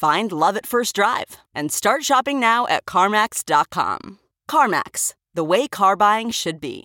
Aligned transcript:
Find 0.00 0.32
love 0.32 0.56
at 0.56 0.64
first 0.64 0.94
drive 0.94 1.36
and 1.54 1.70
start 1.70 2.04
shopping 2.04 2.40
now 2.40 2.66
at 2.68 2.86
CarMax.com. 2.86 4.18
CarMax, 4.50 5.12
the 5.34 5.44
way 5.44 5.68
car 5.68 5.94
buying 5.94 6.30
should 6.30 6.58
be. 6.58 6.84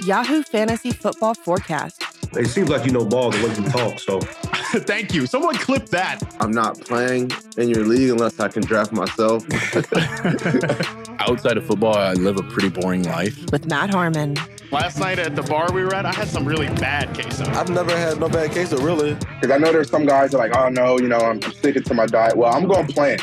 Yahoo 0.00 0.42
Fantasy 0.42 0.90
Football 0.90 1.34
Forecast. 1.34 2.02
It 2.32 2.48
seems 2.48 2.68
like 2.68 2.84
you 2.84 2.90
know 2.90 3.04
ball 3.04 3.30
the 3.30 3.46
way 3.46 3.54
you 3.54 3.70
talk, 3.70 4.00
so. 4.00 4.18
Thank 4.88 5.14
you. 5.14 5.24
Someone 5.26 5.54
clip 5.54 5.86
that. 5.90 6.18
I'm 6.40 6.50
not 6.50 6.80
playing 6.80 7.30
in 7.56 7.68
your 7.68 7.84
league 7.84 8.10
unless 8.10 8.40
I 8.40 8.48
can 8.48 8.62
draft 8.64 8.90
myself. 8.90 9.44
Outside 11.20 11.58
of 11.58 11.64
football, 11.64 11.96
I 11.96 12.14
live 12.14 12.38
a 12.38 12.42
pretty 12.42 12.70
boring 12.70 13.04
life. 13.04 13.38
With 13.52 13.66
Matt 13.66 13.90
Harmon. 13.90 14.36
Last 14.72 15.00
night 15.00 15.18
at 15.18 15.34
the 15.34 15.42
bar 15.42 15.72
we 15.72 15.82
were 15.82 15.92
at, 15.94 16.06
I 16.06 16.12
had 16.12 16.28
some 16.28 16.46
really 16.46 16.68
bad 16.68 17.12
queso. 17.12 17.44
I've 17.44 17.70
never 17.70 17.96
had 17.96 18.20
no 18.20 18.28
bad 18.28 18.52
queso, 18.52 18.80
really. 18.80 19.14
Because 19.14 19.50
I 19.50 19.58
know 19.58 19.72
there's 19.72 19.90
some 19.90 20.06
guys 20.06 20.30
that 20.30 20.36
are 20.38 20.48
like, 20.48 20.56
oh 20.56 20.68
no, 20.68 20.96
you 20.96 21.08
know, 21.08 21.18
I'm 21.18 21.42
sticking 21.42 21.82
to 21.82 21.94
my 21.94 22.06
diet. 22.06 22.36
Well, 22.36 22.54
I'm 22.54 22.68
going 22.68 22.86
to 22.86 22.92
plan. 22.92 23.18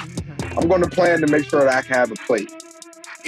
I'm 0.58 0.68
going 0.68 0.82
to 0.82 0.90
plan 0.90 1.22
to 1.22 1.28
make 1.28 1.46
sure 1.46 1.64
that 1.64 1.74
I 1.74 1.82
can 1.84 1.96
have 1.96 2.12
a 2.12 2.16
plate. 2.16 2.52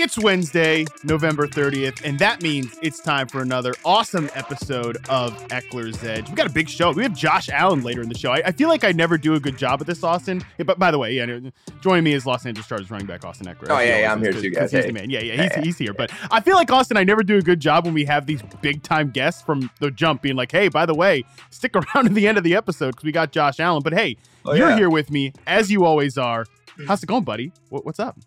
It's 0.02 0.18
Wednesday, 0.18 0.86
November 1.04 1.46
30th, 1.46 2.06
and 2.06 2.18
that 2.20 2.42
means 2.42 2.80
it's 2.82 3.02
time 3.02 3.28
for 3.28 3.42
another 3.42 3.74
awesome 3.84 4.30
episode 4.34 4.96
of 5.10 5.38
Ekeler's 5.50 6.02
Edge. 6.02 6.30
We 6.30 6.36
got 6.36 6.48
a 6.48 6.54
big 6.54 6.70
show. 6.70 6.94
We 6.94 7.04
have 7.04 7.14
Josh 7.14 7.50
Allen 7.50 7.84
later 7.84 8.02
in 8.02 8.08
the 8.08 8.18
show. 8.18 8.32
I, 8.32 8.42
I 8.46 8.52
feel 8.54 8.70
like 8.70 8.86
I 8.86 8.94
never 8.94 9.18
do 9.18 9.34
a 9.34 9.42
good 9.42 9.58
job 9.58 9.82
at 9.82 9.88
this, 9.88 10.02
Austin. 10.02 10.42
Yeah, 10.58 10.64
but 10.64 10.80
by 10.80 10.92
the 10.92 10.98
way, 10.98 11.12
yeah, 11.12 11.40
joining 11.82 12.06
me 12.06 12.14
is 12.14 12.26
Los 12.26 12.46
Angeles 12.46 12.66
Chargers 12.66 12.90
running 12.90 13.08
back 13.08 13.26
Austin 13.26 13.48
Ekeler. 13.48 13.72
Oh 13.72 13.80
yeah, 13.80 14.00
yeah 14.00 14.14
I'm 14.14 14.22
here 14.22 14.32
too, 14.32 14.50
guys. 14.52 14.72
He's 14.72 14.86
hey. 14.86 14.88
the 14.88 14.94
man. 14.94 15.10
Yeah, 15.10 15.20
yeah, 15.20 15.50
he's, 15.58 15.66
he's 15.66 15.78
here. 15.78 15.94
But 15.94 16.14
I 16.32 16.40
feel 16.40 16.56
like 16.56 16.72
Austin, 16.72 16.96
I 16.96 17.04
never 17.04 17.22
do 17.22 17.38
a 17.38 17.42
good 17.42 17.60
job 17.60 17.84
when 17.84 17.94
we 17.94 18.06
have 18.06 18.26
these 18.26 18.42
big 18.62 18.82
time 18.84 19.10
guests 19.10 19.42
from 19.42 19.70
the 19.82 19.92
jump 19.92 20.22
being 20.22 20.38
like, 20.38 20.54
"Hey, 20.54 20.70
by 20.70 20.86
the 20.86 20.96
way, 20.96 21.26
stick 21.50 21.76
around 21.76 22.06
to 22.06 22.14
the 22.14 22.26
end 22.26 22.38
of 22.38 22.46
the 22.46 22.56
episode 22.56 22.92
because 22.92 23.04
we 23.04 23.12
got 23.12 23.34
Josh 23.34 23.60
Allen." 23.60 23.84
But 23.84 23.92
hey, 23.92 24.16
oh, 24.46 24.54
you're 24.54 24.70
yeah. 24.70 24.78
here 24.78 24.90
with 24.90 25.12
me 25.12 25.34
as 25.46 25.70
you 25.70 25.84
always 25.84 26.18
are. 26.18 26.46
How's 26.88 27.04
it 27.04 27.08
going, 27.08 27.26
buddy? 27.26 27.52
What, 27.68 27.86
what's 27.86 28.00
up? 28.00 28.18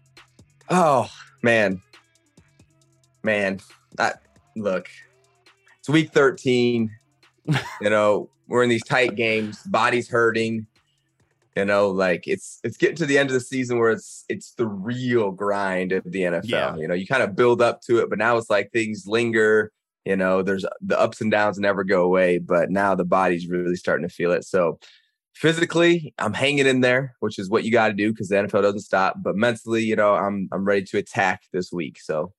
Oh 0.68 1.10
man, 1.42 1.82
man, 3.22 3.60
I, 3.98 4.12
look, 4.56 4.88
it's 5.78 5.88
week 5.88 6.12
13. 6.12 6.90
you 7.80 7.90
know, 7.90 8.30
we're 8.46 8.62
in 8.62 8.68
these 8.68 8.84
tight 8.84 9.16
games, 9.16 9.62
body's 9.64 10.08
hurting. 10.08 10.66
You 11.56 11.66
know, 11.66 11.90
like 11.90 12.26
it's 12.26 12.60
it's 12.64 12.78
getting 12.78 12.96
to 12.96 13.04
the 13.06 13.18
end 13.18 13.28
of 13.28 13.34
the 13.34 13.40
season 13.40 13.78
where 13.78 13.90
it's 13.90 14.24
it's 14.30 14.54
the 14.54 14.66
real 14.66 15.30
grind 15.30 15.92
of 15.92 16.02
the 16.04 16.22
NFL. 16.22 16.44
Yeah. 16.44 16.76
You 16.76 16.88
know, 16.88 16.94
you 16.94 17.06
kind 17.06 17.22
of 17.22 17.36
build 17.36 17.60
up 17.60 17.82
to 17.82 17.98
it, 17.98 18.08
but 18.08 18.18
now 18.18 18.38
it's 18.38 18.48
like 18.48 18.72
things 18.72 19.06
linger. 19.06 19.70
You 20.06 20.16
know, 20.16 20.42
there's 20.42 20.64
the 20.80 20.98
ups 20.98 21.20
and 21.20 21.30
downs 21.30 21.58
never 21.58 21.84
go 21.84 22.04
away, 22.04 22.38
but 22.38 22.70
now 22.70 22.94
the 22.94 23.04
body's 23.04 23.48
really 23.48 23.76
starting 23.76 24.08
to 24.08 24.14
feel 24.14 24.32
it. 24.32 24.44
So 24.44 24.78
physically, 25.34 26.14
I'm 26.18 26.34
hanging 26.34 26.66
in 26.66 26.80
there, 26.80 27.14
which 27.20 27.38
is 27.38 27.50
what 27.50 27.64
you 27.64 27.72
got 27.72 27.88
to 27.88 27.94
do 27.94 28.12
because 28.12 28.28
the 28.28 28.36
NFL 28.36 28.62
doesn't 28.62 28.80
stop. 28.80 29.16
But 29.22 29.36
mentally, 29.36 29.82
you 29.82 29.96
know, 29.96 30.14
I'm 30.14 30.48
I'm 30.52 30.64
ready 30.64 30.84
to 30.84 30.98
attack 30.98 31.42
this 31.52 31.72
week. 31.72 32.00
So 32.00 32.32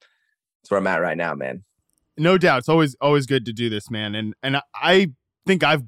that's 0.62 0.72
where 0.72 0.80
I'm 0.80 0.88
at 0.88 1.02
right 1.02 1.18
now, 1.18 1.34
man. 1.34 1.64
No 2.18 2.38
doubt. 2.38 2.60
It's 2.60 2.70
always 2.70 2.96
always 3.02 3.26
good 3.26 3.46
to 3.46 3.54
do 3.54 3.70
this, 3.70 3.90
man. 3.90 4.16
And 4.16 4.34
and 4.44 4.62
I 4.76 5.12
think 5.46 5.64
I've 5.64 5.84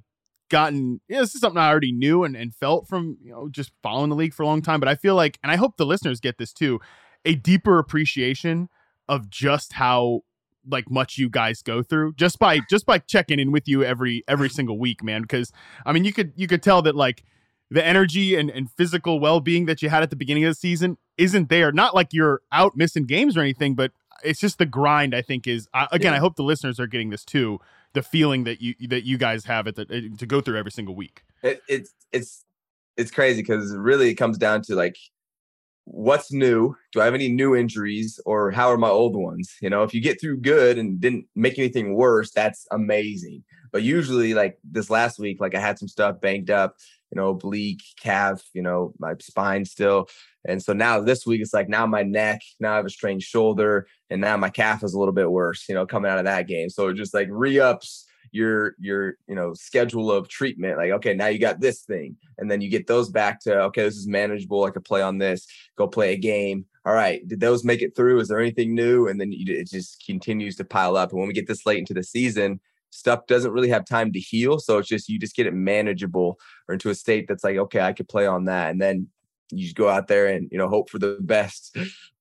gotten 0.49 1.01
yeah, 1.07 1.21
this 1.21 1.35
is 1.35 1.41
something 1.41 1.59
I 1.59 1.69
already 1.69 1.91
knew 1.91 2.23
and, 2.23 2.35
and 2.35 2.53
felt 2.53 2.87
from, 2.87 3.17
you 3.21 3.31
know, 3.31 3.49
just 3.49 3.71
following 3.81 4.09
the 4.09 4.15
league 4.15 4.33
for 4.33 4.43
a 4.43 4.47
long 4.47 4.61
time. 4.61 4.79
But 4.79 4.89
I 4.89 4.95
feel 4.95 5.15
like, 5.15 5.39
and 5.43 5.51
I 5.51 5.55
hope 5.55 5.77
the 5.77 5.85
listeners 5.85 6.19
get 6.19 6.37
this 6.37 6.53
too, 6.53 6.79
a 7.23 7.35
deeper 7.35 7.79
appreciation 7.79 8.69
of 9.07 9.29
just 9.29 9.73
how 9.73 10.21
like 10.69 10.89
much 10.89 11.17
you 11.17 11.29
guys 11.29 11.61
go 11.61 11.81
through 11.83 12.13
just 12.13 12.39
by 12.39 12.59
just 12.69 12.85
by 12.85 12.97
checking 12.97 13.39
in 13.39 13.51
with 13.51 13.67
you 13.67 13.83
every 13.83 14.23
every 14.27 14.49
single 14.49 14.77
week 14.79 15.03
man 15.03 15.21
because 15.21 15.51
i 15.85 15.91
mean 15.91 16.03
you 16.03 16.13
could 16.13 16.33
you 16.35 16.47
could 16.47 16.63
tell 16.63 16.81
that 16.81 16.95
like 16.95 17.23
the 17.71 17.83
energy 17.83 18.35
and, 18.35 18.51
and 18.51 18.69
physical 18.71 19.19
well-being 19.19 19.65
that 19.65 19.81
you 19.81 19.89
had 19.89 20.03
at 20.03 20.09
the 20.09 20.15
beginning 20.15 20.43
of 20.43 20.51
the 20.51 20.55
season 20.55 20.97
isn't 21.17 21.49
there 21.49 21.71
not 21.71 21.95
like 21.95 22.13
you're 22.13 22.41
out 22.51 22.75
missing 22.75 23.05
games 23.05 23.35
or 23.35 23.41
anything 23.41 23.75
but 23.75 23.91
it's 24.23 24.39
just 24.39 24.57
the 24.57 24.65
grind. 24.65 25.15
I 25.15 25.21
think 25.21 25.47
is 25.47 25.67
again. 25.91 26.11
Yeah. 26.11 26.17
I 26.17 26.19
hope 26.19 26.35
the 26.35 26.43
listeners 26.43 26.79
are 26.79 26.87
getting 26.87 27.09
this 27.09 27.25
too. 27.25 27.59
The 27.93 28.01
feeling 28.01 28.43
that 28.45 28.61
you 28.61 28.75
that 28.87 29.03
you 29.05 29.17
guys 29.17 29.45
have 29.45 29.67
at 29.67 29.75
the 29.75 29.85
to 30.17 30.25
go 30.25 30.41
through 30.41 30.57
every 30.57 30.71
single 30.71 30.95
week. 30.95 31.23
It, 31.43 31.61
it's 31.67 31.93
it's 32.11 32.45
it's 32.97 33.11
crazy 33.11 33.41
because 33.41 33.75
really 33.75 34.09
it 34.09 34.15
comes 34.15 34.37
down 34.37 34.61
to 34.63 34.75
like 34.75 34.97
what's 35.85 36.31
new? 36.31 36.75
Do 36.91 37.01
i 37.01 37.05
have 37.05 37.13
any 37.13 37.29
new 37.29 37.55
injuries 37.55 38.19
or 38.25 38.51
how 38.51 38.69
are 38.69 38.77
my 38.77 38.89
old 38.89 39.15
ones? 39.15 39.55
You 39.61 39.69
know 39.69 39.83
if 39.83 39.93
you 39.93 40.01
get 40.01 40.19
through 40.19 40.41
good 40.41 40.77
and 40.77 40.99
didn't 40.99 41.25
make 41.35 41.57
anything 41.57 41.95
worse 41.95 42.31
that's 42.31 42.67
amazing. 42.71 43.43
But 43.71 43.83
usually 43.83 44.33
like 44.33 44.57
this 44.63 44.89
last 44.89 45.19
week 45.19 45.39
like 45.39 45.55
i 45.55 45.59
had 45.59 45.79
some 45.79 45.87
stuff 45.87 46.19
banked 46.21 46.49
up 46.49 46.75
you 47.11 47.19
know 47.19 47.29
oblique 47.29 47.83
calf 48.01 48.41
you 48.53 48.61
know 48.61 48.93
my 48.99 49.13
spine 49.19 49.65
still. 49.65 50.07
And 50.47 50.61
so 50.61 50.73
now 50.73 51.01
this 51.01 51.25
week 51.25 51.41
it's 51.41 51.53
like 51.53 51.69
now 51.69 51.85
my 51.87 52.03
neck, 52.03 52.41
now 52.59 52.73
I 52.73 52.75
have 52.77 52.85
a 52.85 52.89
strained 52.89 53.23
shoulder, 53.23 53.87
and 54.09 54.21
now 54.21 54.37
my 54.37 54.49
calf 54.49 54.83
is 54.83 54.93
a 54.93 54.99
little 54.99 55.13
bit 55.13 55.31
worse, 55.31 55.67
you 55.67 55.73
know, 55.73 55.87
coming 55.87 56.11
out 56.11 56.19
of 56.19 56.25
that 56.25 56.47
game. 56.47 56.69
So 56.69 56.89
it 56.89 56.93
just 56.93 57.15
like 57.15 57.27
re-ups 57.31 58.04
your 58.35 58.75
your 58.79 59.15
you 59.27 59.35
know 59.35 59.53
schedule 59.53 60.11
of 60.11 60.27
treatment. 60.27 60.77
Like, 60.77 60.91
okay, 60.91 61.13
now 61.13 61.27
you 61.27 61.39
got 61.39 61.59
this 61.59 61.81
thing. 61.81 62.17
And 62.37 62.51
then 62.51 62.61
you 62.61 62.69
get 62.69 62.85
those 62.85 63.09
back 63.09 63.39
to 63.41 63.61
okay, 63.63 63.83
this 63.83 63.95
is 63.95 64.07
manageable. 64.07 64.65
I 64.65 64.71
could 64.71 64.85
play 64.85 65.01
on 65.01 65.17
this, 65.17 65.47
go 65.77 65.87
play 65.87 66.13
a 66.13 66.17
game. 66.17 66.65
All 66.85 66.93
right, 66.93 67.25
did 67.27 67.39
those 67.39 67.63
make 67.63 67.81
it 67.81 67.95
through? 67.95 68.19
Is 68.19 68.27
there 68.27 68.39
anything 68.39 68.75
new? 68.75 69.07
And 69.07 69.19
then 69.19 69.31
it 69.33 69.69
just 69.69 70.03
continues 70.05 70.55
to 70.57 70.65
pile 70.65 70.97
up. 70.97 71.11
And 71.11 71.19
when 71.19 71.27
we 71.27 71.33
get 71.33 71.47
this 71.47 71.65
late 71.65 71.79
into 71.79 71.95
the 71.95 72.03
season, 72.03 72.59
stuff 72.91 73.25
doesn't 73.25 73.51
really 73.51 73.69
have 73.69 73.85
time 73.85 74.11
to 74.13 74.19
heal. 74.19 74.59
So 74.59 74.77
it's 74.77 74.89
just 74.89 75.09
you 75.09 75.17
just 75.17 75.35
get 75.35 75.47
it 75.47 75.53
manageable 75.53 76.37
or 76.67 76.73
into 76.73 76.89
a 76.89 76.95
state 76.95 77.27
that's 77.27 77.43
like, 77.43 77.57
okay, 77.57 77.79
I 77.79 77.93
could 77.93 78.07
play 78.07 78.27
on 78.27 78.45
that. 78.45 78.69
And 78.69 78.81
then 78.81 79.07
you 79.51 79.63
just 79.63 79.75
go 79.75 79.89
out 79.89 80.07
there 80.07 80.27
and 80.27 80.49
you 80.51 80.57
know 80.57 80.67
hope 80.67 80.89
for 80.89 80.99
the 80.99 81.17
best. 81.21 81.77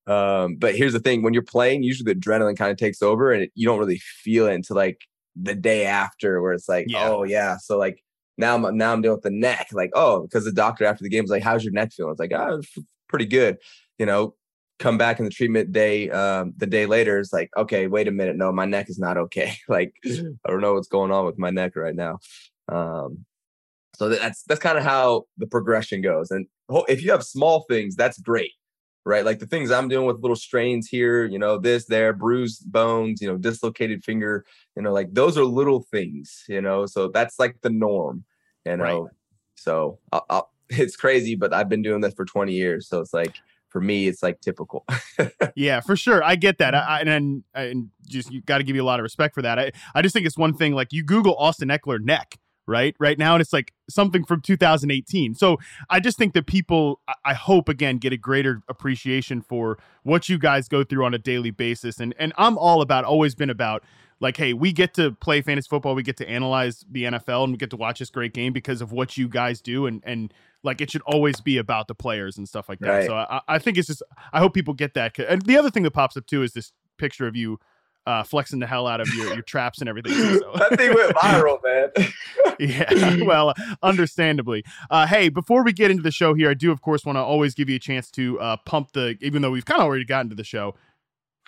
Um, 0.07 0.57
but 0.57 0.75
here's 0.75 0.93
the 0.93 1.01
thing: 1.01 1.23
when 1.23 1.33
you're 1.33 1.43
playing, 1.43 1.83
usually 1.83 2.13
the 2.13 2.21
adrenaline 2.21 2.59
kind 2.59 2.71
of 2.71 2.77
takes 2.77 3.01
over, 3.01 3.33
and 3.33 3.45
it, 3.45 3.53
you 3.55 3.67
don't 3.67 3.79
really 3.79 3.99
feel 3.99 4.47
it 4.47 4.55
until 4.55 4.77
like 4.77 5.07
the 5.41 5.55
day 5.55 5.87
after, 5.87 6.41
where 6.41 6.53
it's 6.53 6.69
like, 6.69 6.87
yeah. 6.89 7.09
oh 7.09 7.25
yeah, 7.25 7.57
so 7.57 7.79
like 7.79 8.03
now 8.37 8.55
I'm 8.55 8.77
now 8.77 8.93
I'm 8.93 9.03
dealing 9.03 9.17
with 9.17 9.25
the 9.25 9.31
neck, 9.31 9.69
like 9.73 9.91
oh, 9.95 10.23
because 10.23 10.45
the 10.45 10.53
doctor 10.53 10.85
after 10.85 11.03
the 11.03 11.09
game 11.09 11.25
was 11.25 11.31
like, 11.31 11.43
how's 11.43 11.65
your 11.65 11.73
neck 11.73 11.93
feeling? 11.93 12.13
It's 12.13 12.21
like 12.21 12.33
oh, 12.33 12.61
pretty 13.09 13.27
good, 13.27 13.59
you 13.99 14.07
know. 14.07 14.35
Come 14.81 14.99
back 14.99 15.21
in 15.21 15.25
the 15.25 15.31
treatment 15.31 15.71
day, 15.71 16.11
um, 16.11 16.53
the 16.57 16.67
day 16.67 16.85
later, 16.85 17.21
it's 17.21 17.33
like, 17.33 17.49
okay, 17.57 17.87
wait 17.87 18.09
a 18.09 18.11
minute, 18.11 18.35
no, 18.35 18.51
my 18.51 18.65
neck 18.65 18.91
is 18.91 18.99
not 18.99 19.17
okay. 19.17 19.57
like 19.69 19.95
I 20.05 20.49
don't 20.49 20.61
know 20.61 20.75
what's 20.75 20.89
going 20.89 21.13
on 21.13 21.27
with 21.27 21.39
my 21.39 21.51
neck 21.51 21.77
right 21.77 21.95
now. 21.95 22.19
Um, 22.69 23.25
so 23.97 24.09
that's 24.09 24.43
that's 24.43 24.61
kind 24.61 24.77
of 24.77 24.85
how 24.85 25.25
the 25.39 25.47
progression 25.47 26.01
goes. 26.03 26.31
And 26.31 26.47
if 26.89 27.03
you 27.03 27.13
have 27.13 27.23
small 27.23 27.65
things, 27.69 27.95
that's 27.95 28.19
great, 28.19 28.53
right? 29.05 29.25
Like 29.25 29.39
the 29.39 29.47
things 29.47 29.71
I'm 29.71 29.89
doing 29.89 30.07
with 30.07 30.21
little 30.21 30.37
strains 30.37 30.89
here, 30.89 31.25
you 31.25 31.39
know, 31.39 31.59
this, 31.59 31.87
there, 31.87 32.13
bruised 32.13 32.71
bones, 32.71 33.21
you 33.21 33.29
know, 33.29 33.37
dislocated 33.37 34.05
finger, 34.05 34.45
you 34.77 34.83
know, 34.83 34.93
like 34.93 35.13
those 35.13 35.37
are 35.37 35.45
little 35.45 35.81
things, 35.81 36.45
you 36.49 36.61
know. 36.61 36.87
So 36.87 37.09
that's 37.09 37.39
like 37.39 37.61
the 37.61 37.71
norm, 37.71 38.25
you 38.65 38.77
know. 38.77 39.03
Right. 39.03 39.11
So 39.57 39.99
I'll, 40.13 40.27
I'll, 40.31 40.51
it's 40.71 40.97
crazy, 40.97 41.35
but 41.35 41.53
I've 41.53 41.69
been 41.69 41.83
doing 41.83 42.01
this 42.01 42.15
for 42.15 42.25
20 42.25 42.53
years, 42.53 42.89
so 42.89 43.01
it's 43.01 43.13
like 43.13 43.37
for 43.69 43.81
me, 43.81 44.07
it's 44.07 44.23
like 44.23 44.41
typical. 44.41 44.87
yeah, 45.57 45.81
for 45.81 45.97
sure. 45.97 46.23
I 46.23 46.37
get 46.37 46.59
that. 46.59 46.77
I, 46.77 47.01
and, 47.01 47.43
and 47.55 47.91
just 48.07 48.31
you 48.31 48.41
got 48.41 48.59
to 48.59 48.65
give 48.65 48.77
you 48.77 48.83
a 48.83 48.87
lot 48.87 49.01
of 49.01 49.03
respect 49.03 49.35
for 49.35 49.43
that. 49.43 49.59
I, 49.59 49.73
I 49.97 50.01
just 50.01 50.13
think 50.13 50.27
it's 50.27 50.39
one 50.39 50.55
thing 50.55 50.75
like 50.75 50.93
you 50.93 51.03
Google 51.03 51.35
Austin 51.37 51.71
Ekeler 51.71 52.01
neck 52.01 52.39
right? 52.67 52.95
Right 52.99 53.19
now, 53.19 53.35
and 53.35 53.41
it's 53.41 53.53
like 53.53 53.73
something 53.89 54.25
from 54.25 54.41
2018. 54.41 55.35
So 55.35 55.59
I 55.91 56.01
just 56.01 56.19
think 56.19 56.35
that 56.35 56.47
people, 56.47 57.01
I 57.25 57.35
hope 57.35 57.69
again, 57.69 57.99
get 57.99 58.13
a 58.13 58.17
greater 58.17 58.63
appreciation 58.69 59.43
for 59.43 59.79
what 60.03 60.29
you 60.29 60.39
guys 60.39 60.69
go 60.69 60.85
through 60.85 61.05
on 61.05 61.15
a 61.15 61.19
daily 61.19 61.51
basis. 61.51 62.01
And 62.01 62.15
and 62.19 62.33
I'm 62.37 62.59
all 62.59 62.83
about, 62.83 63.05
always 63.05 63.35
been 63.35 63.51
about 63.51 63.85
like, 64.21 64.37
hey, 64.37 64.53
we 64.53 64.73
get 64.73 64.95
to 64.95 65.13
play 65.13 65.43
fantasy 65.43 65.69
football, 65.69 65.95
we 65.95 66.03
get 66.03 66.17
to 66.19 66.29
analyze 66.29 66.85
the 66.91 67.05
NFL, 67.05 67.45
and 67.45 67.53
we 67.53 67.59
get 67.59 67.71
to 67.71 67.77
watch 67.77 67.99
this 67.99 68.11
great 68.11 68.33
game 68.33 68.53
because 68.53 68.81
of 68.81 68.93
what 68.93 69.17
you 69.17 69.29
guys 69.29 69.61
do, 69.61 69.87
and 69.87 70.03
and 70.05 70.33
like 70.63 70.81
it 70.81 70.91
should 70.91 71.03
always 71.03 71.41
be 71.41 71.59
about 71.59 71.89
the 71.89 71.95
players 71.95 72.39
and 72.39 72.49
stuff 72.49 72.69
like 72.69 72.79
that. 72.81 72.89
Right. 72.89 73.07
So 73.07 73.15
I, 73.15 73.41
I 73.47 73.59
think 73.59 73.77
it's 73.77 73.87
just, 73.87 74.03
I 74.33 74.41
hope 74.41 74.55
people 74.55 74.73
get 74.73 74.95
that. 74.95 75.19
And 75.19 75.43
the 75.43 75.59
other 75.59 75.71
thing 75.71 75.83
that 75.83 75.91
pops 75.91 76.17
up 76.17 76.27
too 76.27 76.43
is 76.43 76.55
this 76.55 76.73
picture 76.97 77.27
of 77.27 77.37
you 77.37 77.61
uh, 78.07 78.23
flexing 78.23 78.59
the 78.59 78.67
hell 78.67 78.87
out 78.87 79.01
of 79.01 79.09
your, 79.15 79.35
your 79.35 79.43
traps 79.47 79.81
and 79.81 79.89
everything. 79.89 80.13
So. 80.13 80.53
that 80.57 80.77
thing 80.77 80.95
went 80.95 81.15
viral, 81.17 81.59
man. 81.63 82.13
yeah, 82.59 83.25
well, 83.25 83.55
understandably. 83.83 84.65
Uh, 84.91 85.07
hey, 85.07 85.29
before 85.29 85.65
we 85.65 85.73
get 85.73 85.91
into 85.91 86.03
the 86.03 86.11
show 86.11 86.35
here, 86.35 86.51
I 86.51 86.55
do, 86.55 86.71
of 86.71 86.83
course, 86.83 87.05
want 87.05 87.17
to 87.17 87.23
always 87.23 87.55
give 87.55 87.69
you 87.69 87.77
a 87.77 87.81
chance 87.81 88.11
to 88.13 88.39
uh, 88.41 88.57
pump 88.65 88.93
the, 88.93 89.17
even 89.21 89.43
though 89.43 89.51
we've 89.51 89.65
kind 89.65 89.81
of 89.81 89.87
already 89.87 90.05
gotten 90.05 90.29
to 90.31 90.37
the 90.37 90.45
show, 90.45 90.75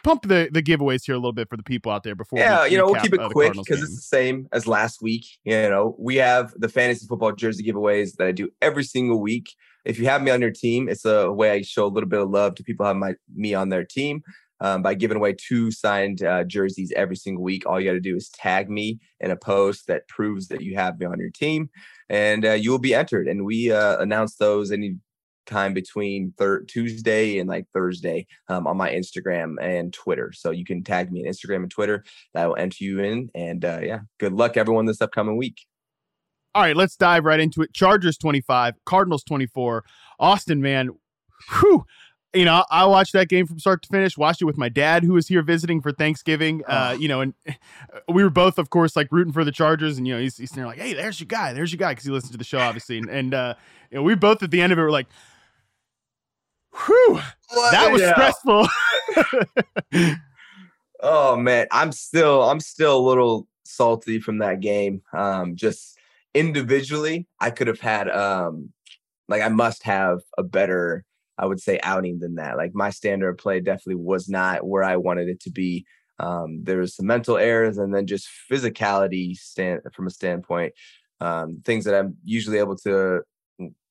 pump 0.02 0.22
the, 0.22 0.48
the 0.50 0.62
giveaways 0.62 1.04
here 1.04 1.14
a 1.14 1.18
little 1.18 1.32
bit 1.32 1.48
for 1.50 1.56
the 1.56 1.62
people 1.62 1.92
out 1.92 2.02
there 2.02 2.14
before. 2.14 2.38
Yeah, 2.38 2.64
you 2.64 2.78
know, 2.78 2.86
we'll 2.86 3.00
keep 3.02 3.12
it 3.12 3.20
uh, 3.20 3.28
quick 3.28 3.52
because 3.52 3.82
it's 3.82 3.96
the 3.96 4.02
same 4.02 4.48
as 4.52 4.66
last 4.66 5.02
week. 5.02 5.26
You 5.44 5.68
know, 5.68 5.94
we 5.98 6.16
have 6.16 6.52
the 6.56 6.68
fantasy 6.68 7.06
football 7.06 7.32
jersey 7.32 7.64
giveaways 7.64 8.16
that 8.16 8.26
I 8.26 8.32
do 8.32 8.48
every 8.62 8.84
single 8.84 9.20
week. 9.20 9.48
If 9.84 10.00
you 10.00 10.06
have 10.06 10.22
me 10.22 10.32
on 10.32 10.40
your 10.40 10.50
team, 10.50 10.88
it's 10.88 11.04
a 11.04 11.30
way 11.30 11.52
I 11.52 11.62
show 11.62 11.84
a 11.84 11.88
little 11.88 12.08
bit 12.08 12.20
of 12.20 12.30
love 12.30 12.56
to 12.56 12.64
people 12.64 12.84
who 12.84 12.88
have 12.88 12.96
my 12.96 13.14
me 13.34 13.54
on 13.54 13.68
their 13.68 13.84
team 13.84 14.22
um, 14.60 14.82
by 14.82 14.94
giving 14.94 15.16
away 15.16 15.34
two 15.34 15.70
signed 15.70 16.22
uh, 16.22 16.44
jerseys 16.44 16.92
every 16.96 17.16
single 17.16 17.44
week. 17.44 17.66
All 17.66 17.80
you 17.80 17.86
got 17.86 17.94
to 17.94 18.00
do 18.00 18.16
is 18.16 18.28
tag 18.28 18.70
me 18.70 19.00
in 19.20 19.30
a 19.30 19.36
post 19.36 19.86
that 19.86 20.08
proves 20.08 20.48
that 20.48 20.62
you 20.62 20.76
have 20.76 20.98
me 20.98 21.06
on 21.06 21.18
your 21.18 21.30
team, 21.30 21.70
and 22.08 22.44
uh, 22.44 22.52
you 22.52 22.70
will 22.70 22.78
be 22.78 22.94
entered. 22.94 23.28
And 23.28 23.44
we 23.44 23.72
uh, 23.72 23.98
announce 23.98 24.36
those 24.36 24.72
any 24.72 24.96
time 25.46 25.72
between 25.72 26.34
thir- 26.36 26.64
Tuesday 26.64 27.38
and 27.38 27.48
like 27.48 27.66
Thursday 27.72 28.26
um, 28.48 28.66
on 28.66 28.76
my 28.76 28.90
Instagram 28.90 29.54
and 29.60 29.92
Twitter. 29.92 30.32
So 30.34 30.50
you 30.50 30.64
can 30.64 30.82
tag 30.82 31.10
me 31.10 31.24
on 31.24 31.32
Instagram 31.32 31.62
and 31.62 31.70
Twitter. 31.70 32.04
That 32.34 32.46
will 32.46 32.56
enter 32.56 32.84
you 32.84 33.00
in. 33.00 33.30
And 33.34 33.64
uh, 33.64 33.80
yeah, 33.82 34.00
good 34.18 34.32
luck 34.32 34.56
everyone 34.56 34.86
this 34.86 35.00
upcoming 35.00 35.36
week. 35.36 35.60
All 36.54 36.62
right, 36.62 36.76
let's 36.76 36.96
dive 36.96 37.24
right 37.24 37.38
into 37.40 37.62
it. 37.62 37.74
Chargers 37.74 38.16
25, 38.16 38.74
Cardinals 38.86 39.22
24. 39.24 39.84
Austin, 40.18 40.62
man, 40.62 40.90
whew, 41.60 41.84
you 42.36 42.44
know, 42.44 42.64
I 42.70 42.84
watched 42.86 43.12
that 43.14 43.28
game 43.28 43.46
from 43.46 43.58
start 43.58 43.82
to 43.82 43.88
finish. 43.88 44.16
Watched 44.16 44.42
it 44.42 44.44
with 44.44 44.58
my 44.58 44.68
dad, 44.68 45.02
who 45.02 45.14
was 45.14 45.26
here 45.28 45.42
visiting 45.42 45.80
for 45.80 45.90
Thanksgiving. 45.92 46.62
Uh, 46.66 46.96
you 46.98 47.08
know, 47.08 47.20
and 47.22 47.34
we 48.08 48.22
were 48.22 48.30
both, 48.30 48.58
of 48.58 48.70
course, 48.70 48.94
like 48.94 49.08
rooting 49.10 49.32
for 49.32 49.44
the 49.44 49.52
Chargers. 49.52 49.98
And 49.98 50.06
you 50.06 50.14
know, 50.14 50.20
he's, 50.20 50.36
he's 50.36 50.50
there 50.50 50.66
like, 50.66 50.78
"Hey, 50.78 50.92
there's 50.94 51.18
your 51.18 51.26
guy, 51.26 51.52
there's 51.52 51.72
your 51.72 51.78
guy," 51.78 51.92
because 51.92 52.04
he 52.04 52.10
listens 52.10 52.32
to 52.32 52.38
the 52.38 52.44
show, 52.44 52.60
obviously. 52.60 52.98
And, 52.98 53.08
and 53.08 53.34
uh, 53.34 53.54
you 53.90 53.96
know, 53.96 54.02
we 54.02 54.14
both 54.14 54.42
at 54.42 54.50
the 54.50 54.60
end 54.60 54.72
of 54.72 54.78
it 54.78 54.82
were 54.82 54.90
like, 54.90 55.06
"Whew, 56.86 57.20
that 57.72 57.90
was 57.90 58.02
Yeah. 58.02 58.12
stressful." 58.12 58.68
Oh 61.00 61.36
man, 61.36 61.66
I'm 61.72 61.92
still 61.92 62.42
I'm 62.48 62.58
still 62.60 62.96
a 62.96 63.06
little 63.06 63.46
salty 63.64 64.18
from 64.18 64.38
that 64.38 64.60
game. 64.60 65.02
Um, 65.12 65.54
just 65.54 65.98
individually, 66.34 67.26
I 67.38 67.50
could 67.50 67.66
have 67.66 67.80
had 67.80 68.08
um, 68.08 68.72
like 69.28 69.42
I 69.42 69.48
must 69.48 69.82
have 69.82 70.20
a 70.38 70.42
better, 70.42 71.04
I 71.38 71.46
would 71.46 71.60
say, 71.60 71.78
outing 71.82 72.18
than 72.18 72.36
that. 72.36 72.56
Like 72.56 72.74
my 72.74 72.90
standard 72.90 73.30
of 73.30 73.38
play 73.38 73.60
definitely 73.60 73.96
was 73.96 74.28
not 74.28 74.66
where 74.66 74.82
I 74.84 74.96
wanted 74.96 75.28
it 75.28 75.40
to 75.40 75.50
be. 75.50 75.86
Um, 76.18 76.64
there 76.64 76.78
was 76.78 76.96
some 76.96 77.06
mental 77.06 77.36
errors 77.36 77.76
and 77.78 77.94
then 77.94 78.06
just 78.06 78.28
physicality 78.50 79.36
stand 79.36 79.82
from 79.92 80.06
a 80.06 80.10
standpoint. 80.10 80.72
Um, 81.20 81.62
things 81.64 81.84
that 81.84 81.94
I'm 81.94 82.16
usually 82.24 82.58
able 82.58 82.76
to 82.78 83.22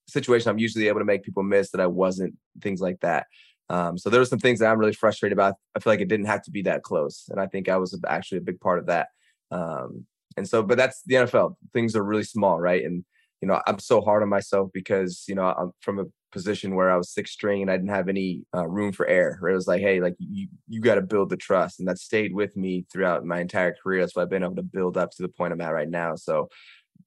situation 0.07 0.49
I'm 0.49 0.59
usually 0.59 0.87
able 0.87 0.99
to 0.99 1.05
make 1.05 1.23
people 1.23 1.43
miss 1.43 1.71
that 1.71 1.81
I 1.81 1.87
wasn't, 1.87 2.35
things 2.61 2.81
like 2.81 2.99
that. 3.01 3.27
Um, 3.69 3.97
so 3.97 4.09
there 4.09 4.19
were 4.19 4.25
some 4.25 4.39
things 4.39 4.59
that 4.59 4.71
I'm 4.71 4.77
really 4.77 4.93
frustrated 4.93 5.35
about. 5.35 5.55
I 5.75 5.79
feel 5.79 5.91
like 5.91 6.01
it 6.01 6.07
didn't 6.07 6.27
have 6.27 6.43
to 6.43 6.51
be 6.51 6.61
that 6.63 6.83
close, 6.83 7.25
and 7.29 7.39
I 7.39 7.47
think 7.47 7.67
I 7.67 7.77
was 7.77 7.99
actually 8.07 8.37
a 8.39 8.41
big 8.41 8.59
part 8.59 8.79
of 8.79 8.85
that. 8.87 9.07
Um, 9.49 10.05
and 10.37 10.47
so, 10.47 10.61
but 10.61 10.77
that's 10.77 11.01
the 11.05 11.15
NFL. 11.15 11.55
Things 11.73 11.95
are 11.95 12.03
really 12.03 12.23
small, 12.23 12.59
right? 12.59 12.83
And 12.83 13.03
you 13.41 13.47
know, 13.47 13.61
I'm 13.65 13.79
so 13.79 14.01
hard 14.01 14.21
on 14.21 14.29
myself 14.29 14.69
because 14.71 15.23
you 15.27 15.33
know 15.33 15.45
I'm 15.45 15.71
from 15.81 15.99
a 15.99 16.05
position 16.35 16.75
where 16.75 16.91
I 16.91 16.97
was 16.97 17.09
six 17.09 17.31
string 17.31 17.61
and 17.61 17.71
I 17.71 17.77
didn't 17.77 17.89
have 17.89 18.09
any 18.09 18.43
uh, 18.53 18.67
room 18.67 18.91
for 18.91 19.07
error. 19.07 19.37
Where 19.39 19.51
it 19.51 19.55
was 19.55 19.67
like, 19.67 19.81
hey, 19.81 20.01
like 20.01 20.15
you 20.19 20.49
you 20.67 20.81
got 20.81 20.95
to 20.95 21.01
build 21.01 21.29
the 21.29 21.37
trust, 21.37 21.79
and 21.79 21.87
that 21.87 21.97
stayed 21.97 22.33
with 22.33 22.57
me 22.57 22.85
throughout 22.91 23.25
my 23.25 23.39
entire 23.39 23.73
career. 23.81 24.01
That's 24.01 24.15
why 24.15 24.23
I've 24.23 24.29
been 24.29 24.43
able 24.43 24.57
to 24.57 24.61
build 24.61 24.97
up 24.97 25.11
to 25.11 25.21
the 25.23 25.29
point 25.29 25.53
I'm 25.53 25.61
at 25.61 25.73
right 25.73 25.89
now. 25.89 26.15
So 26.15 26.49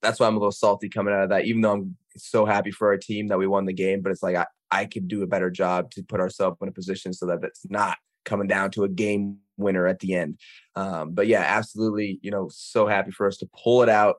that's 0.01 0.19
why 0.19 0.27
I'm 0.27 0.35
a 0.35 0.39
little 0.39 0.51
salty 0.51 0.89
coming 0.89 1.13
out 1.13 1.23
of 1.23 1.29
that, 1.29 1.45
even 1.45 1.61
though 1.61 1.73
I'm 1.73 1.97
so 2.17 2.45
happy 2.45 2.71
for 2.71 2.87
our 2.87 2.97
team 2.97 3.27
that 3.27 3.37
we 3.37 3.47
won 3.47 3.65
the 3.65 3.73
game. 3.73 4.01
But 4.01 4.11
it's 4.11 4.23
like 4.23 4.35
I, 4.35 4.47
I 4.71 4.85
could 4.85 5.07
do 5.07 5.21
a 5.21 5.27
better 5.27 5.51
job 5.51 5.91
to 5.91 6.03
put 6.03 6.19
ourselves 6.19 6.57
in 6.61 6.67
a 6.67 6.71
position 6.71 7.13
so 7.13 7.27
that 7.27 7.43
it's 7.43 7.69
not 7.69 7.97
coming 8.25 8.47
down 8.47 8.71
to 8.71 8.83
a 8.83 8.89
game 8.89 9.37
winner 9.57 9.85
at 9.85 9.99
the 9.99 10.15
end. 10.15 10.39
Um, 10.75 11.11
but 11.11 11.27
yeah, 11.27 11.43
absolutely, 11.45 12.19
you 12.23 12.31
know, 12.31 12.49
so 12.51 12.87
happy 12.87 13.11
for 13.11 13.27
us 13.27 13.37
to 13.37 13.49
pull 13.63 13.83
it 13.83 13.89
out 13.89 14.15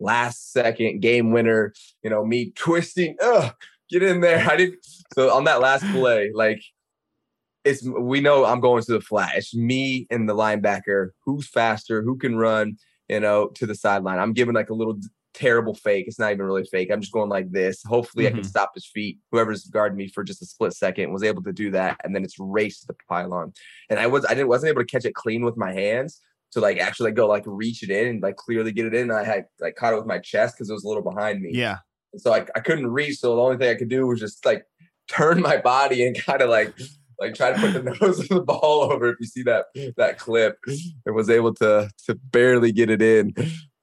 last 0.00 0.52
second 0.52 1.00
game 1.00 1.32
winner. 1.32 1.72
You 2.02 2.10
know, 2.10 2.24
me 2.24 2.52
twisting, 2.54 3.16
ugh, 3.20 3.52
get 3.90 4.02
in 4.02 4.20
there. 4.20 4.46
I 4.50 4.56
didn't. 4.56 4.78
So 5.14 5.32
on 5.34 5.44
that 5.44 5.60
last 5.60 5.84
play, 5.92 6.30
like 6.34 6.62
it's 7.64 7.86
we 7.86 8.20
know 8.20 8.44
I'm 8.44 8.60
going 8.60 8.82
to 8.82 8.92
the 8.92 9.00
flat. 9.00 9.32
It's 9.36 9.54
me 9.54 10.06
and 10.10 10.28
the 10.28 10.34
linebacker. 10.34 11.10
Who's 11.24 11.48
faster? 11.48 12.02
Who 12.02 12.16
can 12.16 12.36
run? 12.36 12.76
You 13.08 13.20
know, 13.20 13.48
to 13.56 13.66
the 13.66 13.74
sideline. 13.74 14.18
I'm 14.18 14.32
giving 14.32 14.54
like 14.54 14.70
a 14.70 14.74
little 14.74 14.98
terrible 15.34 15.74
fake. 15.74 16.06
It's 16.06 16.18
not 16.18 16.32
even 16.32 16.46
really 16.46 16.64
fake. 16.64 16.90
I'm 16.90 17.00
just 17.00 17.12
going 17.12 17.28
like 17.28 17.50
this. 17.50 17.82
Hopefully, 17.84 18.24
Mm-hmm. 18.24 18.36
I 18.36 18.40
can 18.40 18.48
stop 18.48 18.70
his 18.74 18.86
feet. 18.86 19.18
Whoever's 19.30 19.64
guarding 19.64 19.98
me 19.98 20.08
for 20.08 20.24
just 20.24 20.40
a 20.42 20.46
split 20.46 20.72
second 20.72 21.12
was 21.12 21.22
able 21.22 21.42
to 21.42 21.52
do 21.52 21.70
that, 21.72 22.00
and 22.04 22.14
then 22.14 22.24
it's 22.24 22.36
raced 22.38 22.82
to 22.82 22.86
the 22.88 22.96
pylon. 23.08 23.52
And 23.90 23.98
I 23.98 24.06
was 24.06 24.24
I 24.24 24.30
didn't 24.30 24.48
wasn't 24.48 24.70
able 24.70 24.82
to 24.82 24.86
catch 24.86 25.04
it 25.04 25.14
clean 25.14 25.44
with 25.44 25.56
my 25.56 25.72
hands 25.72 26.20
to 26.52 26.60
like 26.60 26.78
actually 26.78 27.08
like 27.10 27.16
go 27.16 27.26
like 27.26 27.42
reach 27.46 27.82
it 27.82 27.90
in 27.90 28.06
and 28.06 28.22
like 28.22 28.36
clearly 28.36 28.72
get 28.72 28.86
it 28.86 28.94
in. 28.94 29.10
I 29.10 29.24
had 29.24 29.46
like 29.60 29.74
caught 29.76 29.92
it 29.92 29.96
with 29.96 30.06
my 30.06 30.18
chest 30.18 30.54
because 30.56 30.70
it 30.70 30.72
was 30.72 30.84
a 30.84 30.88
little 30.88 31.02
behind 31.02 31.40
me. 31.42 31.50
yeah, 31.52 31.78
So 32.18 32.32
I, 32.32 32.46
I 32.54 32.60
couldn't 32.60 32.86
reach. 32.86 33.18
So 33.18 33.36
the 33.36 33.42
only 33.42 33.56
thing 33.56 33.70
I 33.70 33.78
could 33.78 33.88
do 33.88 34.06
was 34.06 34.20
just 34.20 34.44
like 34.44 34.66
turn 35.08 35.40
my 35.40 35.56
body 35.56 36.06
and 36.06 36.18
kind 36.18 36.42
of 36.42 36.50
like 36.50 36.74
like 37.20 37.34
try 37.34 37.52
to 37.52 37.58
put 37.58 37.72
the 37.72 37.96
nose 38.00 38.20
of 38.20 38.28
the 38.28 38.40
ball 38.40 38.90
over. 38.92 39.10
If 39.10 39.16
you 39.20 39.26
see 39.26 39.42
that 39.44 39.66
that 39.96 40.18
clip, 40.18 40.58
and 41.06 41.14
was 41.14 41.30
able 41.30 41.54
to 41.54 41.90
to 42.06 42.14
barely 42.14 42.72
get 42.72 42.90
it 42.90 43.02
in. 43.02 43.34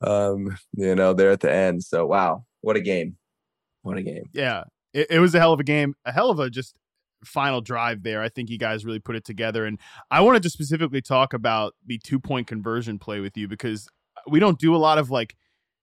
Um, 0.02 0.58
you 0.74 0.96
know, 0.96 1.14
there 1.14 1.32
at 1.32 1.42
the 1.42 1.52
end. 1.52 1.84
So 1.84 2.06
wow, 2.06 2.46
what 2.62 2.76
a 2.76 2.82
game! 2.82 3.18
What 3.84 3.98
a 3.98 4.04
game! 4.04 4.24
yeah. 4.34 4.64
It, 4.94 5.08
it 5.10 5.20
was 5.20 5.34
a 5.34 5.40
hell 5.40 5.54
of 5.54 5.60
a 5.62 5.64
game, 5.64 5.96
a 6.04 6.12
hell 6.12 6.30
of 6.30 6.40
a 6.40 6.50
just 6.50 6.76
final 7.24 7.62
drive 7.62 8.04
there. 8.04 8.22
I 8.22 8.30
think 8.30 8.50
you 8.50 8.58
guys 8.58 8.86
really 8.86 9.00
put 9.00 9.16
it 9.16 9.26
together. 9.26 9.66
And 9.66 9.80
I 10.10 10.22
wanted 10.22 10.44
to 10.44 10.50
specifically 10.50 11.02
talk 11.02 11.34
about 11.34 11.76
the 11.86 12.00
two 12.04 12.20
point 12.20 12.48
conversion 12.48 13.00
play 13.00 13.20
with 13.20 13.38
you 13.38 13.48
because 13.48 13.88
we 14.28 14.40
don't 14.40 14.60
do 14.60 14.76
a 14.76 14.78
lot 14.78 14.98
of 14.98 15.10
like, 15.10 15.36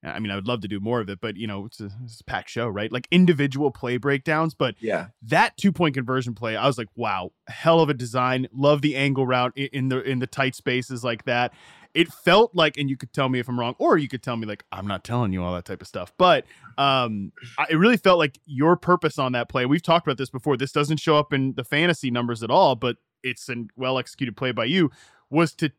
I 0.05 0.21
mean, 0.21 0.31
I 0.31 0.37
would 0.37 0.47
love 0.47 0.61
to 0.61 0.69
do 0.69 0.79
more 0.79 1.01
of 1.01 1.09
it, 1.09 1.21
but 1.21 1.37
you 1.37 1.47
know, 1.47 1.67
it's 1.67 1.81
a, 1.81 1.91
it's 2.05 2.21
a 2.21 2.25
packed 2.25 2.51
show, 2.51 2.69
right? 2.69 2.93
Like 2.93 3.09
individual 3.11 3.71
play 3.73 3.97
breakdowns. 3.97 4.55
But 4.55 4.77
Yeah, 4.81 5.09
that 5.23 5.57
two 5.57 5.73
point 5.73 5.95
conversion 5.95 6.35
play, 6.35 6.57
I 6.57 6.67
was 6.67 6.79
like, 6.79 6.89
wow, 6.95 7.33
hell 7.49 7.81
of 7.81 7.89
a 7.89 7.95
design. 7.95 8.47
Love 8.53 8.81
the 8.81 8.95
angle 8.95 9.27
route 9.27 9.57
in 9.57 9.89
the 9.89 10.01
in 10.01 10.21
the 10.21 10.27
tight 10.27 10.55
spaces 10.55 11.03
like 11.03 11.25
that. 11.25 11.53
It 11.95 12.13
felt 12.13 12.55
like, 12.55 12.77
and 12.77 12.89
you 12.89 12.97
could 12.97 13.13
tell 13.13 13.29
me 13.29 13.41
if 13.41 13.49
I'm 13.49 13.59
wrong, 13.59 13.75
or 13.79 13.99
you 13.99 14.09
could 14.09 14.23
tell 14.23 14.37
me 14.37 14.47
like 14.47 14.65
I'm 14.71 14.87
not 14.87 15.03
telling 15.03 15.33
you 15.33 15.43
all 15.43 15.55
that 15.55 15.65
type 15.65 15.83
of 15.83 15.89
stuff. 15.89 16.13
But 16.17 16.45
um, 16.77 17.33
I, 17.59 17.67
it 17.71 17.77
really 17.77 17.97
felt 17.97 18.19
like 18.19 18.39
your 18.47 18.77
purpose 18.77 19.19
on 19.19 19.33
that 19.33 19.49
play. 19.49 19.67
We've 19.67 19.83
talked 19.83 20.07
about 20.07 20.19
this 20.19 20.31
before. 20.31 20.57
This 20.57 20.71
doesn't 20.71 20.99
show 20.99 21.19
up 21.19 21.33
in 21.33 21.55
the 21.55 21.65
fantasy 21.65 22.11
numbers 22.11 22.43
at 22.45 22.51
all, 22.51 22.77
but 22.77 22.99
it's 23.25 23.49
a 23.49 23.65
well 23.75 23.99
executed 23.99 24.37
play 24.37 24.53
by 24.53 24.67
you. 24.67 24.93
Was 25.31 25.53
to 25.55 25.73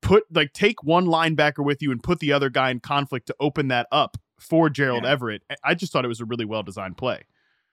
put 0.00 0.24
like 0.32 0.52
take 0.52 0.82
one 0.82 1.06
linebacker 1.06 1.64
with 1.64 1.82
you 1.82 1.90
and 1.92 2.02
put 2.02 2.20
the 2.20 2.32
other 2.32 2.50
guy 2.50 2.70
in 2.70 2.80
conflict 2.80 3.26
to 3.26 3.36
open 3.40 3.68
that 3.68 3.86
up 3.92 4.16
for 4.40 4.70
Gerald 4.70 5.04
Yeah. 5.04 5.10
Everett. 5.10 5.42
I- 5.50 5.56
I 5.64 5.74
just 5.74 5.92
thought 5.92 6.04
it 6.04 6.08
was 6.08 6.20
a 6.20 6.24
really 6.24 6.44
well 6.44 6.62
designed 6.62 6.96
play. 6.96 7.24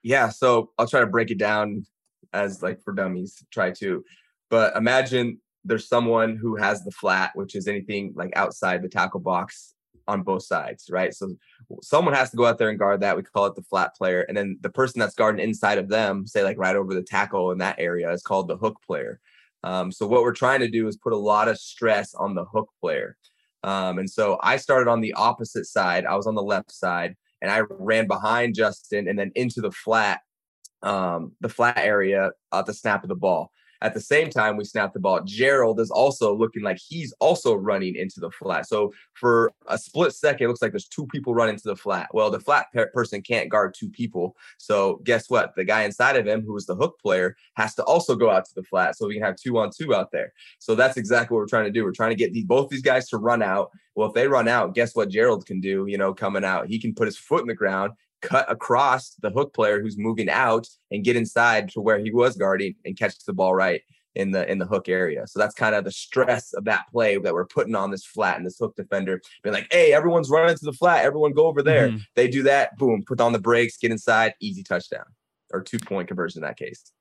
yeah. 0.02 0.28
So 0.28 0.70
I'll 0.78 0.86
try 0.88 1.00
to 1.00 1.06
break 1.06 1.30
it 1.30 1.38
down 1.38 1.86
as 2.32 2.62
like 2.62 2.82
for 2.82 2.92
dummies. 2.92 3.42
Try 3.50 3.70
to, 3.72 4.04
but 4.50 4.76
imagine 4.76 5.40
there's 5.64 5.88
someone 5.88 6.36
who 6.36 6.56
has 6.56 6.84
the 6.84 6.90
flat, 6.92 7.30
which 7.34 7.54
is 7.56 7.66
anything 7.66 8.12
like 8.16 8.30
outside 8.36 8.82
the 8.82 8.88
tackle 8.88 9.20
box 9.20 9.74
on 10.08 10.22
both 10.22 10.44
sides, 10.44 10.88
right? 10.90 11.12
So 11.12 11.34
someone 11.82 12.14
has 12.14 12.30
to 12.30 12.36
go 12.36 12.46
out 12.46 12.58
there 12.58 12.68
and 12.70 12.78
guard 12.78 13.00
that. 13.00 13.16
We 13.16 13.24
call 13.24 13.46
it 13.46 13.56
the 13.56 13.62
flat 13.62 13.96
player. 13.96 14.20
And 14.22 14.36
then 14.36 14.58
the 14.60 14.70
person 14.70 15.00
that's 15.00 15.16
guarding 15.16 15.44
inside 15.44 15.78
of 15.78 15.88
them, 15.88 16.24
say 16.26 16.44
like 16.44 16.58
right 16.58 16.76
over 16.76 16.94
the 16.94 17.02
tackle 17.02 17.50
in 17.50 17.58
that 17.58 17.76
area, 17.78 18.10
is 18.12 18.22
called 18.22 18.46
the 18.46 18.56
hook 18.56 18.80
player. 18.86 19.18
Um, 19.64 19.90
so 19.90 20.06
what 20.06 20.22
we're 20.22 20.32
trying 20.32 20.60
to 20.60 20.68
do 20.68 20.86
is 20.86 20.96
put 20.96 21.12
a 21.12 21.18
lot 21.18 21.48
of 21.48 21.58
stress 21.58 22.14
on 22.14 22.34
the 22.34 22.44
hook 22.44 22.68
player. 22.80 23.16
Um, 23.64 23.98
and 23.98 24.08
so 24.08 24.38
I 24.42 24.58
started 24.58 24.88
on 24.88 25.00
the 25.00 25.12
opposite 25.14 25.66
side. 25.66 26.04
I 26.04 26.14
was 26.14 26.26
on 26.26 26.34
the 26.34 26.42
left 26.42 26.70
side 26.70 27.16
and 27.42 27.50
I 27.50 27.62
ran 27.68 28.06
behind 28.06 28.54
Justin 28.54 29.08
and 29.08 29.18
then 29.18 29.32
into 29.34 29.60
the 29.60 29.72
flat, 29.72 30.20
um, 30.82 31.32
the 31.40 31.48
flat 31.48 31.78
area 31.78 32.30
at 32.52 32.66
the 32.66 32.74
snap 32.74 33.02
of 33.02 33.08
the 33.08 33.16
ball. 33.16 33.50
At 33.82 33.94
the 33.94 34.00
same 34.00 34.30
time, 34.30 34.56
we 34.56 34.64
snap 34.64 34.92
the 34.92 35.00
ball. 35.00 35.20
Gerald 35.24 35.80
is 35.80 35.90
also 35.90 36.36
looking 36.36 36.62
like 36.62 36.78
he's 36.78 37.12
also 37.20 37.54
running 37.54 37.96
into 37.96 38.20
the 38.20 38.30
flat. 38.30 38.68
So 38.68 38.92
for 39.14 39.52
a 39.66 39.78
split 39.78 40.12
second, 40.14 40.44
it 40.44 40.48
looks 40.48 40.62
like 40.62 40.72
there's 40.72 40.88
two 40.88 41.06
people 41.06 41.34
running 41.34 41.56
to 41.56 41.68
the 41.68 41.76
flat. 41.76 42.08
Well, 42.12 42.30
the 42.30 42.40
flat 42.40 42.66
person 42.92 43.22
can't 43.22 43.50
guard 43.50 43.74
two 43.78 43.88
people. 43.88 44.36
So 44.58 45.00
guess 45.04 45.28
what? 45.28 45.54
The 45.56 45.64
guy 45.64 45.82
inside 45.82 46.16
of 46.16 46.26
him, 46.26 46.42
who 46.42 46.56
is 46.56 46.66
the 46.66 46.76
hook 46.76 46.98
player, 47.00 47.36
has 47.54 47.74
to 47.76 47.84
also 47.84 48.16
go 48.16 48.30
out 48.30 48.44
to 48.46 48.54
the 48.54 48.62
flat. 48.62 48.96
So 48.96 49.06
we 49.06 49.14
can 49.14 49.22
have 49.22 49.36
two 49.36 49.58
on 49.58 49.70
two 49.76 49.94
out 49.94 50.10
there. 50.12 50.32
So 50.58 50.74
that's 50.74 50.96
exactly 50.96 51.34
what 51.34 51.40
we're 51.40 51.46
trying 51.46 51.64
to 51.64 51.70
do. 51.70 51.84
We're 51.84 51.92
trying 51.92 52.10
to 52.10 52.16
get 52.16 52.32
these, 52.32 52.44
both 52.44 52.68
these 52.68 52.82
guys 52.82 53.08
to 53.08 53.18
run 53.18 53.42
out. 53.42 53.70
Well, 53.94 54.08
if 54.08 54.14
they 54.14 54.28
run 54.28 54.48
out, 54.48 54.74
guess 54.74 54.94
what 54.94 55.08
Gerald 55.08 55.46
can 55.46 55.60
do? 55.60 55.86
You 55.86 55.96
know, 55.96 56.12
coming 56.12 56.44
out, 56.44 56.66
he 56.66 56.78
can 56.78 56.94
put 56.94 57.06
his 57.06 57.16
foot 57.16 57.40
in 57.40 57.46
the 57.46 57.54
ground 57.54 57.92
cut 58.22 58.50
across 58.50 59.14
the 59.22 59.30
hook 59.30 59.54
player 59.54 59.80
who's 59.80 59.98
moving 59.98 60.28
out 60.28 60.66
and 60.90 61.04
get 61.04 61.16
inside 61.16 61.68
to 61.70 61.80
where 61.80 61.98
he 61.98 62.10
was 62.10 62.36
guarding 62.36 62.74
and 62.84 62.98
catch 62.98 63.14
the 63.24 63.32
ball 63.32 63.54
right 63.54 63.82
in 64.14 64.30
the 64.30 64.50
in 64.50 64.58
the 64.58 64.66
hook 64.66 64.88
area. 64.88 65.26
So 65.26 65.38
that's 65.38 65.54
kind 65.54 65.74
of 65.74 65.84
the 65.84 65.92
stress 65.92 66.52
of 66.54 66.64
that 66.64 66.86
play 66.90 67.18
that 67.18 67.34
we're 67.34 67.46
putting 67.46 67.74
on 67.74 67.90
this 67.90 68.04
flat 68.04 68.36
and 68.36 68.46
this 68.46 68.58
hook 68.58 68.74
defender. 68.74 69.20
Being 69.42 69.54
like, 69.54 69.68
hey, 69.70 69.92
everyone's 69.92 70.30
running 70.30 70.56
to 70.56 70.64
the 70.64 70.72
flat. 70.72 71.04
Everyone 71.04 71.32
go 71.32 71.46
over 71.46 71.62
there. 71.62 71.88
Mm-hmm. 71.88 71.98
They 72.14 72.28
do 72.28 72.42
that. 72.44 72.76
Boom, 72.78 73.04
put 73.06 73.20
on 73.20 73.32
the 73.32 73.38
brakes, 73.38 73.76
get 73.76 73.90
inside, 73.90 74.34
easy 74.40 74.62
touchdown 74.62 75.04
or 75.52 75.62
two 75.62 75.78
point 75.78 76.08
conversion 76.08 76.42
in 76.42 76.48
that 76.48 76.56
case. 76.56 76.92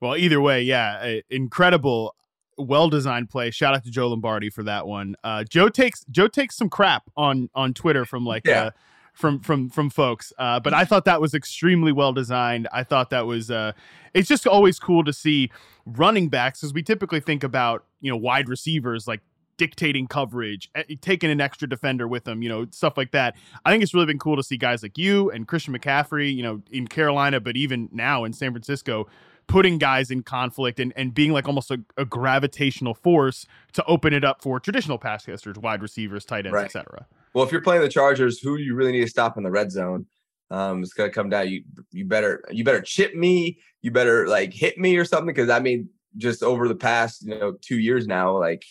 Well, 0.00 0.16
either 0.16 0.40
way, 0.40 0.62
yeah, 0.62 1.20
incredible 1.30 2.14
well 2.58 2.88
designed 2.88 3.30
play. 3.30 3.50
Shout 3.50 3.74
out 3.74 3.84
to 3.84 3.90
Joe 3.90 4.08
Lombardi 4.08 4.50
for 4.50 4.62
that 4.64 4.86
one. 4.86 5.16
Uh, 5.22 5.44
Joe 5.44 5.68
takes 5.68 6.04
Joe 6.10 6.28
takes 6.28 6.56
some 6.56 6.70
crap 6.70 7.04
on 7.16 7.50
on 7.54 7.74
Twitter 7.74 8.04
from 8.04 8.24
like 8.24 8.46
yeah. 8.46 8.64
uh, 8.64 8.70
from 9.16 9.40
from 9.40 9.68
from 9.70 9.90
folks. 9.90 10.32
Uh, 10.38 10.60
but 10.60 10.74
I 10.74 10.84
thought 10.84 11.06
that 11.06 11.20
was 11.20 11.34
extremely 11.34 11.90
well 11.90 12.12
designed. 12.12 12.68
I 12.70 12.84
thought 12.84 13.10
that 13.10 13.26
was 13.26 13.50
uh, 13.50 13.72
it's 14.14 14.28
just 14.28 14.46
always 14.46 14.78
cool 14.78 15.02
to 15.04 15.12
see 15.12 15.50
running 15.86 16.28
backs 16.28 16.62
as 16.62 16.72
we 16.72 16.82
typically 16.82 17.20
think 17.20 17.42
about 17.42 17.84
you 18.00 18.10
know 18.10 18.16
wide 18.16 18.48
receivers 18.48 19.08
like 19.08 19.22
dictating 19.56 20.06
coverage, 20.06 20.70
eh, 20.74 20.82
taking 21.00 21.30
an 21.30 21.40
extra 21.40 21.66
defender 21.66 22.06
with 22.06 22.24
them, 22.24 22.42
you 22.42 22.48
know, 22.48 22.66
stuff 22.70 22.98
like 22.98 23.10
that. 23.12 23.34
I 23.64 23.70
think 23.70 23.82
it's 23.82 23.94
really 23.94 24.04
been 24.04 24.18
cool 24.18 24.36
to 24.36 24.42
see 24.42 24.58
guys 24.58 24.82
like 24.82 24.98
you 24.98 25.30
and 25.30 25.48
Christian 25.48 25.72
McCaffrey, 25.74 26.34
you 26.34 26.42
know, 26.42 26.60
in 26.70 26.86
Carolina, 26.86 27.40
but 27.40 27.56
even 27.56 27.88
now 27.90 28.24
in 28.24 28.34
San 28.34 28.52
Francisco, 28.52 29.06
putting 29.46 29.78
guys 29.78 30.10
in 30.10 30.22
conflict 30.22 30.78
and, 30.78 30.92
and 30.94 31.14
being 31.14 31.32
like 31.32 31.46
almost 31.46 31.70
a, 31.70 31.80
a 31.96 32.04
gravitational 32.04 32.92
force 32.92 33.46
to 33.72 33.84
open 33.86 34.12
it 34.12 34.24
up 34.24 34.42
for 34.42 34.60
traditional 34.60 34.98
pass 34.98 35.24
catchers, 35.24 35.56
wide 35.56 35.80
receivers, 35.80 36.26
tight 36.26 36.44
ends, 36.44 36.54
right. 36.54 36.66
etc. 36.66 37.06
Well, 37.36 37.44
if 37.44 37.52
you're 37.52 37.60
playing 37.60 37.82
the 37.82 37.90
Chargers, 37.90 38.40
who 38.40 38.56
you 38.56 38.74
really 38.74 38.92
need 38.92 39.02
to 39.02 39.10
stop 39.10 39.36
in 39.36 39.42
the 39.42 39.50
red 39.50 39.70
zone? 39.70 40.06
Um, 40.50 40.82
it's 40.82 40.94
gonna 40.94 41.10
come 41.10 41.28
down. 41.28 41.50
You 41.50 41.64
you 41.92 42.06
better 42.06 42.42
you 42.50 42.64
better 42.64 42.80
chip 42.80 43.14
me. 43.14 43.58
You 43.82 43.90
better 43.90 44.26
like 44.26 44.54
hit 44.54 44.78
me 44.78 44.96
or 44.96 45.04
something. 45.04 45.26
Because 45.26 45.50
I 45.50 45.60
mean, 45.60 45.90
just 46.16 46.42
over 46.42 46.66
the 46.66 46.74
past 46.74 47.26
you 47.26 47.38
know 47.38 47.58
two 47.60 47.78
years 47.78 48.06
now, 48.06 48.38
like 48.38 48.64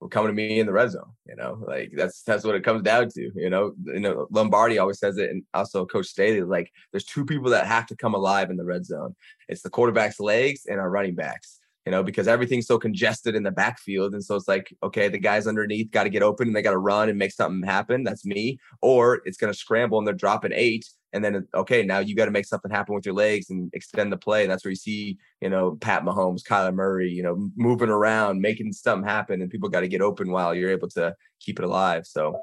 we're 0.00 0.08
coming 0.08 0.28
to 0.28 0.32
me 0.32 0.58
in 0.58 0.64
the 0.64 0.72
red 0.72 0.90
zone. 0.90 1.12
You 1.26 1.36
know, 1.36 1.62
like 1.68 1.92
that's 1.94 2.22
that's 2.22 2.44
what 2.44 2.54
it 2.54 2.64
comes 2.64 2.80
down 2.80 3.10
to. 3.10 3.30
You 3.34 3.50
know, 3.50 3.74
you 3.84 4.00
know 4.00 4.26
Lombardi 4.30 4.78
always 4.78 4.98
says 4.98 5.18
it, 5.18 5.28
and 5.28 5.42
also 5.52 5.84
Coach 5.84 6.06
Staley. 6.06 6.40
Like, 6.40 6.72
there's 6.92 7.04
two 7.04 7.26
people 7.26 7.50
that 7.50 7.66
have 7.66 7.84
to 7.88 7.96
come 7.96 8.14
alive 8.14 8.48
in 8.48 8.56
the 8.56 8.64
red 8.64 8.86
zone. 8.86 9.14
It's 9.50 9.60
the 9.60 9.68
quarterback's 9.68 10.18
legs 10.18 10.62
and 10.64 10.80
our 10.80 10.88
running 10.88 11.14
backs 11.14 11.60
you 11.86 11.92
know, 11.92 12.02
because 12.02 12.26
everything's 12.26 12.66
so 12.66 12.78
congested 12.78 13.36
in 13.36 13.44
the 13.44 13.52
backfield. 13.52 14.12
And 14.12 14.22
so 14.22 14.34
it's 14.34 14.48
like, 14.48 14.74
okay, 14.82 15.08
the 15.08 15.18
guys 15.18 15.46
underneath 15.46 15.92
got 15.92 16.02
to 16.02 16.10
get 16.10 16.22
open 16.22 16.48
and 16.48 16.56
they 16.56 16.60
got 16.60 16.72
to 16.72 16.78
run 16.78 17.08
and 17.08 17.16
make 17.16 17.30
something 17.30 17.62
happen. 17.62 18.02
That's 18.02 18.26
me. 18.26 18.58
Or 18.82 19.22
it's 19.24 19.36
going 19.36 19.52
to 19.52 19.58
scramble 19.58 19.98
and 19.98 20.06
they're 20.06 20.14
dropping 20.14 20.50
eight. 20.52 20.84
And 21.12 21.24
then, 21.24 21.46
okay, 21.54 21.84
now 21.84 22.00
you 22.00 22.16
got 22.16 22.24
to 22.24 22.32
make 22.32 22.44
something 22.44 22.72
happen 22.72 22.96
with 22.96 23.06
your 23.06 23.14
legs 23.14 23.50
and 23.50 23.70
extend 23.72 24.12
the 24.12 24.16
play. 24.16 24.42
And 24.42 24.50
that's 24.50 24.64
where 24.64 24.70
you 24.70 24.76
see, 24.76 25.16
you 25.40 25.48
know, 25.48 25.78
Pat 25.80 26.02
Mahomes, 26.02 26.42
Kyler 26.42 26.74
Murray, 26.74 27.08
you 27.08 27.22
know, 27.22 27.50
moving 27.54 27.88
around, 27.88 28.40
making 28.40 28.72
something 28.72 29.08
happen. 29.08 29.40
And 29.40 29.48
people 29.48 29.68
got 29.68 29.80
to 29.80 29.88
get 29.88 30.02
open 30.02 30.32
while 30.32 30.56
you're 30.56 30.70
able 30.70 30.88
to 30.90 31.14
keep 31.38 31.60
it 31.60 31.64
alive. 31.64 32.04
So, 32.04 32.36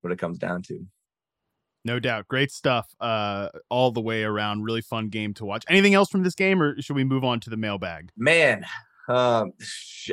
what 0.00 0.12
it 0.12 0.18
comes 0.18 0.38
down 0.38 0.62
to. 0.62 0.84
No 1.84 1.98
doubt. 1.98 2.28
Great 2.28 2.52
stuff 2.52 2.94
uh, 3.00 3.48
all 3.68 3.90
the 3.90 4.00
way 4.00 4.22
around. 4.22 4.62
Really 4.62 4.82
fun 4.82 5.08
game 5.08 5.34
to 5.34 5.44
watch. 5.44 5.64
Anything 5.68 5.94
else 5.94 6.08
from 6.08 6.22
this 6.22 6.34
game, 6.34 6.62
or 6.62 6.80
should 6.80 6.96
we 6.96 7.04
move 7.04 7.24
on 7.24 7.40
to 7.40 7.50
the 7.50 7.56
mailbag? 7.56 8.10
Man, 8.16 8.64
um, 9.08 9.52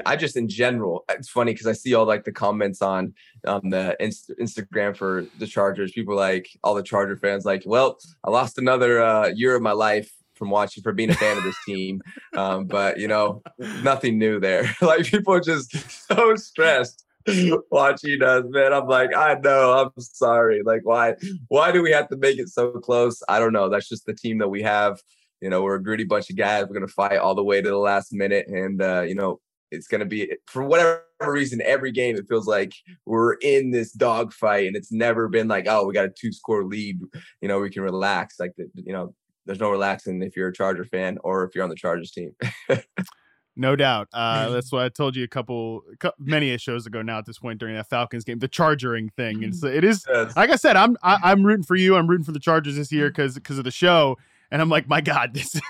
I 0.05 0.15
just 0.15 0.35
in 0.35 0.49
general, 0.49 1.05
it's 1.09 1.29
funny 1.29 1.53
because 1.53 1.67
I 1.67 1.73
see 1.73 1.93
all 1.93 2.05
like 2.05 2.23
the 2.23 2.31
comments 2.31 2.81
on 2.81 3.13
um, 3.45 3.69
the 3.69 3.95
inst- 3.99 4.31
Instagram 4.41 4.95
for 4.97 5.25
the 5.37 5.47
Chargers. 5.47 5.91
People 5.91 6.15
like 6.15 6.49
all 6.63 6.73
the 6.73 6.83
Charger 6.83 7.17
fans, 7.17 7.45
like, 7.45 7.63
well, 7.65 7.99
I 8.23 8.31
lost 8.31 8.57
another 8.57 9.01
uh, 9.01 9.27
year 9.27 9.55
of 9.55 9.61
my 9.61 9.73
life 9.73 10.11
from 10.33 10.49
watching 10.49 10.81
for 10.81 10.93
being 10.93 11.11
a 11.11 11.15
fan 11.15 11.37
of 11.37 11.43
this 11.43 11.57
team. 11.65 12.01
Um, 12.35 12.65
but 12.65 12.99
you 12.99 13.07
know, 13.07 13.43
nothing 13.83 14.17
new 14.17 14.39
there. 14.39 14.73
like 14.81 15.05
people 15.05 15.33
are 15.33 15.41
just 15.41 15.71
so 16.07 16.35
stressed 16.35 17.05
watching 17.71 18.21
us, 18.23 18.43
man. 18.47 18.73
I'm 18.73 18.87
like, 18.87 19.15
I 19.15 19.35
know, 19.35 19.73
I'm 19.73 20.01
sorry. 20.01 20.61
Like, 20.63 20.81
why 20.83 21.15
why 21.47 21.71
do 21.71 21.81
we 21.81 21.91
have 21.91 22.09
to 22.09 22.17
make 22.17 22.39
it 22.39 22.49
so 22.49 22.71
close? 22.71 23.21
I 23.27 23.39
don't 23.39 23.53
know. 23.53 23.69
That's 23.69 23.89
just 23.89 24.05
the 24.05 24.13
team 24.13 24.37
that 24.39 24.49
we 24.49 24.61
have. 24.61 25.01
You 25.41 25.49
know, 25.49 25.61
we're 25.63 25.75
a 25.75 25.83
gritty 25.83 26.03
bunch 26.03 26.29
of 26.29 26.35
guys. 26.35 26.65
We're 26.67 26.75
gonna 26.75 26.87
fight 26.87 27.17
all 27.17 27.35
the 27.35 27.43
way 27.43 27.61
to 27.61 27.69
the 27.69 27.77
last 27.77 28.13
minute. 28.13 28.47
And 28.47 28.81
uh, 28.81 29.01
you 29.01 29.15
know, 29.15 29.39
it's 29.71 29.87
gonna 29.87 30.05
be 30.05 30.31
for 30.47 30.63
whatever 30.63 31.03
reason, 31.21 31.61
every 31.63 31.91
game 31.91 32.15
it 32.15 32.25
feels 32.27 32.47
like 32.47 32.73
we're 33.05 33.33
in 33.35 33.71
this 33.71 33.91
dogfight, 33.91 34.67
and 34.67 34.75
it's 34.75 34.91
never 34.91 35.27
been 35.27 35.47
like, 35.47 35.65
oh, 35.67 35.85
we 35.85 35.93
got 35.93 36.05
a 36.05 36.09
two 36.09 36.31
score 36.31 36.63
lead. 36.63 36.99
You 37.41 37.47
know, 37.47 37.59
we 37.59 37.69
can 37.69 37.83
relax. 37.83 38.39
Like, 38.39 38.53
the, 38.57 38.69
you 38.75 38.93
know, 38.93 39.13
there's 39.45 39.59
no 39.59 39.71
relaxing 39.71 40.21
if 40.21 40.35
you're 40.35 40.49
a 40.49 40.53
Charger 40.53 40.85
fan 40.85 41.17
or 41.23 41.43
if 41.43 41.55
you're 41.55 41.63
on 41.63 41.69
the 41.69 41.75
Chargers 41.75 42.11
team. 42.11 42.35
No 43.59 43.75
doubt. 43.75 44.07
Uh, 44.13 44.49
that's 44.51 44.71
what 44.71 44.83
I 44.83 44.87
told 44.89 45.17
you 45.17 45.25
a 45.25 45.27
couple, 45.27 45.83
many 46.17 46.57
shows 46.57 46.87
ago 46.87 47.01
now. 47.01 47.17
At 47.17 47.25
this 47.25 47.39
point 47.39 47.59
during 47.59 47.75
that 47.75 47.89
Falcons 47.89 48.23
game, 48.23 48.39
the 48.39 48.47
chargering 48.47 49.09
thing, 49.09 49.43
and 49.43 49.53
so 49.53 49.67
it 49.67 49.83
is. 49.83 50.05
Yes. 50.07 50.33
Like 50.37 50.49
I 50.49 50.55
said, 50.55 50.77
I'm 50.77 50.95
I, 51.03 51.15
am 51.15 51.19
i 51.23 51.31
am 51.33 51.45
rooting 51.45 51.65
for 51.65 51.75
you. 51.75 51.97
I'm 51.97 52.07
rooting 52.07 52.23
for 52.23 52.31
the 52.31 52.39
Chargers 52.39 52.77
this 52.77 52.89
year 52.89 53.09
because 53.09 53.35
because 53.35 53.57
of 53.57 53.65
the 53.65 53.71
show. 53.71 54.17
And 54.49 54.61
I'm 54.61 54.69
like, 54.69 54.87
my 54.87 55.01
God, 55.01 55.33
this 55.33 55.55
is 55.55 55.61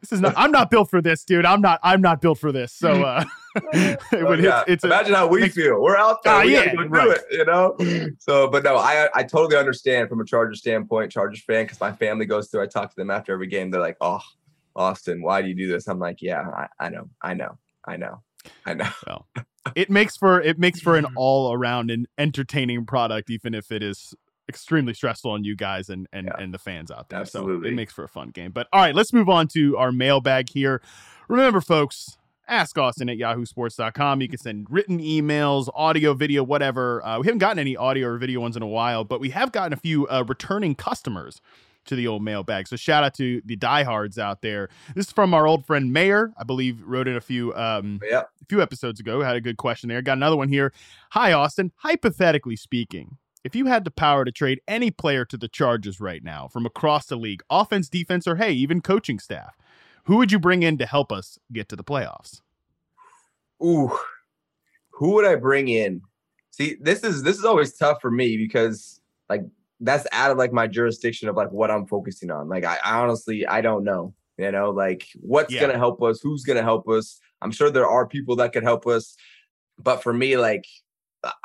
this 0.00 0.12
is 0.12 0.20
not. 0.20 0.34
I'm 0.36 0.50
not 0.50 0.70
built 0.70 0.90
for 0.90 1.00
this, 1.00 1.24
dude. 1.24 1.46
I'm 1.46 1.62
not. 1.62 1.80
I'm 1.82 2.02
not 2.02 2.20
built 2.20 2.38
for 2.38 2.52
this. 2.52 2.70
So, 2.70 3.02
uh, 3.02 3.24
oh, 4.12 4.34
yeah. 4.34 4.62
it's, 4.68 4.84
imagine 4.84 5.14
a, 5.14 5.16
how 5.16 5.26
we 5.26 5.48
feel. 5.48 5.80
We're 5.80 5.96
out 5.96 6.22
there. 6.22 6.34
Uh, 6.34 6.44
we 6.44 6.52
yeah, 6.52 6.70
do 6.70 6.82
right. 6.84 7.16
it. 7.16 7.24
You 7.30 7.46
know. 7.46 7.76
So, 8.18 8.48
but 8.48 8.62
no, 8.62 8.76
I 8.76 9.08
I 9.14 9.22
totally 9.22 9.56
understand 9.56 10.10
from 10.10 10.20
a 10.20 10.24
Chargers 10.24 10.58
standpoint, 10.60 11.10
Chargers 11.10 11.42
fan, 11.42 11.64
because 11.64 11.80
my 11.80 11.92
family 11.92 12.26
goes 12.26 12.48
through. 12.48 12.62
I 12.62 12.66
talk 12.66 12.90
to 12.90 12.96
them 12.96 13.10
after 13.10 13.32
every 13.32 13.46
game. 13.46 13.70
They're 13.70 13.80
like, 13.80 13.96
oh, 14.02 14.20
Austin, 14.78 15.20
why 15.20 15.42
do 15.42 15.48
you 15.48 15.54
do 15.54 15.68
this? 15.68 15.88
I'm 15.88 15.98
like, 15.98 16.22
yeah, 16.22 16.42
I, 16.48 16.86
I 16.86 16.88
know, 16.88 17.10
I 17.20 17.34
know, 17.34 17.58
I 17.84 17.96
know, 17.96 18.22
I 18.64 18.74
know. 18.74 18.88
Well, 19.06 19.26
it 19.74 19.90
makes 19.90 20.16
for 20.16 20.40
it 20.40 20.58
makes 20.58 20.80
for 20.80 20.96
an 20.96 21.06
all 21.16 21.52
around 21.52 21.90
and 21.90 22.06
entertaining 22.16 22.86
product, 22.86 23.28
even 23.28 23.54
if 23.54 23.70
it 23.70 23.82
is 23.82 24.14
extremely 24.48 24.94
stressful 24.94 25.30
on 25.30 25.44
you 25.44 25.56
guys 25.56 25.90
and 25.90 26.06
and, 26.12 26.28
yeah. 26.28 26.42
and 26.42 26.54
the 26.54 26.58
fans 26.58 26.90
out 26.90 27.08
there. 27.08 27.20
Absolutely. 27.20 27.68
So 27.68 27.72
it 27.72 27.74
makes 27.74 27.92
for 27.92 28.04
a 28.04 28.08
fun 28.08 28.30
game. 28.30 28.52
But 28.52 28.68
all 28.72 28.80
right, 28.80 28.94
let's 28.94 29.12
move 29.12 29.28
on 29.28 29.48
to 29.48 29.76
our 29.76 29.92
mailbag 29.92 30.50
here. 30.50 30.80
Remember, 31.28 31.60
folks, 31.60 32.16
ask 32.46 32.78
Austin 32.78 33.10
at 33.10 33.18
yahoosports.com. 33.18 34.22
You 34.22 34.28
can 34.28 34.38
send 34.38 34.68
written 34.70 35.00
emails, 35.00 35.68
audio, 35.74 36.14
video, 36.14 36.42
whatever. 36.42 37.04
Uh, 37.04 37.18
we 37.18 37.26
haven't 37.26 37.40
gotten 37.40 37.58
any 37.58 37.76
audio 37.76 38.08
or 38.08 38.16
video 38.16 38.40
ones 38.40 38.56
in 38.56 38.62
a 38.62 38.66
while, 38.66 39.04
but 39.04 39.20
we 39.20 39.30
have 39.30 39.52
gotten 39.52 39.72
a 39.72 39.76
few 39.76 40.06
uh, 40.08 40.24
returning 40.26 40.74
customers 40.74 41.42
to 41.88 41.96
the 41.96 42.06
old 42.06 42.22
mailbag. 42.22 42.68
So 42.68 42.76
shout 42.76 43.04
out 43.04 43.14
to 43.14 43.42
the 43.44 43.56
diehards 43.56 44.18
out 44.18 44.42
there. 44.42 44.68
This 44.94 45.06
is 45.06 45.12
from 45.12 45.34
our 45.34 45.46
old 45.46 45.66
friend 45.66 45.92
Mayor, 45.92 46.32
I 46.38 46.44
believe, 46.44 46.82
wrote 46.84 47.08
in 47.08 47.16
a 47.16 47.20
few 47.20 47.54
um 47.54 48.00
a 48.10 48.24
few 48.48 48.62
episodes 48.62 49.00
ago. 49.00 49.20
Had 49.20 49.36
a 49.36 49.40
good 49.40 49.56
question 49.56 49.88
there. 49.88 50.02
Got 50.02 50.18
another 50.18 50.36
one 50.36 50.48
here. 50.48 50.72
Hi 51.10 51.32
Austin. 51.32 51.72
Hypothetically 51.76 52.56
speaking, 52.56 53.16
if 53.44 53.54
you 53.54 53.66
had 53.66 53.84
the 53.84 53.90
power 53.90 54.24
to 54.24 54.32
trade 54.32 54.60
any 54.68 54.90
player 54.90 55.24
to 55.26 55.36
the 55.36 55.48
Chargers 55.48 56.00
right 56.00 56.22
now 56.22 56.48
from 56.48 56.66
across 56.66 57.06
the 57.06 57.16
league, 57.16 57.42
offense, 57.50 57.88
defense, 57.88 58.26
or 58.26 58.36
hey, 58.36 58.52
even 58.52 58.80
coaching 58.80 59.18
staff, 59.18 59.56
who 60.04 60.16
would 60.16 60.32
you 60.32 60.38
bring 60.38 60.62
in 60.62 60.78
to 60.78 60.86
help 60.86 61.12
us 61.12 61.38
get 61.52 61.68
to 61.68 61.76
the 61.76 61.84
playoffs? 61.84 62.40
Ooh, 63.62 63.96
who 64.90 65.12
would 65.12 65.24
I 65.24 65.36
bring 65.36 65.68
in? 65.68 66.02
See, 66.50 66.76
this 66.80 67.04
is 67.04 67.22
this 67.22 67.38
is 67.38 67.44
always 67.44 67.72
tough 67.74 68.00
for 68.00 68.10
me 68.10 68.36
because 68.36 69.00
like 69.28 69.42
that's 69.80 70.06
out 70.12 70.30
of 70.30 70.38
like 70.38 70.52
my 70.52 70.66
jurisdiction 70.66 71.28
of 71.28 71.36
like 71.36 71.52
what 71.52 71.70
I'm 71.70 71.86
focusing 71.86 72.30
on. 72.30 72.48
Like 72.48 72.64
I, 72.64 72.78
I 72.84 73.00
honestly 73.00 73.46
I 73.46 73.60
don't 73.60 73.84
know. 73.84 74.14
You 74.36 74.52
know, 74.52 74.70
like 74.70 75.06
what's 75.16 75.52
yeah. 75.52 75.60
gonna 75.60 75.78
help 75.78 76.02
us, 76.02 76.20
who's 76.20 76.44
gonna 76.44 76.62
help 76.62 76.88
us. 76.88 77.18
I'm 77.42 77.50
sure 77.50 77.70
there 77.70 77.88
are 77.88 78.06
people 78.06 78.36
that 78.36 78.52
could 78.52 78.62
help 78.62 78.86
us, 78.86 79.16
but 79.78 80.02
for 80.02 80.12
me, 80.12 80.36
like 80.36 80.64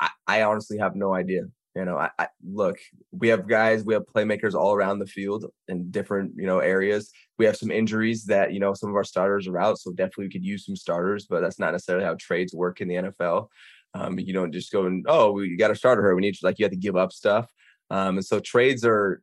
I, 0.00 0.10
I 0.26 0.42
honestly 0.42 0.78
have 0.78 0.94
no 0.94 1.14
idea. 1.14 1.42
You 1.74 1.84
know, 1.84 1.98
I, 1.98 2.10
I, 2.18 2.28
look, 2.44 2.78
we 3.10 3.28
have 3.28 3.48
guys, 3.48 3.84
we 3.84 3.94
have 3.94 4.04
playmakers 4.06 4.54
all 4.54 4.74
around 4.74 5.00
the 5.00 5.06
field 5.06 5.46
in 5.66 5.90
different, 5.90 6.32
you 6.36 6.46
know, 6.46 6.60
areas. 6.60 7.10
We 7.36 7.46
have 7.46 7.56
some 7.56 7.72
injuries 7.72 8.26
that, 8.26 8.52
you 8.52 8.60
know, 8.60 8.74
some 8.74 8.90
of 8.90 8.94
our 8.94 9.02
starters 9.02 9.48
are 9.48 9.58
out. 9.58 9.80
So 9.80 9.90
definitely 9.90 10.26
we 10.26 10.30
could 10.30 10.44
use 10.44 10.64
some 10.66 10.76
starters, 10.76 11.26
but 11.28 11.40
that's 11.40 11.58
not 11.58 11.72
necessarily 11.72 12.04
how 12.04 12.14
trades 12.14 12.54
work 12.54 12.80
in 12.80 12.86
the 12.86 12.94
NFL. 12.94 13.48
Um, 13.94 14.20
you 14.20 14.32
don't 14.32 14.52
just 14.52 14.70
go 14.70 14.86
and, 14.86 15.04
oh, 15.08 15.32
we 15.32 15.56
got 15.56 15.72
a 15.72 15.74
starter 15.74 16.02
here. 16.02 16.14
We 16.14 16.20
need 16.20 16.34
to 16.34 16.46
like 16.46 16.60
you 16.60 16.64
have 16.64 16.72
to 16.72 16.76
give 16.76 16.96
up 16.96 17.12
stuff. 17.12 17.50
Um, 17.90 18.16
and 18.16 18.24
so 18.24 18.40
trades 18.40 18.84
are 18.84 19.22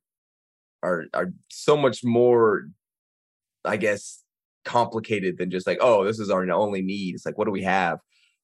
are 0.84 1.06
are 1.14 1.32
so 1.50 1.78
much 1.78 2.04
more, 2.04 2.68
I 3.66 3.78
guess, 3.78 4.24
complicated 4.66 5.38
than 5.38 5.52
just 5.52 5.68
like, 5.68 5.80
oh, 5.82 6.04
this 6.04 6.20
is 6.20 6.30
our 6.30 6.50
only 6.52 6.82
need. 6.82 7.16
It's 7.16 7.26
like, 7.26 7.38
what 7.38 7.46
do 7.46 7.52
we 7.52 7.64
have? 7.64 8.00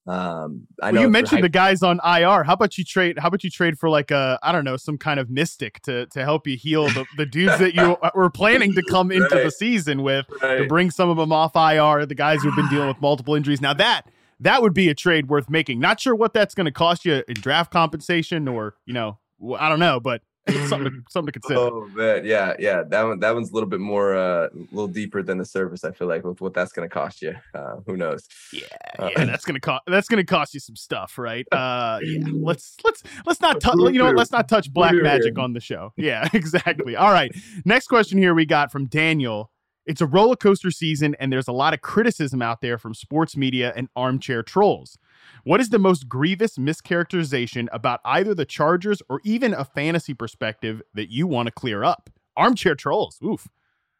Um, 0.06 0.66
I 0.82 0.86
well, 0.86 0.92
know 0.94 1.00
you 1.02 1.08
mentioned 1.10 1.44
the 1.44 1.50
guys 1.50 1.82
on 1.82 2.00
IR. 2.02 2.42
How 2.42 2.54
about 2.54 2.78
you 2.78 2.84
trade? 2.84 3.18
How 3.18 3.28
about 3.28 3.44
you 3.44 3.50
trade 3.50 3.78
for 3.78 3.90
like 3.90 4.10
a 4.10 4.38
I 4.42 4.52
don't 4.52 4.64
know 4.64 4.78
some 4.78 4.96
kind 4.96 5.20
of 5.20 5.28
mystic 5.28 5.82
to 5.82 6.06
to 6.06 6.24
help 6.24 6.46
you 6.46 6.56
heal 6.56 6.88
the, 6.88 7.04
the 7.18 7.26
dudes 7.26 7.58
that 7.58 7.74
you 7.74 7.98
were 8.14 8.30
planning 8.30 8.72
to 8.74 8.82
come 8.82 9.12
into 9.12 9.28
Right. 9.28 9.44
the 9.44 9.50
season 9.50 10.02
with 10.02 10.26
to 10.40 10.64
bring 10.66 10.90
some 10.90 11.10
of 11.10 11.18
them 11.18 11.30
off 11.30 11.54
IR. 11.54 12.06
The 12.06 12.14
guys 12.14 12.42
who've 12.42 12.56
been 12.56 12.68
dealing 12.68 12.88
with 12.88 13.00
multiple 13.02 13.34
injuries. 13.34 13.60
Now 13.60 13.74
that 13.74 14.06
that 14.40 14.62
would 14.62 14.72
be 14.72 14.88
a 14.88 14.94
trade 14.94 15.28
worth 15.28 15.50
making. 15.50 15.78
Not 15.78 16.00
sure 16.00 16.14
what 16.14 16.32
that's 16.32 16.54
going 16.54 16.64
to 16.64 16.72
cost 16.72 17.04
you 17.04 17.22
in 17.28 17.34
draft 17.34 17.70
compensation 17.70 18.48
or 18.48 18.76
you 18.86 18.94
know 18.94 19.18
w- 19.40 19.56
I 19.58 19.68
don't 19.68 19.78
know, 19.80 20.00
but 20.00 20.22
something 20.68 20.84
to, 20.84 21.02
something 21.10 21.32
to 21.32 21.40
consider. 21.40 21.60
Oh 21.60 21.86
man, 21.94 22.24
yeah, 22.24 22.54
yeah. 22.58 22.82
That 22.82 23.02
one, 23.02 23.20
that 23.20 23.34
one's 23.34 23.50
a 23.50 23.54
little 23.54 23.68
bit 23.68 23.80
more, 23.80 24.16
uh, 24.16 24.46
a 24.46 24.50
little 24.72 24.88
deeper 24.88 25.22
than 25.22 25.36
the 25.36 25.44
surface. 25.44 25.84
I 25.84 25.92
feel 25.92 26.08
like 26.08 26.24
with 26.24 26.40
what 26.40 26.54
that's 26.54 26.72
going 26.72 26.88
to 26.88 26.92
cost 26.92 27.20
you. 27.20 27.34
Uh, 27.54 27.76
who 27.86 27.98
knows? 27.98 28.26
Yeah, 28.52 28.62
Uh, 28.98 29.10
yeah, 29.14 29.24
that's 29.26 29.44
gonna 29.44 29.60
cost. 29.60 29.82
That's 29.86 30.08
gonna 30.08 30.24
cost 30.24 30.54
you 30.54 30.60
some 30.60 30.76
stuff, 30.76 31.18
right? 31.18 31.46
Uh, 31.52 31.98
yeah. 32.02 32.24
Let's 32.32 32.76
let's 32.84 33.02
let's 33.26 33.40
not 33.42 33.60
touch. 33.60 33.76
You 33.78 33.92
know, 33.92 34.06
what, 34.06 34.16
let's 34.16 34.32
not 34.32 34.48
touch 34.48 34.72
black 34.72 34.94
knew? 34.94 35.02
magic 35.02 35.38
on 35.38 35.52
the 35.52 35.60
show. 35.60 35.92
Yeah, 35.96 36.26
exactly. 36.32 36.96
All 36.96 37.12
right. 37.12 37.34
Next 37.64 37.88
question 37.88 38.16
here 38.18 38.32
we 38.34 38.46
got 38.46 38.72
from 38.72 38.86
Daniel. 38.86 39.50
It's 39.84 40.00
a 40.00 40.06
roller 40.06 40.36
coaster 40.36 40.70
season, 40.70 41.14
and 41.18 41.32
there's 41.32 41.48
a 41.48 41.52
lot 41.52 41.74
of 41.74 41.80
criticism 41.80 42.40
out 42.42 42.60
there 42.60 42.78
from 42.78 42.94
sports 42.94 43.36
media 43.36 43.72
and 43.74 43.88
armchair 43.96 44.42
trolls. 44.42 44.98
What 45.44 45.60
is 45.60 45.70
the 45.70 45.78
most 45.78 46.08
grievous 46.08 46.58
mischaracterization 46.58 47.68
about 47.72 48.00
either 48.04 48.34
the 48.34 48.44
Chargers 48.44 49.02
or 49.08 49.20
even 49.24 49.54
a 49.54 49.64
fantasy 49.64 50.14
perspective 50.14 50.82
that 50.94 51.10
you 51.10 51.26
want 51.26 51.46
to 51.46 51.52
clear 51.52 51.84
up? 51.84 52.10
Armchair 52.36 52.74
trolls. 52.74 53.18
Oof. 53.24 53.48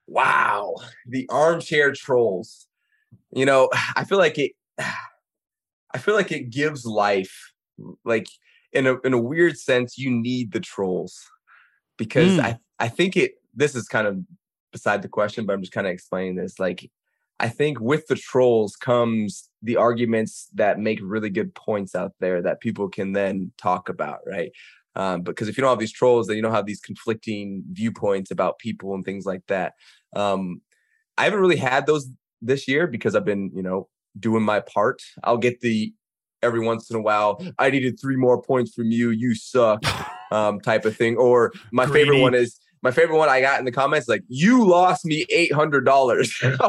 Wow, 0.07 0.77
the 1.07 1.27
armchair 1.31 1.93
trolls. 1.93 2.67
You 3.31 3.45
know, 3.45 3.69
I 3.95 4.05
feel 4.05 4.19
like 4.19 4.39
it. 4.39 4.53
I 5.95 5.99
feel 5.99 6.15
like 6.15 6.33
it 6.33 6.51
gives 6.51 6.85
life. 6.85 7.53
Like 8.05 8.27
in 8.73 8.87
a 8.87 8.99
in 9.01 9.13
a 9.13 9.21
weird 9.21 9.59
sense, 9.59 9.99
you 9.99 10.11
need 10.11 10.53
the 10.53 10.61
trolls 10.61 11.19
because 11.97 12.39
Mm. 12.39 12.45
I 12.45 12.59
I 12.79 12.89
think 12.89 13.17
it. 13.17 13.33
This 13.55 13.75
is 13.75 13.89
kind 13.89 14.07
of 14.07 14.19
beside 14.73 15.03
the 15.03 15.09
question, 15.09 15.47
but 15.47 15.53
I'm 15.55 15.61
just 15.63 15.73
kind 15.73 15.87
of 15.87 15.93
explaining 15.93 16.37
this. 16.37 16.59
Like, 16.59 16.91
I 17.41 17.49
think 17.49 17.81
with 17.81 18.07
the 18.07 18.15
trolls 18.15 18.77
comes 18.77 19.48
the 19.63 19.77
arguments 19.77 20.49
that 20.55 20.79
make 20.79 21.01
really 21.03 21.31
good 21.31 21.55
points 21.55 21.95
out 21.95 22.13
there 22.21 22.43
that 22.43 22.61
people 22.61 22.89
can 22.89 23.13
then 23.13 23.53
talk 23.59 23.89
about, 23.89 24.21
right? 24.27 24.53
Um, 24.95 25.23
because 25.23 25.49
if 25.49 25.57
you 25.57 25.63
don't 25.63 25.71
have 25.71 25.79
these 25.79 25.93
trolls, 25.93 26.27
then 26.27 26.37
you 26.37 26.43
don't 26.43 26.55
have 26.55 26.67
these 26.67 26.81
conflicting 26.81 27.63
viewpoints 27.73 28.31
about 28.31 28.59
people 28.59 28.95
and 28.95 29.05
things 29.05 29.27
like 29.27 29.47
that. 29.49 29.75
Um, 30.15 30.61
I 31.17 31.25
haven't 31.25 31.41
really 31.41 31.57
had 31.57 31.87
those 31.87 32.09
this 32.41 32.69
year 32.69 32.87
because 32.87 33.15
I've 33.15 33.25
been, 33.25 33.51
you 33.55 33.63
know, 33.63 33.89
doing 34.19 34.43
my 34.43 34.61
part. 34.61 35.03
I'll 35.23 35.39
get 35.39 35.61
the 35.61 35.93
every 36.43 36.61
once 36.61 36.91
in 36.91 36.97
a 36.97 37.01
while, 37.01 37.45
I 37.59 37.71
needed 37.71 37.99
three 38.01 38.17
more 38.17 38.41
points 38.41 38.75
from 38.75 38.91
you, 38.91 39.11
you 39.11 39.35
suck, 39.35 39.83
um, 40.31 40.61
type 40.61 40.85
of 40.85 40.97
thing. 40.97 41.17
Or 41.17 41.53
my 41.73 41.87
favorite 41.87 42.21
one 42.21 42.35
is 42.35 42.59
my 42.83 42.91
favorite 42.91 43.17
one 43.17 43.29
I 43.29 43.41
got 43.41 43.59
in 43.59 43.65
the 43.65 43.73
comments 43.73 44.09
like, 44.09 44.23
you 44.29 44.65
lost 44.65 45.05
me 45.05 45.27
eight 45.31 45.53
hundred 45.53 45.85
dollars. 45.85 46.33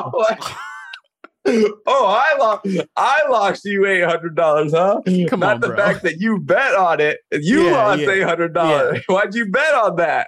oh, 1.46 1.76
I 1.88 2.38
lost 2.38 2.68
I 2.96 3.22
lost 3.30 3.66
you 3.66 3.86
eight 3.86 4.04
hundred 4.04 4.36
dollars, 4.36 4.74
huh? 4.74 5.02
Come 5.30 5.40
Not 5.40 5.56
on, 5.56 5.60
the 5.62 5.68
bro. 5.68 5.78
fact 5.78 6.04
that 6.04 6.18
you 6.20 6.40
bet 6.40 6.76
on 6.76 7.00
it. 7.00 7.20
You 7.32 7.64
Yeah, 7.66 7.72
lost 7.72 8.00
yeah, 8.02 8.10
eight 8.10 8.24
hundred 8.24 8.54
dollars. 8.54 9.02
Why'd 9.08 9.34
you 9.36 9.46
bet 9.50 9.74
on 9.74 9.96
that? 9.98 10.28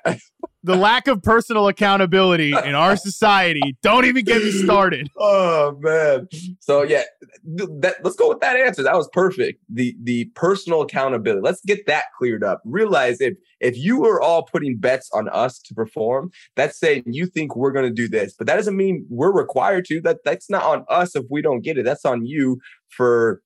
The 0.63 0.75
lack 0.75 1.07
of 1.07 1.23
personal 1.23 1.67
accountability 1.67 2.51
in 2.51 2.75
our 2.75 2.95
society. 2.95 3.75
Don't 3.81 4.05
even 4.05 4.23
get 4.23 4.43
me 4.43 4.51
started. 4.51 5.09
Oh 5.17 5.77
man. 5.79 6.27
So 6.59 6.81
yeah, 6.83 7.03
that 7.43 7.95
let's 8.03 8.15
go 8.15 8.29
with 8.29 8.39
that 8.39 8.55
answer. 8.55 8.83
That 8.83 8.95
was 8.95 9.09
perfect. 9.13 9.61
The 9.69 9.95
the 10.01 10.25
personal 10.35 10.81
accountability. 10.81 11.41
Let's 11.41 11.61
get 11.65 11.85
that 11.85 12.05
cleared 12.17 12.43
up. 12.43 12.61
Realize 12.65 13.21
if 13.21 13.35
if 13.59 13.77
you 13.77 14.05
are 14.05 14.19
all 14.19 14.43
putting 14.43 14.77
bets 14.77 15.09
on 15.13 15.29
us 15.29 15.59
to 15.59 15.73
perform, 15.73 16.31
that's 16.55 16.79
saying 16.79 17.03
you 17.05 17.27
think 17.27 17.55
we're 17.55 17.71
going 17.71 17.87
to 17.87 17.93
do 17.93 18.07
this, 18.07 18.33
but 18.37 18.47
that 18.47 18.55
doesn't 18.55 18.75
mean 18.75 19.05
we're 19.09 19.31
required 19.31 19.85
to. 19.85 20.01
That 20.01 20.17
that's 20.25 20.49
not 20.49 20.63
on 20.63 20.85
us 20.89 21.15
if 21.15 21.25
we 21.29 21.41
don't 21.41 21.61
get 21.61 21.77
it. 21.77 21.85
That's 21.85 22.05
on 22.05 22.25
you 22.25 22.59
for 22.89 23.41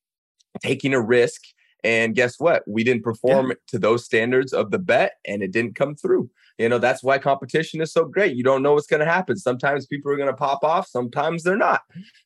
taking 0.62 0.94
a 0.94 1.02
risk. 1.02 1.42
And 1.84 2.16
guess 2.16 2.40
what? 2.40 2.64
We 2.68 2.84
didn't 2.84 3.04
perform 3.04 3.54
to 3.68 3.78
those 3.78 4.06
standards 4.06 4.54
of 4.54 4.72
the 4.72 4.80
bet, 4.80 5.14
and 5.28 5.44
it 5.44 5.52
didn't 5.52 5.76
come 5.76 5.96
through. 5.96 6.32
You 6.58 6.70
know, 6.70 6.78
that's 6.78 7.04
why 7.04 7.18
competition 7.18 7.82
is 7.82 7.92
so 7.92 8.06
great. 8.06 8.36
You 8.36 8.44
don't 8.44 8.64
know 8.64 8.74
what's 8.74 8.88
going 8.88 9.02
to 9.02 9.06
happen. 9.06 9.36
Sometimes 9.36 9.86
people 9.86 10.12
are 10.12 10.18
going 10.18 10.30
to 10.30 10.34
pop 10.34 10.64
off, 10.64 10.88
sometimes 10.88 11.44
they're 11.44 11.58
not. 11.58 11.82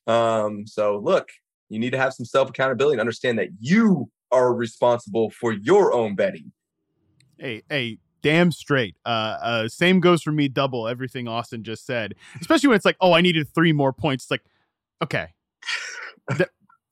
Um, 0.06 0.66
so, 0.66 0.98
look, 0.98 1.28
you 1.68 1.78
need 1.78 1.90
to 1.90 1.98
have 1.98 2.14
some 2.14 2.26
self 2.26 2.50
accountability 2.50 2.94
and 2.94 3.00
understand 3.00 3.38
that 3.38 3.48
you 3.58 4.10
are 4.30 4.54
responsible 4.54 5.30
for 5.30 5.52
your 5.52 5.92
own 5.92 6.14
betting. 6.14 6.52
Hey, 7.38 7.62
hey, 7.68 7.98
damn 8.22 8.52
straight. 8.52 8.96
Uh, 9.04 9.36
uh, 9.42 9.68
same 9.68 10.00
goes 10.00 10.22
for 10.22 10.32
me. 10.32 10.48
Double 10.48 10.86
everything 10.86 11.26
Austin 11.26 11.64
just 11.64 11.86
said. 11.86 12.14
Especially 12.40 12.68
when 12.68 12.76
it's 12.76 12.84
like, 12.84 12.96
oh, 13.00 13.12
I 13.12 13.20
needed 13.20 13.48
three 13.54 13.72
more 13.72 13.92
points. 13.92 14.24
It's 14.24 14.30
like, 14.30 14.44
okay, 15.02 15.28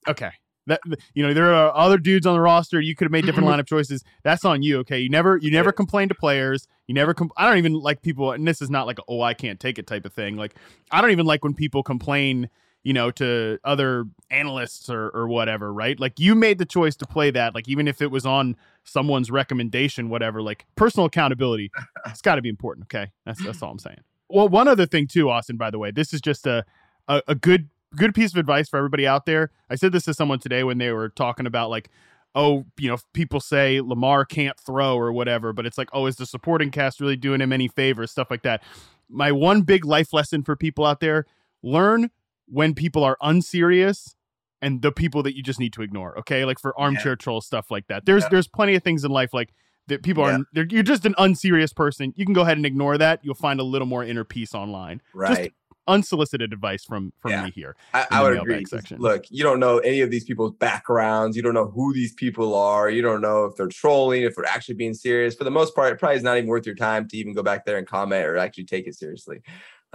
okay. 0.09 0.31
That 0.69 0.81
you 1.15 1.27
know, 1.27 1.35
there 1.35 1.53
are 1.53 1.75
other 1.75 1.99
dudes 1.99 2.27
on 2.27 2.35
the 2.35 2.41
roster. 2.41 2.81
You 2.81 2.95
could 2.95 3.07
have 3.07 3.13
made 3.13 3.27
different 3.27 3.49
lineup 3.51 3.67
choices. 3.67 4.05
That's 4.23 4.45
on 4.45 4.63
you. 4.63 4.79
Okay, 4.79 5.01
you 5.01 5.09
never, 5.09 5.37
you 5.37 5.51
never 5.51 5.73
complain 5.73 6.09
to 6.09 6.15
players. 6.15 6.69
You 6.87 6.95
never. 6.95 7.15
Com- 7.15 7.33
I 7.37 7.49
don't 7.49 7.59
even 7.59 7.75
like 7.75 8.03
people. 8.03 8.33
And 8.33 8.47
this 8.47 8.63
is 8.63 8.71
not 8.71 8.87
like, 8.87 8.99
a, 8.99 9.03
oh, 9.09 9.21
I 9.21 9.35
can't 9.35 9.59
take 9.59 9.79
it 9.79 9.87
type 9.87 10.05
of 10.05 10.13
thing. 10.13 10.37
Like, 10.37 10.55
I 10.91 11.01
don't 11.01 11.11
even 11.11 11.27
like 11.27 11.43
when 11.43 11.55
people 11.55 11.83
complain. 11.83 12.49
You 12.85 12.93
know, 12.95 13.11
to 13.11 13.59
other 13.65 14.05
analysts 14.31 14.89
or 14.89 15.11
or 15.11 15.27
whatever. 15.27 15.71
Right? 15.73 15.99
Like, 15.99 16.21
you 16.21 16.35
made 16.35 16.59
the 16.59 16.65
choice 16.65 16.95
to 16.97 17.07
play 17.07 17.31
that. 17.33 17.55
Like, 17.55 17.69
even 17.69 17.89
if 17.89 18.01
it 18.01 18.11
was 18.11 18.25
on 18.25 18.57
someone's 18.85 19.31
recommendation, 19.31 20.09
whatever. 20.09 20.41
Like, 20.41 20.65
personal 20.77 21.07
accountability. 21.07 21.71
it's 22.07 22.23
got 22.23 22.37
to 22.37 22.43
be 22.43 22.49
important. 22.49 22.87
Okay, 22.87 23.11
that's 23.27 23.45
that's 23.45 23.63
all 23.63 23.73
I'm 23.73 23.81
saying. 23.81 24.01
Well, 24.31 24.49
one 24.49 24.69
other 24.69 24.87
thing 24.87 25.07
too, 25.07 25.29
Austin. 25.29 25.57
By 25.57 25.71
the 25.71 25.79
way, 25.79 25.91
this 25.91 26.15
is 26.15 26.21
just 26.21 26.47
a 26.47 26.65
a, 27.09 27.23
a 27.29 27.35
good 27.35 27.69
good 27.97 28.15
piece 28.15 28.33
of 28.33 28.39
advice 28.39 28.69
for 28.69 28.77
everybody 28.77 29.07
out 29.07 29.27
there. 29.27 29.51
I 29.71 29.75
said 29.77 29.93
this 29.93 30.05
to 30.05 30.15
someone 30.15 30.39
today 30.39 30.65
when 30.65 30.79
they 30.79 30.93
were 30.93 31.09
talking 31.09 31.47
about 31.47 31.71
like, 31.71 31.91
oh, 32.35 32.67
you 32.79 32.89
know, 32.89 32.99
people 33.15 33.41
say 33.41 33.81
Lamar 33.81 34.25
can't 34.25 34.59
throw 34.61 34.97
or 34.97 35.13
whatever, 35.13 35.53
but 35.53 35.67
it's 35.67 35.79
like, 35.79 35.89
oh, 35.93 36.07
is 36.07 36.17
the 36.17 36.27
supporting 36.27 36.71
cast 36.71 37.01
really 37.01 37.17
doing 37.17 37.41
him 37.41 37.53
any 37.53 37.69
favors? 37.69 38.11
Stuff 38.11 38.31
like 38.31 38.43
that. 38.43 38.63
My 39.09 39.33
one 39.33 39.63
big 39.63 39.85
life 39.85 40.13
lesson 40.13 40.43
for 40.43 40.55
people 40.55 40.85
out 40.85 41.01
there: 41.01 41.25
learn 41.63 42.11
when 42.47 42.75
people 42.75 43.03
are 43.05 43.17
unserious 43.23 44.15
and 44.61 44.83
the 44.83 44.93
people 44.93 45.23
that 45.23 45.37
you 45.37 45.43
just 45.43 45.59
need 45.61 45.73
to 45.73 45.83
ignore. 45.83 46.19
Okay, 46.19 46.45
like 46.45 46.59
for 46.59 46.79
armchair 46.79 47.17
troll 47.17 47.41
stuff 47.41 47.71
like 47.71 47.87
that. 47.87 48.05
There's 48.05 48.25
Yeah. 48.25 48.29
there's 48.31 48.49
plenty 48.49 48.75
of 48.75 48.83
things 48.83 49.05
in 49.05 49.11
life 49.11 49.33
like 49.33 49.55
that 49.87 50.03
people 50.03 50.25
Yeah. 50.25 50.41
are 50.57 50.67
you're 50.69 50.83
just 50.83 51.07
an 51.07 51.15
unserious 51.17 51.73
person. 51.73 52.13
You 52.17 52.27
can 52.27 52.35
go 52.35 52.43
ahead 52.43 52.59
and 52.59 52.67
ignore 52.67 52.99
that. 52.99 53.21
You'll 53.25 53.35
find 53.35 53.61
a 53.61 53.65
little 53.65 53.87
more 53.87 54.05
inner 54.05 54.25
peace 54.25 54.55
online. 54.55 54.99
Just 54.99 55.41
Right. 55.41 55.53
Unsolicited 55.89 56.53
advice 56.53 56.85
from 56.85 57.13
from 57.19 57.33
Yeah. 57.33 57.45
me 57.47 57.51
here. 57.51 57.75
I, 57.93 58.07
I 58.11 58.23
would 58.23 58.39
agree. 58.39 58.65
Look, 58.99 59.25
you 59.31 59.43
don't 59.43 59.59
know 59.59 59.79
any 59.79 60.01
of 60.01 60.11
these 60.11 60.25
people's 60.25 60.53
backgrounds. 60.53 61.37
You 61.37 61.43
don't 61.43 61.55
know 61.55 61.69
who 61.69 61.93
these 61.93 62.13
people 62.13 62.55
are. 62.55 62.89
You 62.89 63.03
don't 63.03 63.21
know 63.21 63.47
if 63.47 63.57
they're 63.57 63.67
trolling, 63.67 64.23
if 64.23 64.37
they're 64.37 64.47
actually 64.47 64.77
being 64.77 64.95
serious. 64.95 65.35
For 65.35 65.45
the 65.45 65.51
most 65.51 65.75
part, 65.75 65.93
it 65.93 65.99
probably 65.99 66.17
is 66.17 66.23
not 66.23 66.37
even 66.37 66.49
worth 66.49 66.67
your 66.67 66.77
time 66.77 67.09
to 67.09 67.17
even 67.17 67.35
go 67.35 67.43
back 67.43 67.65
there 67.65 67.79
and 67.79 67.87
comment 67.87 68.27
or 68.27 68.37
actually 68.37 68.65
take 68.65 68.87
it 68.87 68.95
seriously. 68.95 69.41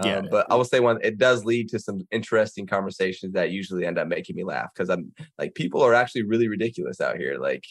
Yeah. 0.03 0.17
Um, 0.17 0.27
but 0.31 0.47
I 0.51 0.55
will 0.55 0.65
say 0.65 0.79
one, 0.79 0.99
it 1.03 1.19
does 1.19 1.45
lead 1.45 1.69
to 1.69 1.79
some 1.79 2.07
interesting 2.11 2.65
conversations 2.65 3.33
that 3.33 3.51
usually 3.51 3.85
end 3.85 3.99
up 3.99 4.07
making 4.07 4.35
me 4.35 4.43
laugh 4.43 4.69
because 4.73 4.89
I'm 4.89 5.13
like, 5.37 5.53
people 5.53 5.83
are 5.83 5.93
actually 5.93 6.23
really 6.23 6.47
ridiculous 6.47 6.99
out 6.99 7.17
here. 7.17 7.37
Like, 7.37 7.63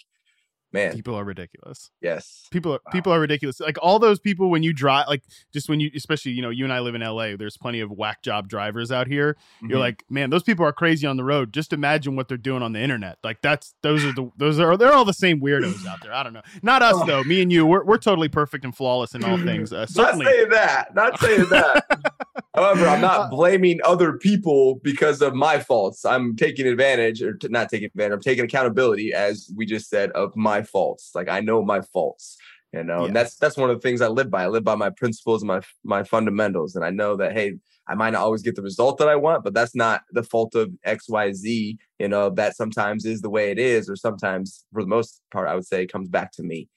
man, 0.73 0.95
People 0.95 1.15
are 1.15 1.25
ridiculous. 1.25 1.91
yes. 2.01 2.47
People 2.51 2.73
are 2.75 2.81
people 2.93 3.13
are 3.13 3.21
ridiculous. 3.21 3.61
Like 3.61 3.77
all 3.83 3.99
those 3.99 4.19
people 4.21 4.51
when 4.51 4.63
you 4.63 4.73
drive, 4.73 5.07
like 5.09 5.23
just 5.53 5.69
when 5.69 5.81
you, 5.81 5.91
especially 5.95 6.33
you 6.33 6.43
know, 6.43 6.51
you 6.51 6.65
and 6.65 6.73
I 6.73 6.81
live 6.81 6.95
in 6.95 7.03
L.A. 7.03 7.37
There's 7.37 7.57
plenty 7.57 7.81
of 7.81 7.91
whack 7.91 8.23
job 8.23 8.49
drivers 8.49 8.91
out 8.93 9.07
here. 9.07 9.37
You're 9.61 9.79
Mhm. 9.79 9.81
like, 9.81 10.05
man, 10.11 10.31
those 10.31 10.43
people 10.43 10.65
are 10.67 10.73
crazy 10.73 11.07
on 11.07 11.17
the 11.17 11.25
road. 11.25 11.53
Just 11.53 11.73
imagine 11.73 12.17
what 12.17 12.29
they're 12.29 12.37
doing 12.37 12.63
on 12.63 12.73
the 12.73 12.81
internet. 12.81 13.19
Like 13.25 13.41
that's 13.43 13.75
those 13.83 14.05
are 14.05 14.13
the 14.13 14.31
those 14.37 14.59
are 14.61 14.77
they're 14.77 14.93
all 14.95 15.05
the 15.05 15.13
same 15.13 15.41
weirdos 15.41 15.87
out 15.87 16.01
there. 16.03 16.13
I 16.15 16.23
don't 16.23 16.33
know. 16.33 16.43
Not 16.63 16.83
us 16.83 16.95
Oh. 16.97 17.07
though. 17.07 17.23
Me 17.25 17.43
and 17.43 17.53
you, 17.53 17.65
we're 17.67 17.85
we're 17.85 17.99
totally 17.99 18.29
perfect 18.29 18.65
and 18.65 18.75
flawless 18.77 19.15
in 19.15 19.25
all 19.25 19.39
things. 19.39 19.73
Uh, 19.73 19.81
Not 19.81 19.91
certainly. 19.91 20.27
saying 20.27 20.49
that. 20.51 20.95
Not 20.95 21.19
saying 21.21 21.47
that. 21.51 21.85
However, 22.55 22.87
I'm 22.87 22.99
Uh, 22.99 23.09
not 23.09 23.31
blaming 23.31 23.81
other 23.85 24.19
people 24.19 24.77
because 24.83 25.23
of 25.23 25.35
my 25.35 25.59
faults. 25.59 26.05
I'm 26.05 26.37
taking 26.37 26.67
advantage, 26.67 27.23
or 27.23 27.35
t- 27.35 27.49
not 27.49 27.69
taking 27.71 27.87
advantage. 27.87 28.13
I'm 28.15 28.21
taking 28.21 28.45
accountability, 28.45 29.13
as 29.15 29.51
we 29.57 29.65
just 29.65 29.89
said, 29.89 30.11
of 30.13 30.37
my 30.37 30.63
faults. 30.63 31.13
Like 31.15 31.29
I 31.31 31.41
know 31.41 31.63
my 31.65 31.81
faults, 31.81 32.37
you 32.73 32.85
know, 32.85 33.01
Yeah. 33.01 33.07
and 33.07 33.17
that's 33.17 33.37
that's 33.37 33.57
one 33.57 33.71
of 33.71 33.77
the 33.77 33.81
things 33.81 34.03
I 34.03 34.09
live 34.09 34.31
by. 34.31 34.45
I 34.45 34.49
live 34.49 34.65
by 34.65 34.75
my 34.75 34.91
principles 34.91 35.43
and 35.43 35.49
my 35.49 35.61
my 35.83 36.03
fundamentals, 36.05 36.77
and 36.77 36.85
I 36.85 36.91
know 36.91 37.17
that 37.17 37.33
hey, 37.33 37.55
I 37.89 37.95
might 37.95 38.11
not 38.11 38.23
always 38.23 38.43
get 38.43 38.55
the 38.55 38.63
result 38.63 38.99
that 38.99 39.09
I 39.09 39.17
want, 39.17 39.45
but 39.45 39.55
that's 39.55 39.75
not 39.75 40.03
the 40.13 40.23
fault 40.23 40.55
of 40.55 40.71
X, 40.85 41.09
Y, 41.09 41.33
Z. 41.33 41.79
You 41.99 42.09
know, 42.09 42.31
that 42.31 42.55
sometimes 42.57 43.05
is 43.07 43.23
the 43.23 43.31
way 43.31 43.51
it 43.51 43.59
is, 43.59 43.89
or 43.89 43.97
sometimes, 43.97 44.65
for 44.73 44.83
the 44.83 44.89
most 44.89 45.23
part, 45.33 45.49
I 45.49 45.55
would 45.55 45.67
say, 45.67 45.83
it 45.83 45.93
comes 45.93 46.09
back 46.09 46.33
to 46.33 46.43
me 46.43 46.69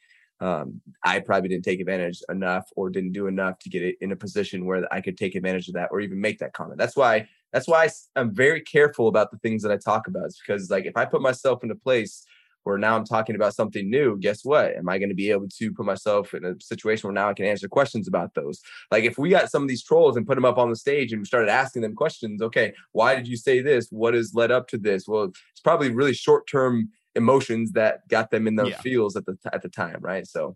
um, 0.46 0.80
I 1.04 1.22
probably 1.22 1.50
didn't 1.50 1.66
take 1.66 1.80
advantage 1.80 2.22
enough 2.30 2.70
or 2.76 2.92
didn't 2.92 3.14
do 3.14 3.26
enough 3.26 3.58
to 3.60 3.70
get 3.70 3.82
it 3.82 3.96
in 4.00 4.12
a 4.12 4.16
position 4.16 4.66
where 4.66 4.88
I 4.94 5.02
could 5.02 5.18
take 5.18 5.34
advantage 5.34 5.68
of 5.68 5.74
that 5.74 5.90
or 5.92 6.02
even 6.02 6.22
make 6.22 6.38
that 6.38 6.54
comment. 6.54 6.78
That's 6.78 6.96
why 6.96 7.28
That's 7.52 7.68
why 7.68 7.90
I, 8.16 8.20
am 8.20 8.32
very 8.32 8.62
careful 8.62 9.08
about 9.08 9.32
the 9.32 9.40
things 9.40 9.64
that 9.64 9.72
I 9.72 9.78
talk 9.78 10.08
about. 10.08 10.26
It's 10.26 10.40
because 10.40 10.70
like 10.70 10.86
if 10.86 10.96
I 10.96 11.06
put 11.06 11.22
myself 11.22 11.64
in 11.64 11.72
a 11.72 11.76
place 11.76 12.26
where 12.64 12.78
now 12.78 12.96
I'm 12.96 13.06
talking 13.06 13.36
about 13.36 13.56
something 13.56 13.90
new, 13.90 14.20
guess 14.20 14.46
what? 14.46 14.76
Am 14.76 14.88
I 14.88 15.00
going 15.00 15.10
to 15.10 15.16
be 15.16 15.32
able 15.32 15.48
to 15.48 15.74
put 15.74 15.86
myself 15.86 16.36
in 16.36 16.46
a 16.46 16.54
situation 16.60 17.08
where 17.08 17.14
now 17.14 17.30
I 17.30 17.34
can 17.34 17.46
answer 17.46 17.68
questions 17.68 18.08
about 18.08 18.36
those? 18.36 18.62
Like 18.92 19.04
if 19.04 19.18
we 19.18 19.30
got 19.30 19.50
some 19.50 19.64
of 19.64 19.68
these 19.68 19.84
trolls 19.84 20.16
and 20.16 20.28
put 20.28 20.36
them 20.36 20.46
up 20.46 20.60
on 20.60 20.70
the 20.70 20.76
stage 20.76 21.12
and 21.12 21.22
we 21.22 21.26
started 21.26 21.50
asking 21.50 21.82
them 21.82 21.96
questions, 21.96 22.42
okay, 22.44 22.74
why 22.92 23.16
did 23.16 23.28
you 23.28 23.38
say 23.38 23.62
this? 23.62 23.88
What 23.90 24.14
has 24.14 24.36
led 24.36 24.52
up 24.52 24.68
to 24.70 24.78
this? 24.78 25.08
Well, 25.08 25.24
it's 25.24 25.62
probably 25.64 25.90
really 25.90 26.14
short 26.14 26.48
term 26.48 26.90
emotions 27.16 27.72
that 27.74 28.08
got 28.10 28.32
them 28.32 28.48
in 28.48 28.56
those 28.56 28.72
yeah. 28.72 28.82
feels 28.82 29.16
at 29.16 29.26
the 29.26 29.38
at 29.54 29.62
the 29.62 29.70
time, 29.70 29.98
right? 30.02 30.28
So 30.28 30.56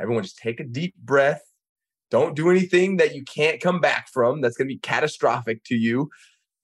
everyone 0.00 0.22
just 0.22 0.38
take 0.38 0.60
a 0.60 0.64
deep 0.64 0.94
breath. 0.96 1.42
Don't 2.10 2.36
do 2.36 2.50
anything 2.50 2.98
that 2.98 3.14
you 3.14 3.24
can't 3.24 3.60
come 3.60 3.80
back 3.80 4.08
from. 4.12 4.40
That's 4.40 4.56
going 4.56 4.68
to 4.68 4.74
be 4.74 4.78
catastrophic 4.78 5.64
to 5.64 5.74
you. 5.74 6.08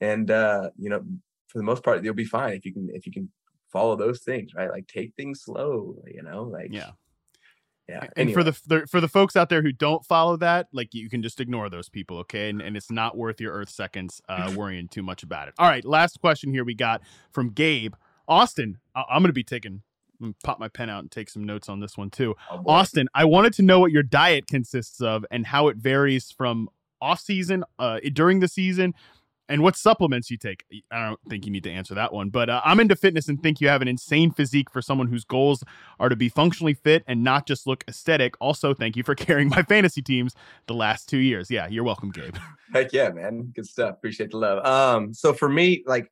And 0.01 0.31
uh, 0.31 0.71
you 0.79 0.89
know, 0.89 1.03
for 1.49 1.59
the 1.59 1.65
most 1.65 1.83
part, 1.83 2.05
you'll 2.05 2.15
be 2.15 2.25
fine 2.25 2.55
if 2.55 2.65
you 2.65 2.73
can 2.73 2.89
if 2.93 3.07
you 3.07 3.13
can 3.13 3.31
follow 3.73 3.97
those 3.97 4.21
things, 4.21 4.55
right? 4.55 4.71
Like 4.71 4.87
take 4.87 5.15
things 5.17 5.43
slow, 5.43 5.97
you 6.07 6.23
know, 6.23 6.45
like 6.45 6.69
yeah. 6.71 6.91
Yeah. 7.89 8.01
And 8.03 8.13
anyway. 8.17 8.33
for 8.35 8.45
the 8.45 8.87
for 8.87 9.01
the 9.01 9.09
folks 9.09 9.35
out 9.35 9.49
there 9.49 9.61
who 9.61 9.73
don't 9.73 10.05
follow 10.05 10.37
that, 10.37 10.69
like 10.73 10.95
you 10.95 11.11
can 11.11 11.23
just 11.23 11.41
ignore 11.41 11.69
those 11.69 11.89
people, 11.89 12.19
okay? 12.19 12.49
And, 12.49 12.63
and 12.63 12.77
it's 12.77 12.91
not 12.91 13.17
worth 13.17 13.41
your 13.41 13.53
earth 13.53 13.71
seconds 13.71 14.23
uh, 14.29 14.53
worrying 14.57 14.89
too 14.89 15.03
much 15.03 15.23
about 15.23 15.49
it. 15.49 15.55
All 15.59 15.69
right, 15.69 15.85
last 15.85 16.21
question 16.21 16.53
here 16.53 16.65
we 16.65 16.75
got 16.75 17.03
from 17.33 17.51
Gabe 17.51 17.95
Austin. 18.29 18.79
I- 18.95 19.05
am 19.11 19.23
going 19.23 19.29
to 19.29 19.33
be 19.33 19.45
taking 19.45 19.83
pop 20.45 20.61
my 20.61 20.69
pen 20.69 20.89
out 20.89 21.01
and 21.01 21.11
take 21.11 21.29
some 21.29 21.45
notes 21.45 21.69
on 21.69 21.81
this 21.81 21.97
one 21.97 22.11
too. 22.11 22.37
Oh 22.51 22.63
Austin, 22.67 23.09
I 23.15 23.25
wanted 23.25 23.53
to 23.55 23.63
know 23.63 23.81
what 23.81 23.91
your 23.91 24.03
diet 24.03 24.47
consists 24.47 25.01
of 25.01 25.25
and 25.31 25.47
how 25.47 25.69
it 25.69 25.77
varies 25.77 26.31
from 26.31 26.69
off 27.01 27.21
season, 27.21 27.65
uh, 27.79 27.99
during 28.13 28.39
the 28.39 28.47
season, 28.47 28.95
and 29.49 29.63
what 29.63 29.77
supplements 29.77 30.31
you 30.31 30.37
take. 30.37 30.65
I 30.91 31.09
don't 31.09 31.21
think 31.29 31.45
you 31.45 31.53
need 31.53 31.65
to 31.65 31.71
answer 31.71 31.95
that 31.95 32.13
one, 32.13 32.31
but 32.31 32.49
uh, 32.49 32.63
I'm 32.65 32.79
into 32.81 32.95
fitness 32.95 33.29
and 33.29 33.43
think 33.43 33.61
you 33.61 33.69
have 33.69 33.83
an 33.83 33.89
insane 33.89 34.31
physique 34.31 34.71
for 34.71 34.81
someone 34.81 35.09
whose 35.09 35.25
goals 35.25 35.65
are 35.99 36.09
to 36.09 36.17
be 36.17 36.29
functionally 36.29 36.75
fit 36.75 37.03
and 37.07 37.25
not 37.25 37.47
just 37.47 37.67
look 37.67 37.85
aesthetic. 37.89 38.35
Also, 38.41 38.73
thank 38.73 38.97
you 38.97 39.03
for 39.03 39.15
carrying 39.17 39.49
my 39.49 39.63
fantasy 39.63 40.01
teams 40.01 40.35
the 40.69 40.75
last 40.75 41.09
two 41.09 41.19
years. 41.19 41.51
Yeah, 41.51 41.67
you're 41.67 41.85
welcome, 41.85 42.11
Gabe. 42.11 42.37
Heck 42.73 42.93
yeah, 42.93 43.11
man. 43.11 43.53
Good 43.55 43.67
stuff. 43.67 43.91
Appreciate 43.91 44.31
the 44.31 44.39
love. 44.39 44.65
Um, 44.65 45.13
so 45.13 45.35
for 45.35 45.49
me, 45.49 45.83
like 45.87 46.11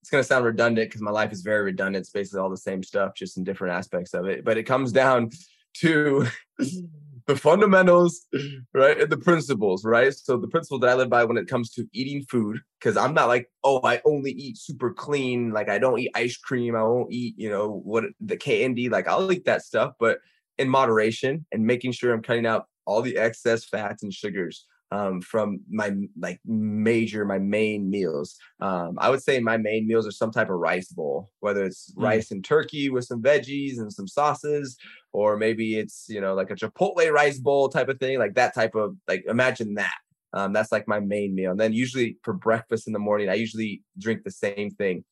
it's 0.00 0.10
gonna 0.10 0.24
sound 0.24 0.44
redundant 0.44 0.88
because 0.88 1.02
my 1.02 1.10
life 1.10 1.32
is 1.32 1.42
very 1.42 1.62
redundant. 1.62 2.02
It's 2.02 2.10
basically 2.10 2.40
all 2.40 2.50
the 2.50 2.56
same 2.56 2.82
stuff, 2.82 3.14
just 3.14 3.36
in 3.36 3.44
different 3.44 3.74
aspects 3.74 4.14
of 4.14 4.26
it. 4.26 4.44
But 4.44 4.58
it 4.58 4.64
comes 4.64 4.92
down 4.92 5.30
to 5.78 6.26
the 6.58 7.36
fundamentals, 7.36 8.26
right? 8.74 9.00
And 9.00 9.10
the 9.10 9.18
principles, 9.18 9.84
right? 9.84 10.12
So 10.14 10.36
the 10.36 10.48
principle 10.48 10.78
that 10.80 10.90
I 10.90 10.94
live 10.94 11.10
by 11.10 11.24
when 11.24 11.36
it 11.36 11.46
comes 11.46 11.70
to 11.72 11.86
eating 11.92 12.24
food, 12.24 12.60
because 12.80 12.96
I'm 12.96 13.14
not 13.14 13.28
like, 13.28 13.50
oh, 13.64 13.80
I 13.84 14.00
only 14.04 14.30
eat 14.30 14.56
super 14.56 14.92
clean. 14.92 15.50
Like 15.50 15.68
I 15.68 15.78
don't 15.78 15.98
eat 15.98 16.10
ice 16.14 16.36
cream. 16.36 16.74
I 16.74 16.82
won't 16.82 17.12
eat, 17.12 17.34
you 17.36 17.50
know, 17.50 17.82
what 17.84 18.04
the 18.20 18.36
candy. 18.36 18.88
Like 18.88 19.08
I'll 19.08 19.30
eat 19.30 19.44
that 19.44 19.62
stuff, 19.62 19.92
but 20.00 20.18
in 20.56 20.68
moderation 20.68 21.44
and 21.52 21.66
making 21.66 21.92
sure 21.92 22.12
I'm 22.12 22.22
cutting 22.22 22.46
out 22.46 22.66
all 22.86 23.02
the 23.02 23.18
excess 23.18 23.64
fats 23.64 24.02
and 24.02 24.12
sugars 24.12 24.66
um, 24.90 25.20
from 25.20 25.60
my 25.70 25.92
like 26.18 26.40
major 26.44 27.24
my 27.24 27.38
main 27.38 27.90
meals. 27.90 28.36
Um, 28.60 28.96
I 28.98 29.10
would 29.10 29.22
say 29.22 29.38
my 29.40 29.56
main 29.56 29.86
meals 29.86 30.06
are 30.06 30.12
some 30.12 30.30
type 30.30 30.48
of 30.48 30.56
rice 30.56 30.88
bowl, 30.88 31.30
whether 31.40 31.64
it's 31.64 31.92
mm. 31.92 32.02
rice 32.02 32.30
and 32.30 32.44
turkey 32.44 32.88
with 32.88 33.04
some 33.04 33.22
veggies 33.22 33.78
and 33.78 33.92
some 33.92 34.06
sauces, 34.08 34.76
or 35.12 35.36
maybe 35.36 35.78
it's 35.78 36.06
you 36.08 36.20
know 36.20 36.34
like 36.34 36.50
a 36.50 36.56
Chipotle 36.56 37.12
rice 37.12 37.38
bowl 37.38 37.68
type 37.68 37.88
of 37.88 37.98
thing, 37.98 38.18
like 38.18 38.34
that 38.34 38.54
type 38.54 38.74
of 38.74 38.96
like 39.06 39.24
imagine 39.28 39.74
that. 39.74 39.94
Um, 40.34 40.52
that's 40.52 40.72
like 40.72 40.86
my 40.86 41.00
main 41.00 41.34
meal. 41.34 41.50
And 41.50 41.60
then 41.60 41.72
usually 41.72 42.18
for 42.22 42.34
breakfast 42.34 42.86
in 42.86 42.92
the 42.92 42.98
morning, 42.98 43.30
I 43.30 43.34
usually 43.34 43.82
drink 43.98 44.24
the 44.24 44.30
same 44.30 44.70
thing. 44.70 45.04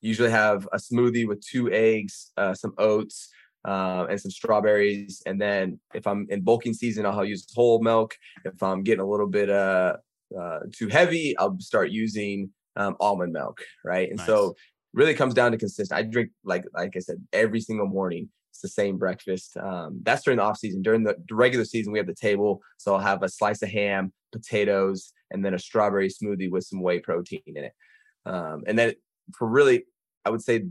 Usually 0.00 0.30
have 0.30 0.66
a 0.72 0.78
smoothie 0.78 1.26
with 1.28 1.44
two 1.46 1.70
eggs, 1.70 2.32
uh, 2.38 2.54
some 2.54 2.72
oats, 2.78 3.30
uh, 3.64 4.06
and 4.10 4.20
some 4.20 4.30
strawberries. 4.30 5.22
And 5.26 5.40
then 5.40 5.80
if 5.94 6.06
I'm 6.06 6.26
in 6.30 6.42
bulking 6.42 6.74
season, 6.74 7.06
I'll 7.06 7.24
use 7.24 7.46
whole 7.54 7.80
milk. 7.80 8.16
If 8.44 8.62
I'm 8.62 8.82
getting 8.82 9.00
a 9.00 9.08
little 9.08 9.28
bit 9.28 9.50
uh, 9.50 9.96
uh 10.38 10.60
too 10.72 10.88
heavy, 10.88 11.36
I'll 11.38 11.58
start 11.60 11.90
using 11.90 12.50
um, 12.76 12.96
almond 13.00 13.32
milk, 13.32 13.60
right? 13.84 14.08
And 14.08 14.18
nice. 14.18 14.26
so 14.26 14.54
really 14.92 15.14
comes 15.14 15.34
down 15.34 15.52
to 15.52 15.58
consistent. 15.58 15.98
I 15.98 16.02
drink 16.02 16.30
like 16.44 16.64
like 16.72 16.94
I 16.96 17.00
said 17.00 17.16
every 17.32 17.60
single 17.60 17.86
morning. 17.86 18.28
It's 18.50 18.60
the 18.60 18.68
same 18.68 18.98
breakfast. 18.98 19.56
Um, 19.56 20.00
that's 20.04 20.22
during 20.22 20.38
the 20.38 20.44
off 20.44 20.58
season. 20.58 20.80
During 20.80 21.02
the 21.02 21.16
regular 21.30 21.64
season, 21.64 21.92
we 21.92 21.98
have 21.98 22.06
the 22.06 22.14
table, 22.14 22.60
so 22.78 22.94
I'll 22.94 23.00
have 23.00 23.24
a 23.24 23.28
slice 23.28 23.62
of 23.62 23.68
ham, 23.68 24.12
potatoes, 24.30 25.12
and 25.32 25.44
then 25.44 25.54
a 25.54 25.58
strawberry 25.58 26.08
smoothie 26.08 26.50
with 26.50 26.62
some 26.62 26.80
whey 26.80 27.00
protein 27.00 27.42
in 27.46 27.64
it. 27.64 27.72
Um, 28.24 28.62
and 28.68 28.78
then 28.78 28.94
for 29.36 29.48
really, 29.48 29.86
I 30.24 30.30
would 30.30 30.42
say 30.42 30.66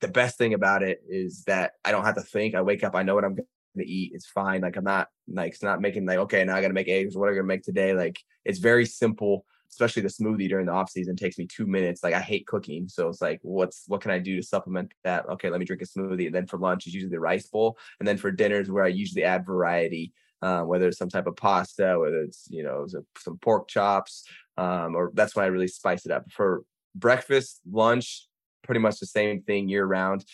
the 0.00 0.08
best 0.08 0.38
thing 0.38 0.54
about 0.54 0.82
it 0.82 1.00
is 1.08 1.44
that 1.44 1.72
I 1.84 1.90
don't 1.90 2.04
have 2.04 2.16
to 2.16 2.22
think. 2.22 2.54
I 2.54 2.62
wake 2.62 2.84
up, 2.84 2.94
I 2.94 3.02
know 3.02 3.14
what 3.14 3.24
I'm 3.24 3.34
going 3.34 3.46
to 3.78 3.86
eat. 3.86 4.12
It's 4.14 4.26
fine. 4.26 4.62
Like 4.62 4.76
I'm 4.76 4.84
not 4.84 5.08
like 5.28 5.52
it's 5.52 5.62
not 5.62 5.80
making 5.80 6.06
like 6.06 6.18
okay, 6.18 6.44
now 6.44 6.56
I 6.56 6.60
got 6.60 6.68
to 6.68 6.74
make 6.74 6.88
eggs. 6.88 7.16
What 7.16 7.26
am 7.26 7.32
I 7.32 7.36
going 7.36 7.44
to 7.44 7.48
make 7.48 7.62
today? 7.62 7.94
Like 7.94 8.18
it's 8.44 8.58
very 8.58 8.86
simple. 8.86 9.44
Especially 9.68 10.02
the 10.02 10.08
smoothie 10.08 10.48
during 10.48 10.66
the 10.66 10.72
off 10.72 10.90
season 10.90 11.16
takes 11.16 11.38
me 11.38 11.46
two 11.46 11.66
minutes. 11.66 12.04
Like 12.04 12.14
I 12.14 12.20
hate 12.20 12.46
cooking, 12.46 12.88
so 12.88 13.08
it's 13.08 13.20
like, 13.20 13.40
what's 13.42 13.82
what 13.88 14.00
can 14.00 14.12
I 14.12 14.18
do 14.20 14.36
to 14.36 14.42
supplement 14.42 14.92
that? 15.02 15.28
Okay, 15.28 15.50
let 15.50 15.58
me 15.58 15.66
drink 15.66 15.82
a 15.82 15.86
smoothie. 15.86 16.26
And 16.26 16.34
then 16.34 16.46
for 16.46 16.58
lunch 16.58 16.86
is 16.86 16.94
usually 16.94 17.10
the 17.10 17.20
rice 17.20 17.48
bowl, 17.48 17.76
and 17.98 18.06
then 18.06 18.16
for 18.16 18.30
dinners 18.30 18.70
where 18.70 18.84
I 18.84 18.88
usually 18.88 19.24
add 19.24 19.44
variety, 19.44 20.12
uh, 20.40 20.62
whether 20.62 20.86
it's 20.86 20.98
some 20.98 21.08
type 21.08 21.26
of 21.26 21.36
pasta, 21.36 21.98
whether 21.98 22.22
it's 22.22 22.46
you 22.48 22.62
know 22.62 22.86
some 23.18 23.38
pork 23.38 23.68
chops, 23.68 24.24
um, 24.56 24.94
or 24.94 25.10
that's 25.14 25.34
why 25.34 25.42
I 25.42 25.46
really 25.46 25.68
spice 25.68 26.06
it 26.06 26.12
up 26.12 26.30
for 26.30 26.62
breakfast, 26.94 27.60
lunch, 27.68 28.28
pretty 28.66 28.80
much 28.80 28.98
the 28.98 29.06
same 29.06 29.42
thing 29.42 29.68
year 29.68 29.84
round. 29.84 30.24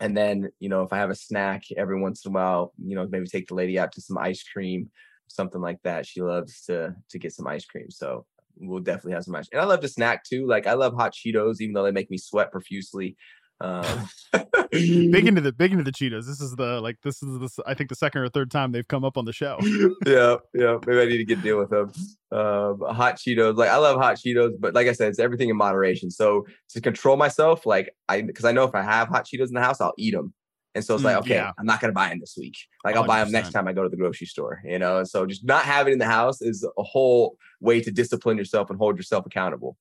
And 0.00 0.16
then, 0.16 0.50
you 0.60 0.68
know, 0.68 0.82
if 0.82 0.92
I 0.92 0.98
have 0.98 1.10
a 1.10 1.14
snack 1.14 1.62
every 1.76 1.98
once 1.98 2.24
in 2.24 2.30
a 2.30 2.34
while, 2.34 2.72
you 2.82 2.94
know, 2.94 3.06
maybe 3.08 3.26
take 3.26 3.48
the 3.48 3.54
lady 3.54 3.78
out 3.78 3.92
to 3.92 4.02
some 4.02 4.18
ice 4.18 4.42
cream, 4.42 4.90
something 5.28 5.60
like 5.60 5.78
that. 5.84 6.06
She 6.06 6.20
loves 6.20 6.62
to 6.66 6.94
to 7.10 7.18
get 7.18 7.32
some 7.32 7.46
ice 7.46 7.64
cream. 7.64 7.90
So 7.90 8.26
we'll 8.58 8.80
definitely 8.80 9.12
have 9.12 9.24
some 9.24 9.34
ice. 9.34 9.48
And 9.52 9.60
I 9.60 9.64
love 9.64 9.80
to 9.80 9.88
snack 9.88 10.24
too. 10.24 10.46
Like 10.46 10.66
I 10.66 10.74
love 10.74 10.94
hot 10.94 11.14
Cheetos, 11.14 11.60
even 11.60 11.74
though 11.74 11.84
they 11.84 11.92
make 11.92 12.10
me 12.10 12.18
sweat 12.18 12.52
profusely. 12.52 13.16
Um, 13.60 14.08
big 14.70 15.26
into 15.26 15.40
the 15.40 15.52
big 15.52 15.72
into 15.72 15.84
the 15.84 15.92
Cheetos. 15.92 16.26
This 16.26 16.40
is 16.40 16.54
the 16.56 16.80
like 16.80 16.98
this 17.02 17.22
is 17.22 17.38
the 17.38 17.62
I 17.66 17.74
think 17.74 17.88
the 17.88 17.94
second 17.94 18.20
or 18.20 18.28
third 18.28 18.50
time 18.50 18.72
they've 18.72 18.86
come 18.86 19.04
up 19.04 19.16
on 19.16 19.24
the 19.24 19.32
show. 19.32 19.58
yeah, 20.06 20.36
yeah. 20.54 20.78
Maybe 20.86 21.00
I 21.00 21.04
need 21.06 21.18
to 21.18 21.24
get 21.24 21.42
deal 21.42 21.58
with 21.58 21.70
them. 21.70 21.92
Um, 22.32 22.80
hot 22.80 23.16
Cheetos, 23.16 23.56
like 23.56 23.70
I 23.70 23.76
love 23.76 23.98
hot 23.98 24.16
Cheetos, 24.16 24.52
but 24.58 24.74
like 24.74 24.88
I 24.88 24.92
said, 24.92 25.08
it's 25.08 25.18
everything 25.18 25.48
in 25.48 25.56
moderation. 25.56 26.10
So 26.10 26.46
to 26.70 26.80
control 26.80 27.16
myself, 27.16 27.64
like 27.64 27.94
I 28.08 28.22
because 28.22 28.44
I 28.44 28.52
know 28.52 28.64
if 28.64 28.74
I 28.74 28.82
have 28.82 29.08
hot 29.08 29.26
Cheetos 29.26 29.48
in 29.48 29.54
the 29.54 29.62
house, 29.62 29.80
I'll 29.80 29.94
eat 29.96 30.14
them. 30.14 30.34
And 30.74 30.84
so 30.84 30.94
it's 30.94 31.04
like, 31.04 31.16
mm, 31.16 31.20
okay, 31.20 31.36
yeah. 31.36 31.52
I'm 31.58 31.64
not 31.64 31.80
gonna 31.80 31.94
buy 31.94 32.10
them 32.10 32.20
this 32.20 32.36
week. 32.38 32.58
Like 32.84 32.96
I'll 32.96 33.04
100%. 33.04 33.06
buy 33.06 33.24
them 33.24 33.32
next 33.32 33.52
time 33.52 33.66
I 33.66 33.72
go 33.72 33.82
to 33.82 33.88
the 33.88 33.96
grocery 33.96 34.26
store, 34.26 34.60
you 34.62 34.78
know. 34.78 34.98
And 34.98 35.08
so 35.08 35.24
just 35.24 35.42
not 35.42 35.64
having 35.64 35.94
in 35.94 35.98
the 35.98 36.04
house 36.04 36.42
is 36.42 36.68
a 36.76 36.82
whole 36.82 37.38
way 37.60 37.80
to 37.80 37.90
discipline 37.90 38.36
yourself 38.36 38.68
and 38.68 38.78
hold 38.78 38.98
yourself 38.98 39.24
accountable. 39.24 39.78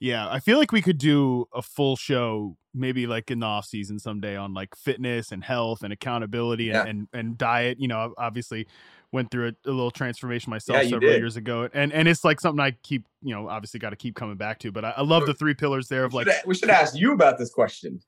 Yeah, 0.00 0.26
I 0.28 0.40
feel 0.40 0.58
like 0.58 0.72
we 0.72 0.80
could 0.80 0.96
do 0.98 1.46
a 1.54 1.60
full 1.60 1.94
show 1.94 2.56
maybe 2.72 3.06
like 3.06 3.30
in 3.30 3.40
the 3.40 3.46
off 3.46 3.66
season 3.66 3.98
someday 3.98 4.34
on 4.34 4.54
like 4.54 4.74
fitness 4.74 5.30
and 5.30 5.44
health 5.44 5.82
and 5.82 5.92
accountability 5.92 6.64
yeah. 6.64 6.80
and, 6.80 6.88
and, 6.88 7.08
and 7.12 7.38
diet. 7.38 7.78
You 7.78 7.88
know, 7.88 8.14
obviously 8.16 8.66
went 9.12 9.30
through 9.30 9.48
a, 9.48 9.68
a 9.68 9.72
little 9.72 9.90
transformation 9.90 10.50
myself 10.50 10.84
yeah, 10.84 10.88
several 10.88 11.12
years 11.12 11.36
ago, 11.36 11.68
and 11.74 11.92
and 11.92 12.08
it's 12.08 12.24
like 12.24 12.40
something 12.40 12.60
I 12.60 12.72
keep 12.82 13.04
you 13.22 13.34
know 13.34 13.48
obviously 13.48 13.78
got 13.78 13.90
to 13.90 13.96
keep 13.96 14.14
coming 14.16 14.36
back 14.36 14.58
to. 14.60 14.72
But 14.72 14.86
I, 14.86 14.94
I 14.96 15.02
love 15.02 15.26
the 15.26 15.34
three 15.34 15.54
pillars 15.54 15.88
there 15.88 16.04
of 16.04 16.14
we 16.14 16.24
like 16.24 16.46
we 16.46 16.54
should 16.54 16.70
ask 16.70 16.96
you 16.96 17.12
about 17.12 17.38
this 17.38 17.50
question. 17.50 18.00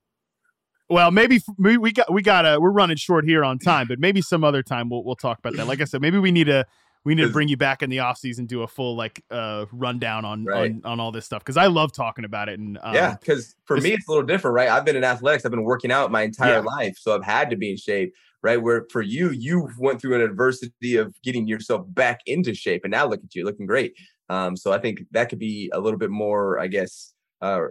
Well, 0.88 1.10
maybe 1.10 1.40
we, 1.58 1.76
we 1.76 1.92
got 1.92 2.12
we 2.12 2.22
got 2.22 2.42
to 2.42 2.58
we're 2.58 2.70
running 2.70 2.96
short 2.96 3.26
here 3.26 3.44
on 3.44 3.58
time, 3.58 3.86
but 3.86 3.98
maybe 3.98 4.22
some 4.22 4.44
other 4.44 4.62
time 4.62 4.88
we'll 4.88 5.04
we'll 5.04 5.16
talk 5.16 5.38
about 5.38 5.56
that. 5.56 5.66
Like 5.66 5.82
I 5.82 5.84
said, 5.84 6.00
maybe 6.00 6.18
we 6.18 6.32
need 6.32 6.44
to 6.44 6.64
we 7.04 7.14
need 7.14 7.22
to 7.22 7.30
bring 7.30 7.48
you 7.48 7.56
back 7.56 7.82
in 7.82 7.90
the 7.90 8.00
off 8.00 8.18
season, 8.18 8.46
do 8.46 8.62
a 8.62 8.68
full 8.68 8.96
like 8.96 9.24
uh 9.30 9.66
rundown 9.72 10.24
on 10.24 10.44
right. 10.44 10.70
on, 10.70 10.82
on 10.84 11.00
all 11.00 11.12
this 11.12 11.24
stuff 11.24 11.40
because 11.42 11.56
I 11.56 11.66
love 11.66 11.92
talking 11.92 12.24
about 12.24 12.48
it. 12.48 12.58
And 12.58 12.78
um, 12.82 12.94
yeah, 12.94 13.16
because 13.18 13.54
for 13.64 13.76
me 13.76 13.92
it's 13.92 14.06
a 14.08 14.10
little 14.10 14.26
different, 14.26 14.54
right? 14.54 14.68
I've 14.68 14.84
been 14.84 14.96
in 14.96 15.04
athletics, 15.04 15.44
I've 15.44 15.50
been 15.50 15.64
working 15.64 15.90
out 15.90 16.10
my 16.10 16.22
entire 16.22 16.54
yeah. 16.54 16.60
life, 16.60 16.96
so 16.98 17.14
I've 17.14 17.24
had 17.24 17.50
to 17.50 17.56
be 17.56 17.70
in 17.70 17.76
shape, 17.76 18.14
right? 18.42 18.60
Where 18.60 18.86
for 18.90 19.02
you, 19.02 19.30
you 19.30 19.68
went 19.78 20.00
through 20.00 20.16
an 20.16 20.20
adversity 20.22 20.96
of 20.96 21.14
getting 21.22 21.46
yourself 21.46 21.84
back 21.88 22.20
into 22.26 22.54
shape, 22.54 22.82
and 22.84 22.92
now 22.92 23.06
look 23.06 23.22
at 23.24 23.34
you, 23.34 23.44
looking 23.44 23.66
great. 23.66 23.94
Um, 24.28 24.56
so 24.56 24.72
I 24.72 24.78
think 24.78 25.00
that 25.10 25.28
could 25.28 25.40
be 25.40 25.70
a 25.74 25.80
little 25.80 25.98
bit 25.98 26.10
more, 26.10 26.58
I 26.58 26.68
guess, 26.68 27.12
uh, 27.42 27.66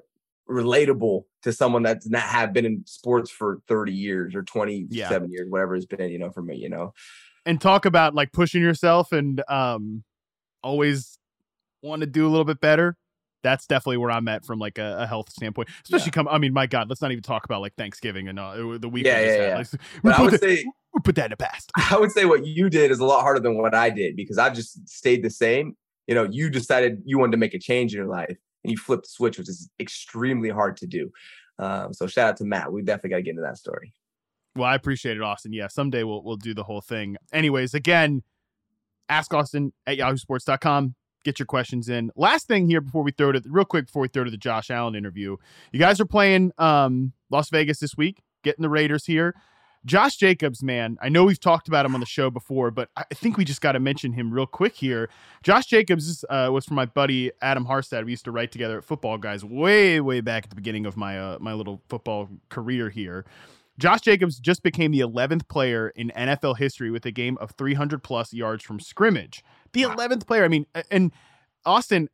relatable 0.50 1.24
to 1.44 1.54
someone 1.54 1.82
that's 1.82 2.08
not 2.08 2.22
have 2.22 2.54
been 2.54 2.66
in 2.66 2.84
sports 2.86 3.32
for 3.32 3.62
30 3.68 3.94
years 3.94 4.36
or 4.36 4.44
27 4.44 4.92
yeah. 4.92 5.28
years, 5.28 5.50
whatever 5.50 5.76
it's 5.76 5.86
been, 5.86 6.12
you 6.12 6.20
know, 6.20 6.30
for 6.30 6.44
me, 6.44 6.58
you 6.58 6.70
know 6.70 6.94
and 7.46 7.60
talk 7.60 7.86
about 7.86 8.14
like 8.14 8.32
pushing 8.32 8.62
yourself 8.62 9.12
and 9.12 9.44
um 9.48 10.04
always 10.64 11.18
want 11.82 12.02
to 12.02 12.06
do 12.06 12.28
a 12.28 12.30
little 12.30 12.46
bit 12.46 12.62
better 12.62 12.98
that's 13.44 13.66
definitely 13.66 13.98
where 13.98 14.12
I'm 14.12 14.28
at 14.28 14.46
from 14.46 14.60
like 14.60 14.78
a, 14.78 15.00
a 15.00 15.08
health 15.08 15.32
standpoint. 15.32 15.70
Especially 15.84 16.08
yeah. 16.08 16.12
come, 16.12 16.28
I 16.28 16.38
mean, 16.38 16.54
my 16.54 16.68
God, 16.68 16.90
let's 16.90 17.02
not 17.02 17.12
even 17.12 17.24
talk 17.24 17.46
about 17.46 17.62
like 17.62 17.76
Thanksgiving 17.76 18.28
and 18.28 18.40
uh, 18.40 18.78
the 18.78 18.90
week. 18.90 19.06
Yeah, 19.06 19.20
yeah, 19.20 19.48
yeah. 19.48 19.58
Like, 19.58 19.68
we, 20.04 20.14
put 20.14 20.32
the, 20.32 20.38
say, 20.38 20.66
we 20.94 21.00
put 21.04 21.16
that 21.16 21.26
in 21.26 21.32
the 21.32 21.38
past. 21.38 21.72
I 21.92 21.98
would 21.98 22.12
say 22.12 22.26
what 22.26 22.46
you 22.46 22.70
did 22.70 22.92
is 22.92 23.00
a 23.00 23.06
lot 23.06 23.22
harder 23.22 23.40
than 23.40 23.58
what 23.58 23.74
I 23.74 23.90
did 23.90 24.16
because 24.16 24.38
I've 24.38 24.54
just 24.54 24.88
stayed 24.88 25.24
the 25.24 25.30
same. 25.30 25.76
you 26.08 26.16
know, 26.16 26.28
you 26.30 26.50
decided 26.50 27.02
you 27.06 27.18
wanted 27.18 27.32
to 27.32 27.38
make 27.38 27.54
a 27.54 27.60
change 27.60 27.94
in 27.94 27.98
your 27.98 28.08
life 28.08 28.38
and 28.64 28.72
you 28.72 28.78
flipped 28.78 29.04
the 29.04 29.10
switch, 29.10 29.38
which 29.38 29.50
is 29.50 29.70
extremely 29.80 30.50
hard 30.50 30.78
to 30.78 30.88
do. 30.88 31.10
Um, 31.60 31.94
so 31.94 32.08
shout 32.08 32.30
out 32.30 32.38
to 32.38 32.46
Matt. 32.46 32.72
We 32.72 32.82
definitely 32.82 33.12
got 33.12 33.16
to 33.18 33.24
get 33.24 33.32
into 33.32 33.44
that 33.44 33.58
story. 33.58 33.94
Well, 34.56 34.66
I 34.66 34.76
appreciate 34.76 35.18
it, 35.18 35.24
Austin. 35.24 35.54
Yeah, 35.54 35.68
someday 35.68 36.04
we'll 36.04 36.24
we'll 36.24 36.38
do 36.38 36.54
the 36.54 36.64
whole 36.64 36.82
thing. 36.82 37.18
Anyways, 37.32 37.74
again, 37.74 38.24
ask 39.08 39.34
Austin 39.34 39.74
at 39.88 39.98
yahoosports.com. 39.98 40.96
Get 41.24 41.40
your 41.40 41.46
questions 41.46 41.88
in. 41.88 42.12
Last 42.16 42.48
thing 42.48 42.68
here 42.68 42.82
before 42.82 43.04
we 43.04 43.12
throw 43.12 43.32
to 43.32 43.42
real 43.46 43.66
quick 43.66 43.86
before 43.86 44.02
we 44.02 44.08
throw 44.08 44.24
to 44.24 44.32
the 44.32 44.38
Josh 44.38 44.72
Allen 44.72 44.96
interview. 44.96 45.38
You 45.72 45.80
guys 45.80 46.02
are 46.02 46.06
playing 46.06 46.52
um, 46.58 47.14
Las 47.30 47.50
Vegas 47.50 47.80
this 47.80 47.96
week, 47.96 48.24
getting 48.44 48.64
the 48.64 48.70
Raiders 48.70 49.06
here. 49.06 49.36
Josh 49.84 50.16
Jacobs, 50.16 50.62
man, 50.62 50.98
I 51.02 51.10
know 51.10 51.24
we've 51.24 51.40
talked 51.40 51.68
about 51.68 51.86
him 51.86 51.96
on 51.96 52.02
the 52.02 52.06
show 52.06 52.30
before, 52.30 52.70
but 52.70 52.90
I 52.96 53.04
think 53.16 53.38
we 53.38 53.46
just 53.46 53.62
got 53.62 53.72
to 53.72 53.80
mention 53.80 54.14
him 54.14 54.32
real 54.32 54.46
quick 54.46 54.76
here. 54.76 55.10
Josh 55.42 55.66
Jacobs 55.66 56.24
uh, 56.30 56.50
was 56.52 56.66
from 56.66 56.76
my 56.76 56.86
buddy 56.86 57.32
Adam 57.42 57.66
Harstad. 57.66 58.06
We 58.06 58.12
used 58.12 58.26
to 58.26 58.32
write 58.32 58.52
together 58.52 58.78
at 58.78 58.84
Football 58.84 59.18
Guys 59.18 59.44
way, 59.44 60.00
way 60.00 60.22
back 60.22 60.44
at 60.44 60.50
the 60.52 60.56
beginning 60.56 60.86
of 60.86 60.98
my 60.98 61.18
uh, 61.20 61.38
my 61.40 61.54
little 61.54 61.82
football 61.90 62.30
career 62.50 62.90
here. 62.90 63.26
Josh 63.78 64.02
Jacobs 64.02 64.40
just 64.40 64.64
became 64.64 64.92
the 64.92 65.00
11th 65.00 65.48
player 65.48 65.90
in 65.90 66.12
NFL 66.16 66.58
history 66.58 66.92
with 66.92 67.06
a 67.06 67.12
game 67.12 67.38
of 67.40 67.52
300 67.52 68.04
plus 68.04 68.34
yards 68.34 68.64
from 68.64 68.80
scrimmage. 68.80 69.44
The 69.74 69.84
11th 69.84 70.28
player. 70.28 70.44
I 70.44 70.50
mean, 70.50 70.66
and 70.90 71.12
Austin, 71.66 72.10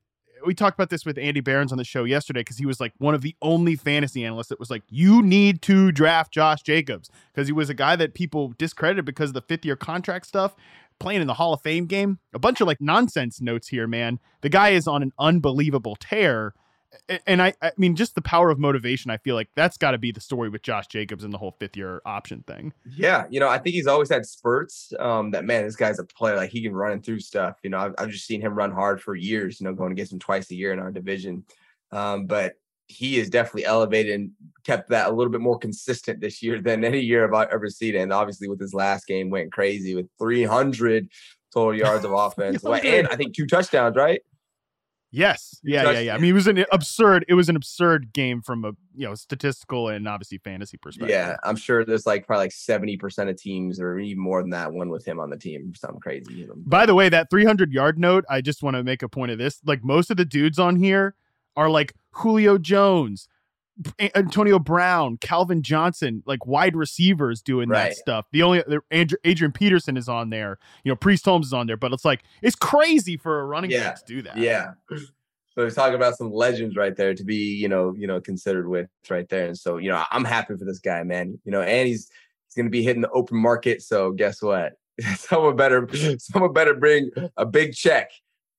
we 0.46 0.54
talked 0.54 0.78
about 0.78 0.90
this 0.90 1.06
with 1.06 1.18
Andy 1.18 1.40
Behrens 1.40 1.72
on 1.72 1.78
the 1.78 1.84
show 1.84 2.04
yesterday 2.04 2.42
because 2.42 2.58
he 2.58 2.66
was 2.66 2.80
like 2.80 2.94
one 3.00 3.16
of 3.16 3.22
the 3.22 3.36
only 3.42 3.76
fantasy 3.76 4.24
analysts 4.24 4.48
that 4.48 4.60
was 4.60 4.70
like, 4.70 4.84
you 4.88 5.22
need 5.22 5.62
to 5.64 5.92
draft 5.92 6.32
Josh 6.32 6.62
Jacobs 6.62 7.10
because 7.34 7.48
he 7.48 7.54
was 7.54 7.70
a 7.70 7.74
guy 7.74 7.96
that 7.96 8.14
people 8.14 8.54
discredited 8.58 9.06
because 9.06 9.32
of 9.32 9.34
the 9.34 9.42
fifth 9.42 9.66
year 9.66 9.76
contract 9.76 10.28
stuff, 10.28 10.56
playing 11.00 11.22
in 11.22 11.28
the 11.28 11.34
Hall 11.34 11.54
of 11.54 11.62
Fame 11.62 11.86
game. 11.86 12.20
A 12.34 12.40
bunch 12.40 12.62
of 12.62 12.68
like 12.68 12.80
nonsense 12.80 13.42
notes 13.42 13.70
here, 13.70 13.88
man. 13.88 14.20
The 14.42 14.50
guy 14.50 14.70
is 14.70 14.88
on 14.88 15.02
an 15.02 15.12
unbelievable 15.20 15.96
tear 16.00 16.54
and 17.26 17.42
I, 17.42 17.54
I 17.62 17.72
mean, 17.78 17.96
just 17.96 18.16
the 18.16 18.22
power 18.22 18.50
of 18.50 18.60
motivation. 18.60 19.12
I 19.12 19.18
feel 19.18 19.36
like 19.36 19.50
that's 19.56 19.78
got 19.78 19.92
to 19.92 19.98
be 19.98 20.12
the 20.12 20.22
story 20.22 20.50
with 20.50 20.62
Josh 20.62 20.88
Jacobs 20.88 21.24
and 21.24 21.34
the 21.34 21.38
whole 21.38 21.56
fifth 21.60 21.78
year 21.78 22.02
option 22.06 22.44
thing. 22.48 22.74
Yeah, 22.96 23.26
you 23.30 23.40
know, 23.40 23.50
I 23.50 23.58
think 23.58 23.76
he's 23.76 23.88
always 23.88 24.10
had 24.10 24.26
spurts. 24.26 24.94
Um, 25.00 25.32
that 25.32 25.46
man, 25.46 25.66
this 25.66 25.76
guy's 25.76 26.00
a 26.00 26.04
player. 26.04 26.36
Like 26.36 26.50
he 26.50 26.62
can 26.62 26.74
run 26.74 27.02
through 27.02 27.20
stuff. 27.20 27.58
You 27.64 27.70
know, 27.70 27.80
I've, 27.80 27.96
I've 27.98 28.10
just 28.10 28.26
seen 28.26 28.42
him 28.42 28.56
run 28.56 28.72
hard 28.72 29.02
for 29.02 29.16
years. 29.16 29.60
You 29.60 29.66
know, 29.66 29.74
going 29.74 29.92
against 29.92 30.14
him 30.14 30.20
twice 30.20 30.52
a 30.52 30.56
year 30.56 30.74
in 30.74 30.80
our 30.80 30.92
division. 30.92 31.46
Um, 31.92 32.26
but 32.26 32.56
he 32.88 33.20
is 33.20 33.30
definitely 33.30 33.66
elevated 33.66 34.16
and 34.16 34.32
kept 34.64 34.90
that 34.90 35.10
a 35.10 35.12
little 35.12 35.32
bit 35.32 35.42
more 35.42 35.60
consistent 35.60 36.22
this 36.22 36.42
year 36.42 36.62
than 36.62 36.86
any 36.86 37.02
year 37.02 37.32
I've 37.34 37.50
ever 37.50 37.70
seen. 37.70 37.96
And 37.96 38.14
obviously, 38.14 38.48
with 38.48 38.60
his 38.60 38.74
last 38.74 39.08
game, 39.08 39.30
went 39.30 39.52
crazy 39.52 39.94
with 39.94 40.08
300 40.20 41.10
total 41.54 41.78
yards 41.78 42.06
of 42.06 42.12
offense, 42.14 42.64
and 42.64 43.08
I 43.08 43.16
think 43.16 43.36
two 43.36 43.46
touchdowns, 43.46 43.96
right? 43.96 44.22
Yes. 45.18 45.60
Yeah, 45.64 45.92
yeah, 45.92 46.00
yeah. 46.00 46.16
I 46.16 46.18
mean, 46.18 46.32
it 46.32 46.34
was 46.34 46.48
an 46.48 46.64
absurd. 46.72 47.26
It 47.28 47.34
was 47.34 47.50
an 47.50 47.56
absurd 47.56 48.14
game 48.14 48.42
from 48.42 48.64
a 48.64 48.72
you 48.96 49.08
know 49.08 49.16
statistical 49.16 49.90
and 49.90 50.08
obviously 50.08 50.38
fantasy 50.38 50.78
perspective. 50.78 51.10
Yeah, 51.10 51.36
I'm 51.44 51.56
sure 51.56 51.84
there's 51.84 52.06
like 52.06 52.28
probably 52.28 52.46
like 52.46 52.52
seventy 52.52 52.98
percent 52.98 53.30
of 53.30 53.38
teams, 53.38 53.80
or 53.80 54.00
even 54.00 54.22
more 54.22 54.42
than 54.42 54.52
that, 54.52 54.72
one 54.72 54.90
with 54.90 55.06
him 55.06 55.20
on 55.20 55.30
the 55.30 55.38
team. 55.38 55.74
Something 55.76 56.00
crazy. 56.00 56.48
By 56.56 56.86
the 56.86 56.96
way, 56.96 57.10
that 57.10 57.30
300 57.30 57.72
yard 57.74 57.98
note, 57.98 58.26
I 58.30 58.42
just 58.42 58.64
want 58.64 58.76
to 58.76 58.84
make 58.84 59.02
a 59.02 59.10
point 59.10 59.32
of 59.32 59.38
this. 59.38 59.60
Like 59.66 59.84
most 59.84 60.12
of 60.12 60.18
the 60.18 60.26
dudes 60.26 60.60
on 60.60 60.76
here 60.76 61.16
are 61.56 61.70
like 61.70 61.94
Julio 62.12 62.58
Jones, 62.58 63.28
Antonio 64.16 64.60
Brown, 64.60 65.18
Calvin 65.18 65.62
Johnson, 65.62 66.24
like 66.26 66.46
wide 66.46 66.76
receivers 66.76 67.42
doing 67.42 67.70
right. 67.70 67.90
that 67.90 67.96
stuff. 67.96 68.26
The 68.32 68.44
only 68.44 68.64
Adrian 68.92 69.52
Peterson 69.52 69.98
is 69.98 70.10
on 70.10 70.30
there. 70.30 70.58
You 70.84 70.92
know, 70.92 70.96
Priest 70.96 71.26
Holmes 71.26 71.48
is 71.48 71.54
on 71.54 71.68
there, 71.68 71.78
but 71.78 71.94
it's 71.94 72.06
like 72.06 72.24
it's 72.42 72.56
crazy 72.56 73.18
for 73.18 73.40
a 73.40 73.46
running 73.46 73.72
yeah. 73.72 73.90
back 73.90 73.98
to 73.98 74.06
do 74.06 74.22
that. 74.24 74.38
Yeah. 74.38 74.72
So 75.54 75.64
he's 75.64 75.76
talking 75.76 75.96
about 75.96 76.18
some 76.18 76.32
legends 76.32 76.76
right 76.76 76.96
there 76.96 77.14
to 77.14 77.24
be, 77.24 77.56
you 77.56 77.68
know, 77.68 77.94
you 77.98 78.08
know, 78.08 78.22
considered 78.22 78.68
with 78.68 78.90
right 79.10 79.28
there. 79.30 79.48
And 79.48 79.58
so, 79.58 79.78
you 79.78 79.90
know, 79.90 80.04
I'm 80.12 80.26
happy 80.26 80.56
for 80.56 80.66
this 80.66 80.80
guy, 80.80 81.04
man. 81.04 81.40
You 81.46 81.52
know, 81.52 81.62
and 81.62 81.88
he's 81.88 82.10
he's 82.48 82.56
gonna 82.56 82.70
be 82.70 82.84
hitting 82.84 83.02
the 83.02 83.10
open 83.12 83.38
market. 83.38 83.82
So 83.82 84.12
guess 84.12 84.42
what? 84.42 84.74
someone 85.16 85.56
better 85.56 85.88
someone 86.18 86.54
better 86.54 86.74
bring 86.74 87.12
a 87.38 87.46
big 87.46 87.74
check 87.74 88.10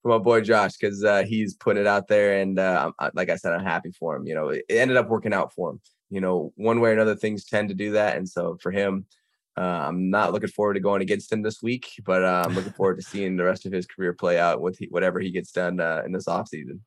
for 0.01 0.09
my 0.09 0.17
boy 0.17 0.41
Josh 0.41 0.77
because 0.77 1.03
uh, 1.03 1.23
he's 1.23 1.55
put 1.55 1.77
it 1.77 1.87
out 1.87 2.07
there, 2.07 2.39
and 2.39 2.57
uh, 2.57 2.91
like 3.13 3.29
I 3.29 3.35
said, 3.35 3.53
I'm 3.53 3.63
happy 3.63 3.91
for 3.91 4.15
him. 4.15 4.25
You 4.27 4.35
know, 4.35 4.49
it 4.49 4.65
ended 4.69 4.97
up 4.97 5.09
working 5.09 5.33
out 5.33 5.53
for 5.53 5.71
him. 5.71 5.81
You 6.09 6.21
know, 6.21 6.53
one 6.55 6.79
way 6.79 6.89
or 6.89 6.93
another, 6.93 7.15
things 7.15 7.45
tend 7.45 7.69
to 7.69 7.75
do 7.75 7.91
that, 7.91 8.17
and 8.17 8.27
so 8.27 8.57
for 8.61 8.71
him, 8.71 9.05
uh, 9.57 9.61
I'm 9.87 10.09
not 10.09 10.31
looking 10.31 10.49
forward 10.49 10.75
to 10.75 10.79
going 10.79 11.01
against 11.01 11.31
him 11.31 11.41
this 11.41 11.61
week, 11.61 11.91
but 12.05 12.23
uh, 12.23 12.43
I'm 12.45 12.55
looking 12.55 12.73
forward 12.73 12.97
to 12.97 13.01
seeing 13.07 13.35
the 13.35 13.43
rest 13.43 13.65
of 13.65 13.73
his 13.73 13.85
career 13.85 14.13
play 14.13 14.39
out 14.39 14.61
with 14.61 14.77
he, 14.77 14.87
whatever 14.87 15.19
he 15.19 15.31
gets 15.31 15.51
done 15.51 15.79
uh, 15.79 16.01
in 16.05 16.13
this 16.13 16.25
offseason. 16.25 16.79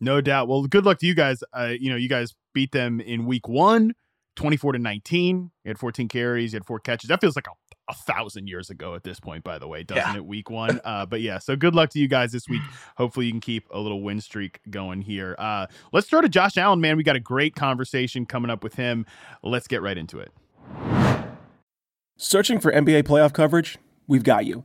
No 0.00 0.20
doubt. 0.20 0.46
Well, 0.46 0.62
good 0.66 0.84
luck 0.84 0.98
to 0.98 1.06
you 1.06 1.14
guys. 1.14 1.42
Uh, 1.52 1.72
you 1.78 1.90
know, 1.90 1.96
you 1.96 2.08
guys 2.08 2.34
beat 2.54 2.70
them 2.70 3.00
in 3.00 3.26
week 3.26 3.48
one. 3.48 3.94
24 4.36 4.72
to 4.72 4.78
19. 4.78 5.50
You 5.64 5.68
had 5.68 5.78
14 5.78 6.08
carries, 6.08 6.52
you 6.52 6.56
had 6.56 6.64
four 6.64 6.78
catches. 6.78 7.08
That 7.08 7.20
feels 7.20 7.36
like 7.36 7.46
a, 7.48 7.90
a 7.90 7.94
thousand 7.94 8.46
years 8.46 8.70
ago 8.70 8.94
at 8.94 9.02
this 9.02 9.18
point, 9.18 9.42
by 9.42 9.58
the 9.58 9.66
way, 9.66 9.82
doesn't 9.82 10.12
yeah. 10.12 10.16
it? 10.16 10.24
Week 10.24 10.50
one. 10.50 10.80
Uh, 10.86 11.04
but 11.04 11.20
yeah, 11.20 11.38
so 11.38 11.56
good 11.56 11.74
luck 11.74 11.90
to 11.90 11.98
you 11.98 12.06
guys 12.06 12.30
this 12.30 12.48
week. 12.48 12.62
Hopefully, 12.96 13.26
you 13.26 13.32
can 13.32 13.40
keep 13.40 13.66
a 13.72 13.80
little 13.80 14.02
win 14.02 14.20
streak 14.20 14.60
going 14.70 15.02
here. 15.02 15.34
Uh, 15.36 15.66
let's 15.92 16.06
throw 16.06 16.20
to 16.20 16.28
Josh 16.28 16.56
Allen, 16.56 16.80
man. 16.80 16.96
We 16.96 17.02
got 17.02 17.16
a 17.16 17.20
great 17.20 17.56
conversation 17.56 18.24
coming 18.24 18.50
up 18.50 18.62
with 18.62 18.74
him. 18.74 19.04
Let's 19.42 19.66
get 19.66 19.82
right 19.82 19.98
into 19.98 20.20
it. 20.20 20.32
Searching 22.16 22.60
for 22.60 22.70
NBA 22.72 23.02
playoff 23.02 23.32
coverage? 23.32 23.78
We've 24.06 24.22
got 24.22 24.46
you. 24.46 24.64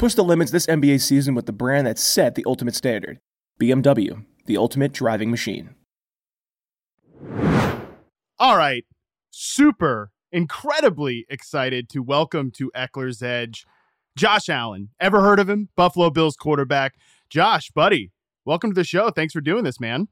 Push 0.00 0.14
the 0.14 0.24
limits 0.24 0.50
this 0.50 0.64
NBA 0.64 1.02
season 1.02 1.34
with 1.34 1.44
the 1.44 1.52
brand 1.52 1.86
that 1.86 1.98
set 1.98 2.34
the 2.34 2.42
ultimate 2.46 2.74
standard 2.74 3.18
BMW, 3.60 4.24
the 4.46 4.56
ultimate 4.56 4.92
driving 4.92 5.30
machine. 5.30 5.74
All 8.38 8.56
right. 8.56 8.86
Super, 9.28 10.10
incredibly 10.32 11.26
excited 11.28 11.90
to 11.90 12.02
welcome 12.02 12.50
to 12.52 12.72
Ekeler's 12.74 13.22
Edge 13.22 13.66
Josh 14.16 14.48
Allen. 14.48 14.88
Ever 15.00 15.20
heard 15.20 15.38
of 15.38 15.50
him? 15.50 15.68
Buffalo 15.76 16.08
Bills 16.08 16.34
quarterback. 16.34 16.94
Josh, 17.28 17.70
buddy, 17.70 18.10
welcome 18.46 18.70
to 18.70 18.74
the 18.74 18.84
show. 18.84 19.10
Thanks 19.10 19.34
for 19.34 19.42
doing 19.42 19.64
this, 19.64 19.78
man. 19.78 20.08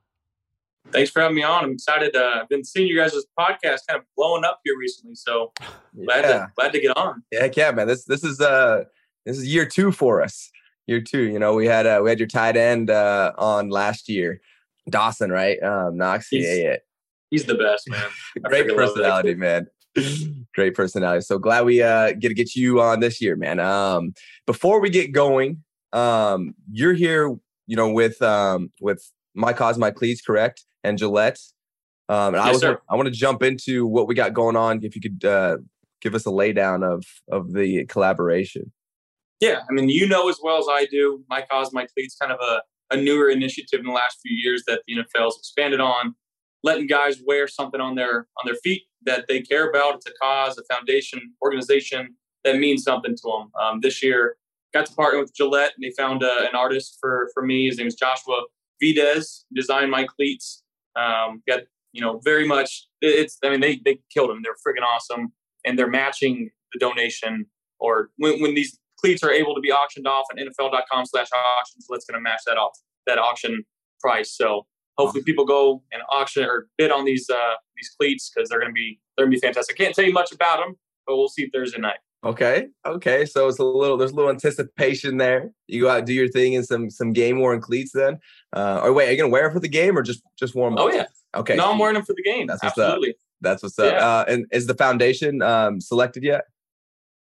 Thanks 0.93 1.11
for 1.11 1.23
having 1.23 1.37
me 1.37 1.45
on. 1.45 1.65
I'm 1.65 1.73
excited. 1.73 2.15
Uh, 2.15 2.41
I've 2.43 2.49
been 2.51 2.63
seeing 2.63 2.89
you 2.89 2.99
guys' 2.99 3.15
podcast 3.41 3.87
kind 3.89 3.99
of 3.99 4.03
blowing 4.19 4.45
up 4.45 4.61
here 4.65 4.77
recently, 4.79 5.15
so 5.15 5.51
glad 6.05 6.25
yeah. 6.25 6.31
to 6.31 6.53
glad 6.57 6.73
to 6.75 6.81
get 6.83 6.95
on. 6.95 7.23
Yeah, 7.33 7.49
yeah, 7.57 7.71
man. 7.71 7.87
This 7.87 8.05
this 8.05 8.23
is 8.23 8.39
uh 8.39 8.85
this 9.29 9.39
is 9.39 9.47
year 9.47 9.67
two 9.67 9.93
for 9.93 10.23
us. 10.23 10.51
Year 10.87 11.03
two. 11.03 11.23
You 11.23 11.39
know, 11.39 11.55
we 11.55 11.67
had 11.67 11.87
uh, 11.87 12.01
we 12.03 12.09
had 12.09 12.19
your 12.19 12.29
tight 12.29 12.57
end 12.57 12.91
uh, 12.91 13.33
on 13.37 13.69
last 13.69 14.09
year, 14.09 14.41
Dawson, 14.89 15.31
right? 15.31 15.63
Um, 15.63 15.99
Knox. 15.99 16.29
He's, 16.29 16.47
yeah, 16.47 16.55
yeah. 16.55 16.77
He's 17.31 17.45
the 17.45 17.55
best, 17.55 17.89
man. 17.91 18.09
Great 18.45 18.75
personality, 18.75 19.35
man. 19.35 19.67
Great 20.55 20.75
personality. 20.75 21.21
So 21.21 21.39
glad 21.39 21.67
we 21.67 21.83
uh, 21.83 22.13
get 22.13 22.29
to 22.29 22.35
get 22.35 22.57
you 22.57 22.81
on 22.81 23.01
this 23.01 23.21
year, 23.21 23.37
man. 23.37 23.61
Um, 23.61 24.15
before 24.47 24.81
we 24.81 24.89
get 24.89 25.13
going, 25.13 25.63
um, 25.93 26.55
you're 26.73 26.95
here, 26.95 27.29
you 27.67 27.77
know, 27.77 27.91
with 27.91 28.21
um, 28.23 28.73
with 28.81 29.13
my 29.35 29.53
cause, 29.53 29.77
my 29.77 29.91
cleats, 29.91 30.23
correct, 30.23 30.65
and 30.83 30.97
Gillette. 30.97 31.39
Um, 32.09 32.35
and 32.35 32.37
yes, 32.37 32.47
I 32.47 32.51
was 32.53 32.61
sir. 32.63 32.81
I 32.89 32.97
want 32.97 33.09
to 33.09 33.15
jump 33.15 33.43
into 33.43 33.87
what 33.87 34.09
we 34.09 34.15
got 34.15 34.33
going 34.33 34.57
on. 34.57 34.83
If 34.83 34.97
you 34.97 35.03
could 35.03 35.23
uh, 35.29 35.59
give 36.01 36.15
us 36.15 36.25
a 36.25 36.31
laydown 36.31 36.83
of 36.83 37.05
of 37.31 37.53
the 37.53 37.85
collaboration. 37.85 38.73
Yeah, 39.41 39.61
I 39.69 39.73
mean, 39.73 39.89
you 39.89 40.09
know 40.09 40.29
as 40.29 40.39
well 40.43 40.59
as 40.59 40.67
I 40.69 40.87
do, 40.87 41.23
my 41.29 41.45
cause, 41.49 41.73
my 41.73 41.87
cleats, 41.87 42.17
kind 42.21 42.33
of 42.33 42.39
a, 42.41 42.63
a 42.91 42.97
newer 43.01 43.29
initiative 43.29 43.81
in 43.81 43.87
the 43.87 43.93
last 43.93 44.19
few 44.21 44.37
years 44.37 44.65
that 44.67 44.83
the 44.87 44.97
NFL 44.97 45.27
has 45.27 45.37
expanded 45.39 45.81
on, 45.81 46.15
letting 46.65 46.87
guys 46.87 47.23
wear 47.25 47.47
something 47.47 47.81
on 47.81 47.95
their 47.95 48.27
on 48.39 48.47
their 48.47 48.57
feet 48.57 48.83
that 49.05 49.27
they 49.29 49.41
care 49.41 49.69
about. 49.69 49.97
It's 49.97 50.07
a 50.07 50.13
cause, 50.21 50.59
a 50.59 50.65
foundation, 50.73 51.35
organization 51.43 52.17
that 52.45 52.59
means 52.59 52.83
something 52.83 53.15
to 53.15 53.23
them. 53.23 53.51
Um, 53.61 53.81
this 53.81 54.03
year, 54.03 54.37
got 54.73 54.87
to 54.87 54.95
partner 54.95 55.21
with 55.21 55.35
Gillette, 55.35 55.73
and 55.77 55.85
they 55.85 55.95
found 55.97 56.23
uh, 56.23 56.47
an 56.49 56.55
artist 56.55 56.99
for 57.01 57.31
for 57.35 57.45
me. 57.45 57.67
His 57.67 57.79
name 57.79 57.87
is 57.87 57.95
Joshua 57.95 58.43
Videz. 58.83 59.45
Designed 59.55 59.91
my 59.91 60.05
cleats. 60.05 60.63
Um, 60.97 61.43
got 61.49 61.61
you 61.93 62.01
know 62.01 62.21
very 62.25 62.47
much. 62.47 62.89
It's 63.01 63.39
I 63.45 63.51
mean 63.51 63.61
they 63.61 63.81
they 63.85 64.01
killed 64.13 64.31
him. 64.31 64.43
They're 64.43 64.55
freaking 64.55 64.85
awesome, 64.85 65.33
and 65.65 65.79
they're 65.79 65.89
matching 65.89 66.51
the 66.73 66.79
donation 66.79 67.47
or 67.81 68.11
when, 68.17 68.41
when 68.43 68.55
these 68.55 68.79
cleats 68.99 69.23
are 69.23 69.31
able 69.31 69.55
to 69.55 69.61
be 69.61 69.73
auctioned 69.73 70.07
off 70.07 70.27
at 70.31 70.39
NFL.com 70.39 71.07
slash 71.07 71.29
auctions. 71.33 71.87
Let's 71.89 72.05
going 72.05 72.19
to 72.19 72.21
match 72.21 72.43
that 72.47 72.57
off 72.57 72.79
that 73.07 73.19
auction 73.19 73.65
price. 74.01 74.33
So 74.37 74.67
hopefully 74.97 75.23
people 75.23 75.45
go 75.45 75.83
and 75.93 76.03
auction 76.11 76.45
or 76.45 76.69
bid 76.77 76.91
on 76.91 77.05
these 77.05 77.29
uh, 77.31 77.55
these 77.77 77.91
cleats 77.99 78.31
because 78.31 78.49
they're 78.49 78.61
gonna 78.61 78.73
be 78.73 79.01
they're 79.17 79.27
gonna 79.27 79.35
be 79.35 79.41
fantastic. 79.41 79.77
Can't 79.77 79.95
tell 79.95 80.05
you 80.05 80.13
much 80.13 80.33
about 80.33 80.59
them, 80.59 80.77
but 81.07 81.17
we'll 81.17 81.29
see 81.29 81.49
Thursday 81.49 81.81
night. 81.81 81.99
Okay. 82.25 82.67
Okay. 82.85 83.25
So 83.25 83.49
it's 83.49 83.61
a 83.61 83.65
little 83.65 83.97
there's 83.97 84.11
a 84.11 84.15
little 84.15 84.31
anticipation 84.31 85.19
there. 85.19 85.51
You 85.69 85.83
go 85.83 85.89
out 85.89 86.05
do 86.05 86.13
your 86.13 86.29
thing 86.29 86.55
in 86.55 86.65
some 86.65 86.91
some 86.91 87.13
game 87.13 87.39
worn 87.41 87.61
cleats 87.61 87.93
then. 87.93 88.19
Uh 88.55 88.81
or 88.83 88.93
wait, 88.93 89.09
are 89.09 89.13
you 89.13 89.17
gonna 89.17 89.31
wear 89.31 89.49
it 89.49 89.53
for 89.53 89.61
the 89.61 89.69
game 89.69 89.97
or 89.97 90.03
just 90.03 90.23
just 90.39 90.55
warm 90.55 90.75
up? 90.75 90.81
Oh 90.81 90.93
yeah. 90.93 91.07
Okay. 91.37 91.55
No, 91.55 91.71
I'm 91.71 91.79
wearing 91.79 91.95
them 91.95 92.05
for 92.05 92.15
the 92.15 92.23
game. 92.23 92.47
That's 92.49 92.63
what's 92.63 92.77
Absolutely. 92.79 93.11
up. 93.11 93.17
That's 93.41 93.63
what's 93.63 93.79
up. 93.79 93.93
Yeah. 93.93 94.07
Uh 94.07 94.25
and 94.27 94.47
is 94.51 94.67
the 94.67 94.75
foundation 94.75 95.43
um 95.43 95.81
selected 95.81 96.25
yet? 96.25 96.45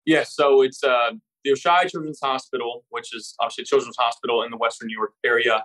Yeah, 0.06 0.24
so 0.24 0.62
it's 0.62 0.84
uh, 0.84 1.14
the 1.46 1.52
Oishei 1.52 1.90
Children's 1.90 2.20
Hospital, 2.22 2.84
which 2.90 3.16
is 3.16 3.36
obviously 3.40 3.62
a 3.62 3.66
children's 3.66 3.96
hospital 3.98 4.44
in 4.44 4.52
the 4.52 4.58
Western 4.58 4.88
New 4.88 4.98
York 4.98 5.14
area. 5.24 5.64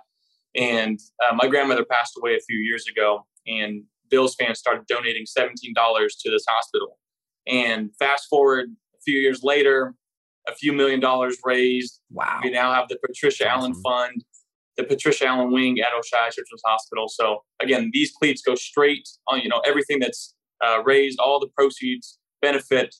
And 0.55 0.99
uh, 1.23 1.35
my 1.35 1.47
grandmother 1.47 1.83
passed 1.83 2.13
away 2.17 2.35
a 2.35 2.39
few 2.39 2.59
years 2.59 2.85
ago, 2.87 3.25
and 3.47 3.83
Bills 4.09 4.35
fans 4.35 4.59
started 4.59 4.85
donating 4.87 5.25
$17 5.25 5.53
to 5.55 6.29
this 6.29 6.45
hospital. 6.47 6.99
And 7.47 7.89
fast 7.97 8.27
forward 8.29 8.67
a 8.95 9.01
few 9.03 9.17
years 9.17 9.41
later, 9.43 9.95
a 10.47 10.53
few 10.53 10.71
million 10.71 10.99
dollars 10.99 11.37
raised. 11.43 11.99
Wow. 12.11 12.39
We 12.43 12.51
now 12.51 12.73
have 12.73 12.87
the 12.87 12.99
Patricia 13.05 13.47
Allen 13.47 13.73
Fund, 13.81 14.23
the 14.77 14.83
Patricia 14.83 15.25
Allen 15.25 15.51
Wing 15.51 15.79
at 15.79 15.87
Oishei 15.97 16.31
Children's 16.31 16.61
Hospital. 16.65 17.07
So 17.07 17.43
again, 17.59 17.89
these 17.93 18.11
cleats 18.11 18.41
go 18.41 18.55
straight 18.55 19.07
on, 19.27 19.41
you 19.41 19.49
know, 19.49 19.61
everything 19.65 19.99
that's 19.99 20.35
uh, 20.63 20.83
raised, 20.83 21.19
all 21.19 21.39
the 21.39 21.47
proceeds 21.47 22.19
benefit 22.41 22.95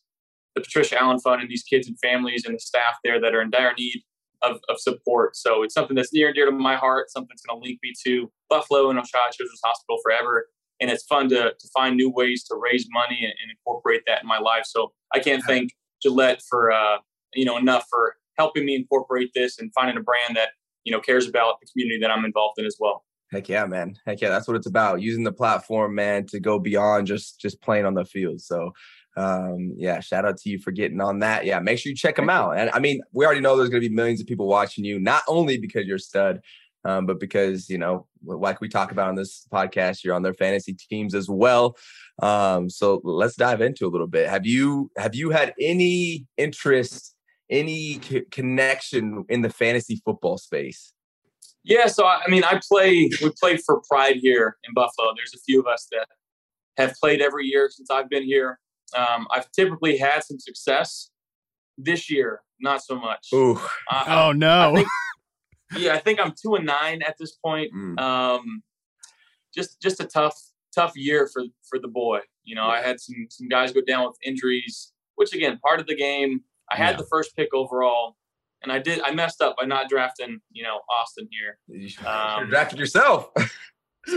the 0.55 0.61
Patricia 0.61 1.01
Allen 1.01 1.19
Fund 1.19 1.41
and 1.41 1.49
these 1.49 1.63
kids 1.63 1.87
and 1.87 1.97
families 1.99 2.43
and 2.45 2.55
the 2.55 2.59
staff 2.59 2.95
there 3.03 3.19
that 3.21 3.33
are 3.33 3.41
in 3.41 3.49
dire 3.49 3.73
need 3.77 4.03
of, 4.41 4.59
of 4.69 4.79
support. 4.79 5.35
So 5.35 5.63
it's 5.63 5.73
something 5.73 5.95
that's 5.95 6.13
near 6.13 6.27
and 6.27 6.35
dear 6.35 6.45
to 6.45 6.51
my 6.51 6.75
heart, 6.75 7.11
something 7.11 7.29
that's 7.29 7.43
going 7.43 7.59
to 7.59 7.63
link 7.63 7.79
me 7.83 7.93
to 8.05 8.31
Buffalo 8.49 8.89
and 8.89 8.99
Oishei 8.99 9.31
Children's 9.31 9.61
Hospital 9.63 9.99
forever. 10.03 10.47
And 10.79 10.89
it's 10.89 11.03
fun 11.03 11.29
to, 11.29 11.53
to 11.57 11.67
find 11.73 11.95
new 11.95 12.09
ways 12.09 12.43
to 12.45 12.55
raise 12.55 12.87
money 12.91 13.19
and, 13.21 13.33
and 13.41 13.51
incorporate 13.51 14.01
that 14.07 14.23
in 14.23 14.27
my 14.27 14.39
life. 14.39 14.63
So 14.65 14.93
I 15.13 15.19
can't 15.19 15.43
thank 15.45 15.71
Gillette 16.01 16.41
for, 16.49 16.71
uh, 16.71 16.97
you 17.35 17.45
know, 17.45 17.57
enough 17.57 17.85
for 17.89 18.15
helping 18.37 18.65
me 18.65 18.75
incorporate 18.75 19.29
this 19.35 19.59
and 19.59 19.71
finding 19.73 19.97
a 19.97 20.01
brand 20.01 20.35
that, 20.35 20.49
you 20.83 20.91
know, 20.91 20.99
cares 20.99 21.27
about 21.27 21.55
the 21.61 21.67
community 21.71 21.99
that 22.01 22.09
I'm 22.09 22.25
involved 22.25 22.57
in 22.57 22.65
as 22.65 22.77
well. 22.79 23.05
Heck 23.31 23.47
yeah, 23.47 23.65
man. 23.65 23.95
Heck 24.05 24.19
yeah, 24.19 24.29
that's 24.29 24.47
what 24.47 24.57
it's 24.57 24.67
about. 24.67 25.01
Using 25.01 25.23
the 25.23 25.31
platform, 25.31 25.95
man, 25.95 26.25
to 26.27 26.39
go 26.39 26.59
beyond 26.59 27.07
just 27.07 27.39
just 27.39 27.61
playing 27.61 27.85
on 27.85 27.93
the 27.93 28.03
field. 28.03 28.41
So 28.41 28.73
um 29.17 29.73
yeah 29.75 29.99
shout 29.99 30.25
out 30.25 30.37
to 30.37 30.49
you 30.49 30.57
for 30.59 30.71
getting 30.71 31.01
on 31.01 31.19
that 31.19 31.45
yeah 31.45 31.59
make 31.59 31.77
sure 31.77 31.89
you 31.89 31.95
check 31.95 32.15
them 32.15 32.29
out 32.29 32.57
and 32.57 32.69
i 32.71 32.79
mean 32.79 33.01
we 33.11 33.25
already 33.25 33.41
know 33.41 33.57
there's 33.57 33.69
going 33.69 33.81
to 33.81 33.89
be 33.89 33.93
millions 33.93 34.21
of 34.21 34.27
people 34.27 34.47
watching 34.47 34.85
you 34.85 34.99
not 34.99 35.21
only 35.27 35.57
because 35.57 35.85
you're 35.85 35.97
a 35.97 35.99
stud 35.99 36.41
um, 36.83 37.05
but 37.05 37.19
because 37.19 37.69
you 37.69 37.77
know 37.77 38.07
like 38.25 38.61
we 38.61 38.69
talk 38.69 38.91
about 38.91 39.09
on 39.09 39.15
this 39.15 39.45
podcast 39.51 40.03
you're 40.03 40.15
on 40.15 40.23
their 40.23 40.33
fantasy 40.33 40.73
teams 40.73 41.13
as 41.13 41.29
well 41.29 41.75
um 42.23 42.69
so 42.69 43.01
let's 43.03 43.35
dive 43.35 43.61
into 43.61 43.85
a 43.85 43.89
little 43.89 44.07
bit 44.07 44.29
have 44.29 44.45
you 44.45 44.89
have 44.97 45.13
you 45.13 45.29
had 45.29 45.53
any 45.59 46.25
interest 46.37 47.15
any 47.49 47.99
connection 48.31 49.25
in 49.27 49.41
the 49.41 49.49
fantasy 49.49 50.01
football 50.05 50.37
space 50.37 50.93
Yeah, 51.63 51.87
so 51.87 52.05
I 52.05 52.27
mean, 52.27 52.43
I 52.43 52.59
play. 52.67 53.09
We 53.21 53.31
play 53.39 53.57
for 53.57 53.81
Pride 53.87 54.17
here 54.17 54.57
in 54.63 54.73
Buffalo. 54.73 55.13
There's 55.15 55.33
a 55.35 55.39
few 55.45 55.59
of 55.59 55.67
us 55.67 55.87
that 55.91 56.07
have 56.77 56.95
played 56.99 57.21
every 57.21 57.45
year 57.45 57.69
since 57.69 57.89
I've 57.91 58.09
been 58.09 58.23
here. 58.23 58.59
Um, 58.97 59.27
I've 59.31 59.51
typically 59.51 59.97
had 59.97 60.23
some 60.23 60.39
success. 60.39 61.09
This 61.77 62.09
year, 62.11 62.41
not 62.59 62.83
so 62.83 62.95
much. 62.99 63.29
Ooh. 63.33 63.59
Uh, 63.89 64.03
Oh 64.07 64.31
no. 64.33 64.71
I 64.71 64.75
think, 64.75 64.87
yeah, 65.77 65.93
I 65.93 65.99
think 65.99 66.19
I'm 66.19 66.33
two 66.39 66.55
and 66.55 66.65
nine 66.65 67.01
at 67.01 67.15
this 67.17 67.31
point. 67.43 67.71
Mm. 67.73 67.99
Um, 67.99 68.61
just 69.55 69.81
just 69.81 69.99
a 69.99 70.05
tough 70.05 70.37
tough 70.75 70.91
year 70.95 71.27
for 71.31 71.43
for 71.67 71.79
the 71.79 71.87
boy. 71.87 72.19
You 72.43 72.55
know, 72.55 72.65
I 72.65 72.81
had 72.81 72.99
some 72.99 73.15
some 73.29 73.47
guys 73.47 73.71
go 73.71 73.81
down 73.81 74.05
with 74.07 74.17
injuries, 74.23 74.91
which 75.15 75.33
again, 75.33 75.59
part 75.65 75.79
of 75.79 75.87
the 75.87 75.95
game. 75.95 76.41
I 76.69 76.75
had 76.77 76.91
Yeah. 76.91 76.97
the 76.97 77.07
first 77.09 77.35
pick 77.35 77.53
overall, 77.53 78.15
and 78.61 78.71
I 78.71 78.79
did 78.79 79.01
I 79.01 79.11
messed 79.11 79.41
up 79.41 79.55
by 79.57 79.65
not 79.65 79.89
drafting 79.89 80.39
you 80.51 80.63
know 80.63 80.81
Austin 80.89 81.27
here. 81.31 81.57
you 81.67 81.87
Um, 81.99 82.05
have 82.05 82.49
drafted 82.49 82.77
yourself 82.79 83.29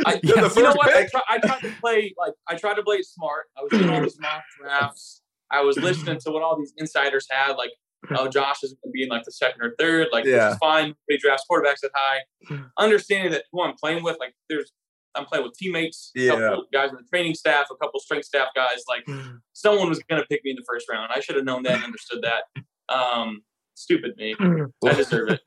I, 0.06 0.20
You're 0.22 0.36
the 0.48 0.52
you 0.56 0.62
know 0.62 0.72
what? 0.74 0.94
I, 0.94 1.06
try, 1.06 1.20
I 1.28 1.38
tried 1.38 1.60
to 1.60 1.72
play 1.80 2.14
like 2.18 2.32
I 2.48 2.54
tried 2.56 2.74
to 2.74 2.82
play 2.82 2.96
it 2.96 3.06
smart. 3.06 3.46
I 3.58 3.62
was 3.62 3.70
doing 3.70 3.90
all 3.90 4.00
these 4.02 4.18
mock 4.20 4.42
drafts. 4.60 5.22
I 5.50 5.60
was 5.62 5.76
listening 5.76 6.18
to 6.20 6.30
what 6.30 6.42
all 6.42 6.58
these 6.58 6.72
insiders 6.78 7.26
had, 7.30 7.52
like, 7.52 7.70
oh, 8.16 8.28
Josh 8.28 8.62
is 8.64 8.70
going 8.72 8.90
to 8.90 8.92
be 8.92 9.02
in 9.04 9.08
like 9.08 9.24
the 9.24 9.30
second 9.32 9.60
or 9.62 9.74
third. 9.78 10.08
Like, 10.12 10.24
Yeah. 10.24 10.46
this 10.46 10.52
is 10.54 10.58
fine. 10.58 10.94
He 11.08 11.16
drafts 11.18 11.44
quarterbacks 11.50 11.80
that 11.82 11.90
high. 11.94 12.20
Understanding 12.78 13.30
that 13.32 13.44
who 13.52 13.62
I'm 13.62 13.74
playing 13.74 14.02
with, 14.02 14.16
like, 14.18 14.34
there's 14.48 14.72
I'm 15.16 15.26
playing 15.26 15.44
with 15.44 15.56
teammates, 15.56 16.10
a 16.16 16.20
Yeah. 16.20 16.30
couple 16.32 16.64
guys 16.72 16.90
in 16.90 16.96
the 16.96 17.04
training 17.08 17.34
staff, 17.34 17.66
a 17.70 17.76
couple 17.76 18.00
strength 18.00 18.24
staff 18.24 18.48
guys. 18.56 18.82
Like, 18.88 19.06
someone 19.52 19.88
was 19.88 20.00
going 20.10 20.20
to 20.20 20.26
pick 20.26 20.40
me 20.44 20.50
in 20.50 20.56
the 20.56 20.64
first 20.66 20.88
round. 20.90 21.12
I 21.14 21.20
should 21.20 21.36
have 21.36 21.44
known 21.44 21.62
that 21.64 21.74
and 21.74 21.84
understood 21.84 22.24
that. 22.24 22.44
Um, 22.92 23.42
stupid 23.74 24.16
me. 24.16 24.34
I 24.84 24.94
deserve 24.94 25.30
it. 25.30 25.40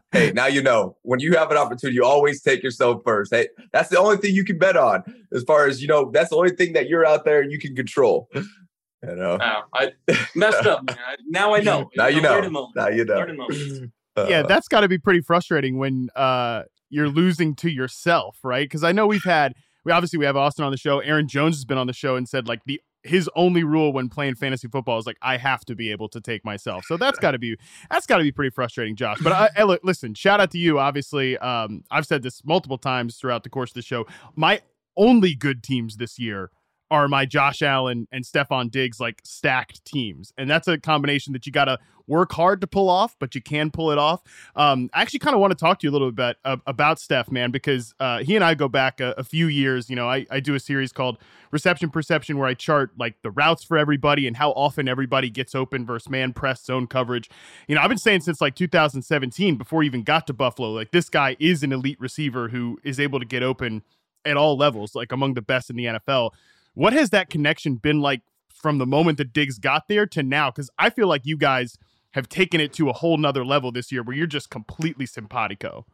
hey, 0.12 0.32
now 0.32 0.46
you 0.46 0.62
know 0.62 0.96
when 1.02 1.20
you 1.20 1.36
have 1.36 1.50
an 1.50 1.56
opportunity, 1.56 1.94
you 1.96 2.04
always 2.04 2.42
take 2.42 2.62
yourself 2.62 3.02
first. 3.04 3.32
Hey, 3.32 3.48
that's 3.72 3.88
the 3.88 3.98
only 3.98 4.16
thing 4.16 4.34
you 4.34 4.44
can 4.44 4.58
bet 4.58 4.76
on. 4.76 5.02
As 5.32 5.44
far 5.44 5.66
as 5.66 5.80
you 5.80 5.88
know, 5.88 6.10
that's 6.12 6.30
the 6.30 6.36
only 6.36 6.50
thing 6.50 6.72
that 6.72 6.88
you're 6.88 7.06
out 7.06 7.24
there 7.24 7.40
and 7.40 7.52
you 7.52 7.58
can 7.58 7.74
control. 7.74 8.28
You 8.34 9.16
know. 9.16 9.36
Wow, 9.38 9.64
I 9.74 9.92
messed 10.34 10.66
up, 10.66 10.84
man. 10.84 10.96
Now 11.28 11.54
I 11.54 11.60
know. 11.60 11.90
Now 11.96 12.06
you 12.06 12.16
I'm 12.18 12.52
know. 12.52 12.70
Now 12.74 12.88
you 12.88 13.04
know. 13.04 13.14
Learning 13.14 13.92
yeah, 14.28 14.42
that's 14.42 14.68
got 14.68 14.80
to 14.80 14.88
be 14.88 14.98
pretty 14.98 15.20
frustrating 15.20 15.78
when 15.78 16.08
uh, 16.16 16.62
you're 16.88 17.08
losing 17.08 17.54
to 17.56 17.70
yourself, 17.70 18.38
right? 18.42 18.64
Because 18.64 18.84
I 18.84 18.92
know 18.92 19.06
we've 19.06 19.24
had 19.24 19.54
we 19.84 19.92
obviously 19.92 20.18
we 20.18 20.24
have 20.24 20.36
Austin 20.36 20.64
on 20.64 20.70
the 20.70 20.78
show. 20.78 21.00
Aaron 21.00 21.28
Jones 21.28 21.56
has 21.56 21.64
been 21.64 21.78
on 21.78 21.86
the 21.86 21.92
show 21.92 22.16
and 22.16 22.28
said 22.28 22.48
like 22.48 22.60
the 22.64 22.80
his 23.04 23.28
only 23.36 23.62
rule 23.64 23.92
when 23.92 24.08
playing 24.08 24.34
fantasy 24.34 24.66
football 24.66 24.98
is 24.98 25.06
like 25.06 25.18
I 25.22 25.36
have 25.36 25.64
to 25.66 25.74
be 25.74 25.90
able 25.90 26.08
to 26.08 26.20
take 26.20 26.44
myself. 26.44 26.84
So 26.86 26.96
that's 26.96 27.18
got 27.18 27.32
to 27.32 27.38
be 27.38 27.56
that's 27.90 28.06
got 28.06 28.18
to 28.18 28.24
be 28.24 28.32
pretty 28.32 28.50
frustrating, 28.50 28.96
Josh. 28.96 29.18
But 29.22 29.32
I, 29.32 29.50
I, 29.56 29.78
listen, 29.82 30.14
shout 30.14 30.40
out 30.40 30.50
to 30.52 30.58
you. 30.58 30.78
Obviously, 30.78 31.38
um, 31.38 31.84
I've 31.90 32.06
said 32.06 32.22
this 32.22 32.44
multiple 32.44 32.78
times 32.78 33.16
throughout 33.16 33.42
the 33.42 33.50
course 33.50 33.70
of 33.70 33.74
the 33.74 33.82
show. 33.82 34.06
My 34.34 34.62
only 34.96 35.34
good 35.34 35.62
teams 35.62 35.96
this 35.96 36.18
year 36.18 36.50
are 36.94 37.08
my 37.08 37.26
Josh 37.26 37.60
Allen 37.60 38.06
and 38.12 38.24
Stefon 38.24 38.70
Diggs 38.70 39.00
like 39.00 39.20
stacked 39.24 39.84
teams. 39.84 40.32
And 40.38 40.48
that's 40.48 40.68
a 40.68 40.78
combination 40.78 41.32
that 41.32 41.44
you 41.44 41.50
got 41.50 41.64
to 41.64 41.78
work 42.06 42.32
hard 42.32 42.60
to 42.60 42.66
pull 42.66 42.88
off, 42.88 43.16
but 43.18 43.34
you 43.34 43.40
can 43.40 43.70
pull 43.70 43.90
it 43.90 43.98
off. 43.98 44.22
Um, 44.54 44.90
I 44.92 45.02
actually 45.02 45.18
kind 45.20 45.34
of 45.34 45.40
want 45.40 45.50
to 45.52 45.56
talk 45.56 45.80
to 45.80 45.86
you 45.86 45.90
a 45.90 45.92
little 45.92 46.12
bit 46.12 46.36
about 46.44 47.00
Steph, 47.00 47.32
man, 47.32 47.50
because 47.50 47.94
uh, 47.98 48.18
he 48.18 48.36
and 48.36 48.44
I 48.44 48.54
go 48.54 48.68
back 48.68 49.00
a, 49.00 49.14
a 49.16 49.24
few 49.24 49.46
years. 49.48 49.90
You 49.90 49.96
know, 49.96 50.08
I, 50.08 50.26
I 50.30 50.38
do 50.38 50.54
a 50.54 50.60
series 50.60 50.92
called 50.92 51.18
Reception 51.50 51.90
Perception 51.90 52.38
where 52.38 52.46
I 52.46 52.54
chart 52.54 52.92
like 52.96 53.20
the 53.22 53.30
routes 53.30 53.64
for 53.64 53.76
everybody 53.76 54.26
and 54.26 54.36
how 54.36 54.50
often 54.52 54.86
everybody 54.86 55.30
gets 55.30 55.54
open 55.54 55.84
versus 55.84 56.08
man 56.08 56.32
press 56.32 56.64
zone 56.64 56.86
coverage. 56.86 57.28
You 57.66 57.74
know, 57.74 57.80
I've 57.80 57.88
been 57.88 57.98
saying 57.98 58.20
since 58.20 58.40
like 58.40 58.54
2017, 58.54 59.56
before 59.56 59.82
he 59.82 59.86
even 59.86 60.02
got 60.02 60.26
to 60.28 60.32
Buffalo, 60.32 60.70
like 60.70 60.92
this 60.92 61.08
guy 61.08 61.36
is 61.40 61.62
an 61.62 61.72
elite 61.72 62.00
receiver 62.00 62.50
who 62.50 62.78
is 62.84 63.00
able 63.00 63.18
to 63.18 63.26
get 63.26 63.42
open 63.42 63.82
at 64.24 64.36
all 64.36 64.56
levels, 64.56 64.94
like 64.94 65.12
among 65.12 65.34
the 65.34 65.42
best 65.42 65.70
in 65.70 65.76
the 65.76 65.84
NFL. 65.84 66.30
What 66.74 66.92
has 66.92 67.10
that 67.10 67.30
connection 67.30 67.76
been 67.76 68.00
like 68.00 68.22
from 68.52 68.78
the 68.78 68.86
moment 68.86 69.18
that 69.18 69.32
Diggs 69.32 69.58
got 69.58 69.88
there 69.88 70.06
to 70.06 70.22
now? 70.22 70.50
Because 70.50 70.70
I 70.78 70.90
feel 70.90 71.06
like 71.06 71.22
you 71.24 71.36
guys 71.36 71.78
have 72.12 72.28
taken 72.28 72.60
it 72.60 72.72
to 72.74 72.88
a 72.88 72.92
whole 72.92 73.16
nother 73.16 73.44
level 73.44 73.72
this 73.72 73.90
year 73.90 74.02
where 74.02 74.16
you're 74.16 74.26
just 74.26 74.50
completely 74.50 75.06
simpatico. 75.06 75.86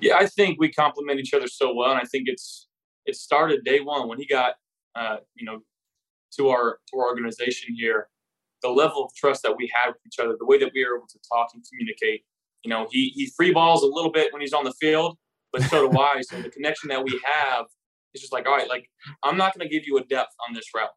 Yeah, 0.00 0.16
I 0.16 0.26
think 0.26 0.58
we 0.58 0.72
complement 0.72 1.20
each 1.20 1.32
other 1.34 1.46
so 1.46 1.72
well, 1.72 1.92
and 1.92 2.00
I 2.00 2.04
think 2.04 2.24
it's 2.26 2.68
it 3.06 3.16
started 3.16 3.64
day 3.64 3.80
one 3.80 4.08
when 4.08 4.18
he 4.18 4.26
got 4.26 4.54
uh, 4.96 5.18
you 5.36 5.46
know 5.46 5.60
to 6.36 6.48
our 6.48 6.78
to 6.90 6.98
our 6.98 7.08
organization 7.08 7.74
here. 7.76 8.08
The 8.62 8.68
level 8.68 9.04
of 9.04 9.14
trust 9.16 9.42
that 9.42 9.56
we 9.56 9.70
had 9.74 9.88
with 9.88 10.06
each 10.06 10.20
other, 10.20 10.36
the 10.38 10.46
way 10.46 10.56
that 10.58 10.70
we 10.72 10.84
were 10.84 10.96
able 10.96 11.08
to 11.08 11.18
talk 11.32 11.48
and 11.52 11.64
communicate. 11.68 12.24
You 12.64 12.70
know, 12.70 12.86
he 12.90 13.12
he 13.14 13.30
free 13.36 13.52
balls 13.52 13.82
a 13.82 13.86
little 13.86 14.10
bit 14.10 14.32
when 14.32 14.40
he's 14.40 14.52
on 14.52 14.64
the 14.64 14.72
field, 14.72 15.18
but 15.52 15.62
so 15.62 15.90
do 15.90 15.98
I. 16.00 16.22
So 16.22 16.40
the 16.40 16.50
connection 16.50 16.88
that 16.88 17.04
we 17.04 17.20
have 17.24 17.66
is 18.14 18.20
just 18.20 18.32
like, 18.32 18.46
all 18.46 18.56
right, 18.56 18.68
like 18.68 18.88
I'm 19.22 19.36
not 19.36 19.56
going 19.56 19.68
to 19.68 19.72
give 19.72 19.86
you 19.86 19.98
a 19.98 20.04
depth 20.04 20.34
on 20.48 20.54
this 20.54 20.66
route. 20.74 20.90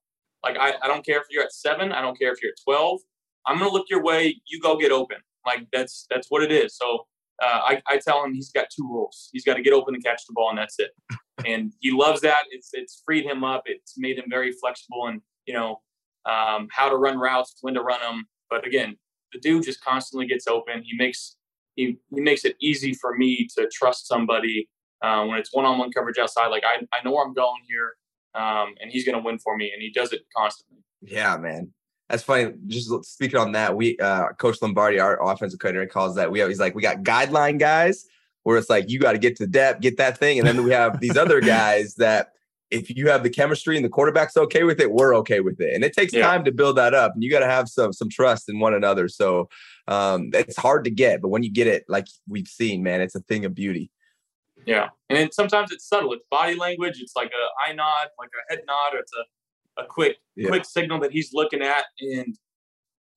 Like 0.43 0.57
I, 0.57 0.73
I 0.81 0.87
don't 0.87 1.05
care 1.05 1.17
if 1.17 1.25
you're 1.29 1.43
at 1.43 1.53
seven, 1.53 1.91
I 1.91 2.01
don't 2.01 2.17
care 2.17 2.31
if 2.31 2.41
you're 2.41 2.51
at 2.51 2.57
twelve. 2.63 2.99
I'm 3.47 3.59
going 3.59 3.69
to 3.69 3.73
look 3.73 3.87
your 3.89 4.03
way. 4.03 4.41
You 4.47 4.59
go 4.59 4.75
get 4.77 4.91
open. 4.91 5.17
Like 5.45 5.67
that's 5.71 6.05
that's 6.09 6.27
what 6.29 6.41
it 6.43 6.51
is. 6.51 6.75
So 6.77 7.05
uh, 7.43 7.61
I, 7.63 7.81
I 7.87 7.97
tell 7.97 8.23
him 8.23 8.33
he's 8.33 8.51
got 8.51 8.67
two 8.75 8.87
rules. 8.87 9.29
He's 9.33 9.43
got 9.43 9.55
to 9.55 9.61
get 9.61 9.73
open 9.73 9.93
and 9.93 10.03
catch 10.03 10.25
the 10.27 10.33
ball, 10.33 10.49
and 10.49 10.57
that's 10.57 10.79
it. 10.79 10.91
And 11.45 11.73
he 11.81 11.91
loves 11.91 12.21
that. 12.21 12.45
It's 12.51 12.69
it's 12.71 13.03
freed 13.05 13.25
him 13.25 13.43
up. 13.43 13.63
It's 13.65 13.95
made 13.97 14.17
him 14.17 14.23
very 14.29 14.53
flexible, 14.53 15.07
and 15.07 15.19
you 15.45 15.53
know 15.53 15.81
um, 16.25 16.69
how 16.71 16.87
to 16.87 16.95
run 16.95 17.19
routes, 17.19 17.57
when 17.59 17.73
to 17.73 17.81
run 17.81 17.99
them. 17.99 18.23
But 18.49 18.65
again, 18.65 18.95
the 19.33 19.39
dude 19.41 19.65
just 19.65 19.83
constantly 19.83 20.27
gets 20.27 20.47
open. 20.47 20.81
He 20.83 20.95
makes 20.95 21.35
he 21.75 21.97
he 22.09 22.21
makes 22.21 22.45
it 22.45 22.55
easy 22.61 22.93
for 22.93 23.17
me 23.17 23.47
to 23.57 23.69
trust 23.71 24.07
somebody 24.07 24.69
uh, 25.01 25.25
when 25.25 25.37
it's 25.39 25.53
one-on-one 25.53 25.91
coverage 25.91 26.17
outside. 26.17 26.47
Like 26.47 26.63
I 26.63 26.85
I 26.93 27.03
know 27.03 27.11
where 27.11 27.25
I'm 27.25 27.33
going 27.33 27.61
here, 27.67 27.93
um, 28.33 28.75
and 28.81 28.91
he's 28.91 29.05
going 29.05 29.17
to 29.17 29.23
win 29.23 29.39
for 29.39 29.57
me, 29.57 29.71
and 29.71 29.81
he 29.81 29.91
does 29.91 30.13
it 30.13 30.21
constantly. 30.35 30.83
Yeah, 31.01 31.37
man. 31.37 31.71
That's 32.09 32.23
funny. 32.23 32.53
Just 32.67 32.91
speaking 33.05 33.39
on 33.39 33.53
that, 33.53 33.75
we 33.75 33.97
uh 33.97 34.29
Coach 34.39 34.61
Lombardi, 34.61 34.99
our 34.99 35.21
offensive 35.23 35.59
coordinator, 35.59 35.89
calls 35.89 36.15
that 36.15 36.31
we 36.31 36.41
he's 36.41 36.59
like 36.59 36.75
we 36.75 36.81
got 36.81 36.97
guideline 36.97 37.59
guys, 37.59 38.05
where 38.43 38.57
it's 38.57 38.69
like 38.69 38.89
you 38.89 38.99
got 38.99 39.13
to 39.13 39.17
get 39.17 39.35
to 39.37 39.47
depth, 39.47 39.81
get 39.81 39.97
that 39.97 40.17
thing, 40.17 40.37
and 40.39 40.47
then 40.47 40.63
we 40.63 40.71
have 40.71 40.99
these 40.99 41.17
other 41.17 41.41
guys 41.41 41.95
that 41.95 42.29
if 42.71 42.95
you 42.95 43.09
have 43.09 43.23
the 43.23 43.29
chemistry 43.29 43.75
and 43.75 43.85
the 43.85 43.89
quarterback's 43.89 44.37
okay 44.37 44.63
with 44.63 44.79
it, 44.79 44.91
we're 44.91 45.15
okay 45.15 45.39
with 45.39 45.59
it. 45.59 45.73
And 45.73 45.83
it 45.83 45.93
takes 45.93 46.13
yeah. 46.13 46.27
time 46.27 46.43
to 46.45 46.51
build 46.51 46.77
that 46.77 46.93
up. 46.93 47.13
And 47.13 47.23
you 47.23 47.29
got 47.29 47.39
to 47.39 47.47
have 47.47 47.69
some 47.69 47.93
some 47.93 48.09
trust 48.09 48.49
in 48.49 48.59
one 48.59 48.73
another. 48.73 49.07
So 49.07 49.49
um, 49.87 50.29
it's 50.33 50.57
hard 50.57 50.83
to 50.85 50.91
get, 50.91 51.21
but 51.21 51.29
when 51.29 51.43
you 51.43 51.51
get 51.51 51.67
it, 51.67 51.85
like 51.87 52.05
we've 52.27 52.47
seen, 52.47 52.83
man, 52.83 53.01
it's 53.01 53.15
a 53.15 53.21
thing 53.21 53.45
of 53.45 53.53
beauty. 53.53 53.91
Yeah, 54.65 54.89
and 55.09 55.17
then 55.17 55.31
sometimes 55.31 55.71
it's 55.71 55.87
subtle. 55.87 56.13
It's 56.13 56.25
body 56.29 56.55
language. 56.55 56.99
It's 56.99 57.15
like 57.15 57.31
a 57.31 57.69
eye 57.69 57.73
nod, 57.73 58.07
like 58.19 58.29
a 58.29 58.53
head 58.53 58.63
nod, 58.67 58.95
or 58.95 58.99
it's 58.99 59.11
a, 59.13 59.83
a 59.83 59.85
quick 59.85 60.17
yeah. 60.35 60.49
quick 60.49 60.65
signal 60.65 60.99
that 61.01 61.11
he's 61.11 61.31
looking 61.33 61.61
at, 61.61 61.85
and 61.99 62.37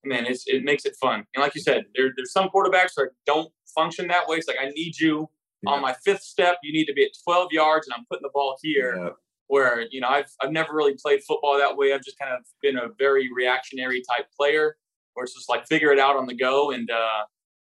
man, 0.03 0.25
it's, 0.25 0.45
it 0.47 0.63
makes 0.63 0.85
it 0.85 0.95
fun. 1.01 1.25
And 1.35 1.41
like 1.41 1.55
you 1.55 1.61
said, 1.61 1.85
there, 1.95 2.11
there's 2.15 2.31
some 2.31 2.49
quarterbacks 2.49 2.93
that 2.95 3.09
don't 3.25 3.51
function 3.75 4.07
that 4.07 4.27
way. 4.27 4.37
It's 4.37 4.47
like 4.47 4.57
I 4.61 4.69
need 4.69 4.99
you 4.99 5.29
yeah. 5.61 5.71
on 5.71 5.81
my 5.81 5.93
fifth 6.05 6.21
step. 6.21 6.57
You 6.63 6.73
need 6.73 6.85
to 6.85 6.93
be 6.93 7.03
at 7.03 7.11
12 7.23 7.49
yards, 7.51 7.87
and 7.87 7.93
I'm 7.97 8.05
putting 8.09 8.23
the 8.23 8.31
ball 8.33 8.57
here. 8.61 8.95
Yeah. 8.97 9.09
Where 9.47 9.85
you 9.89 9.99
know 9.99 10.09
I've 10.09 10.29
I've 10.43 10.51
never 10.51 10.75
really 10.75 10.95
played 11.01 11.21
football 11.27 11.57
that 11.57 11.75
way. 11.75 11.91
I've 11.91 12.03
just 12.03 12.19
kind 12.19 12.31
of 12.31 12.41
been 12.61 12.77
a 12.77 12.89
very 12.99 13.29
reactionary 13.35 14.03
type 14.07 14.27
player, 14.39 14.77
where 15.15 15.23
it's 15.23 15.33
just 15.33 15.49
like 15.49 15.67
figure 15.67 15.91
it 15.91 15.97
out 15.97 16.15
on 16.15 16.27
the 16.27 16.35
go. 16.35 16.69
And 16.69 16.89
uh, 16.91 17.23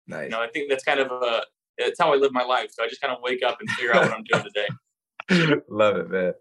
nice. 0.08 0.24
you 0.24 0.30
know 0.30 0.40
I 0.40 0.48
think 0.48 0.68
that's 0.68 0.82
kind 0.82 0.98
of 0.98 1.12
a 1.12 1.42
it's 1.78 2.00
how 2.00 2.12
I 2.12 2.16
live 2.16 2.32
my 2.32 2.44
life. 2.44 2.70
So 2.72 2.84
I 2.84 2.88
just 2.88 3.00
kind 3.00 3.14
of 3.14 3.20
wake 3.22 3.42
up 3.42 3.58
and 3.60 3.70
figure 3.70 3.94
out 3.94 4.02
what 4.04 4.12
I'm 4.12 4.24
doing 4.24 4.44
today. 4.44 4.68
Love 5.68 5.96
it, 5.96 6.10
man. 6.10 6.32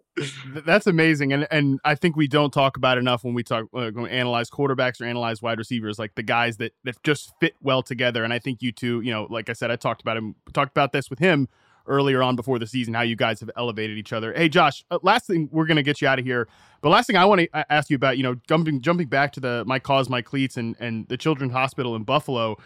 That's 0.66 0.88
amazing, 0.88 1.34
and 1.34 1.46
and 1.52 1.80
I 1.84 1.96
think 1.96 2.16
we 2.16 2.28
don't 2.28 2.52
talk 2.52 2.78
about 2.78 2.98
enough 2.98 3.24
when 3.24 3.34
we 3.34 3.44
talk 3.44 3.66
uh, 3.74 3.92
when 3.92 4.04
we 4.04 4.10
analyze 4.10 4.50
quarterbacks 4.50 5.02
or 5.02 5.06
analyze 5.06 5.42
wide 5.42 5.58
receivers, 5.58 6.00
like 6.00 6.16
the 6.16 6.24
guys 6.24 6.58
that 6.58 6.74
that 6.86 7.02
just 7.04 7.34
fit 7.40 7.54
well 7.62 7.84
together. 7.84 8.24
And 8.24 8.34
I 8.34 8.40
think 8.40 8.62
you 8.62 8.72
two, 8.72 9.02
you 9.02 9.12
know, 9.12 9.28
like 9.30 9.50
I 9.50 9.54
said, 9.54 9.72
I 9.72 9.76
talked 9.76 10.02
about 10.02 10.18
him, 10.18 10.36
talked 10.54 10.72
about 10.72 10.94
this 10.94 11.10
with 11.10 11.20
him 11.20 11.50
earlier 11.86 12.24
on 12.24 12.36
before 12.36 12.60
the 12.60 12.68
season, 12.68 12.94
how 12.94 13.02
you 13.02 13.16
guys 13.16 13.40
have 13.42 13.52
elevated 13.58 13.98
each 13.98 14.14
other. 14.14 14.34
Hey, 14.34 14.50
Josh, 14.50 14.84
uh, 14.90 15.00
last 15.04 15.28
thing 15.28 15.50
we're 15.52 15.68
gonna 15.68 15.84
get 15.84 16.02
you 16.02 16.08
out 16.08 16.18
of 16.18 16.26
here, 16.26 16.48
but 16.82 16.90
last 16.90 17.08
thing 17.08 17.18
I 17.18 17.26
want 17.26 17.42
to 17.42 17.72
ask 17.72 17.90
you 17.90 17.96
about, 17.96 18.18
you 18.18 18.24
know, 18.24 18.36
jumping 18.48 18.82
jumping 18.82 19.08
back 19.08 19.34
to 19.34 19.42
the 19.42 19.64
my 19.68 19.80
cause, 19.80 20.10
my 20.10 20.22
cleats, 20.22 20.56
and 20.56 20.78
and 20.80 21.08
the 21.10 21.18
Children's 21.18 21.52
Hospital 21.54 21.96
in 21.96 22.04
Buffalo 22.04 22.58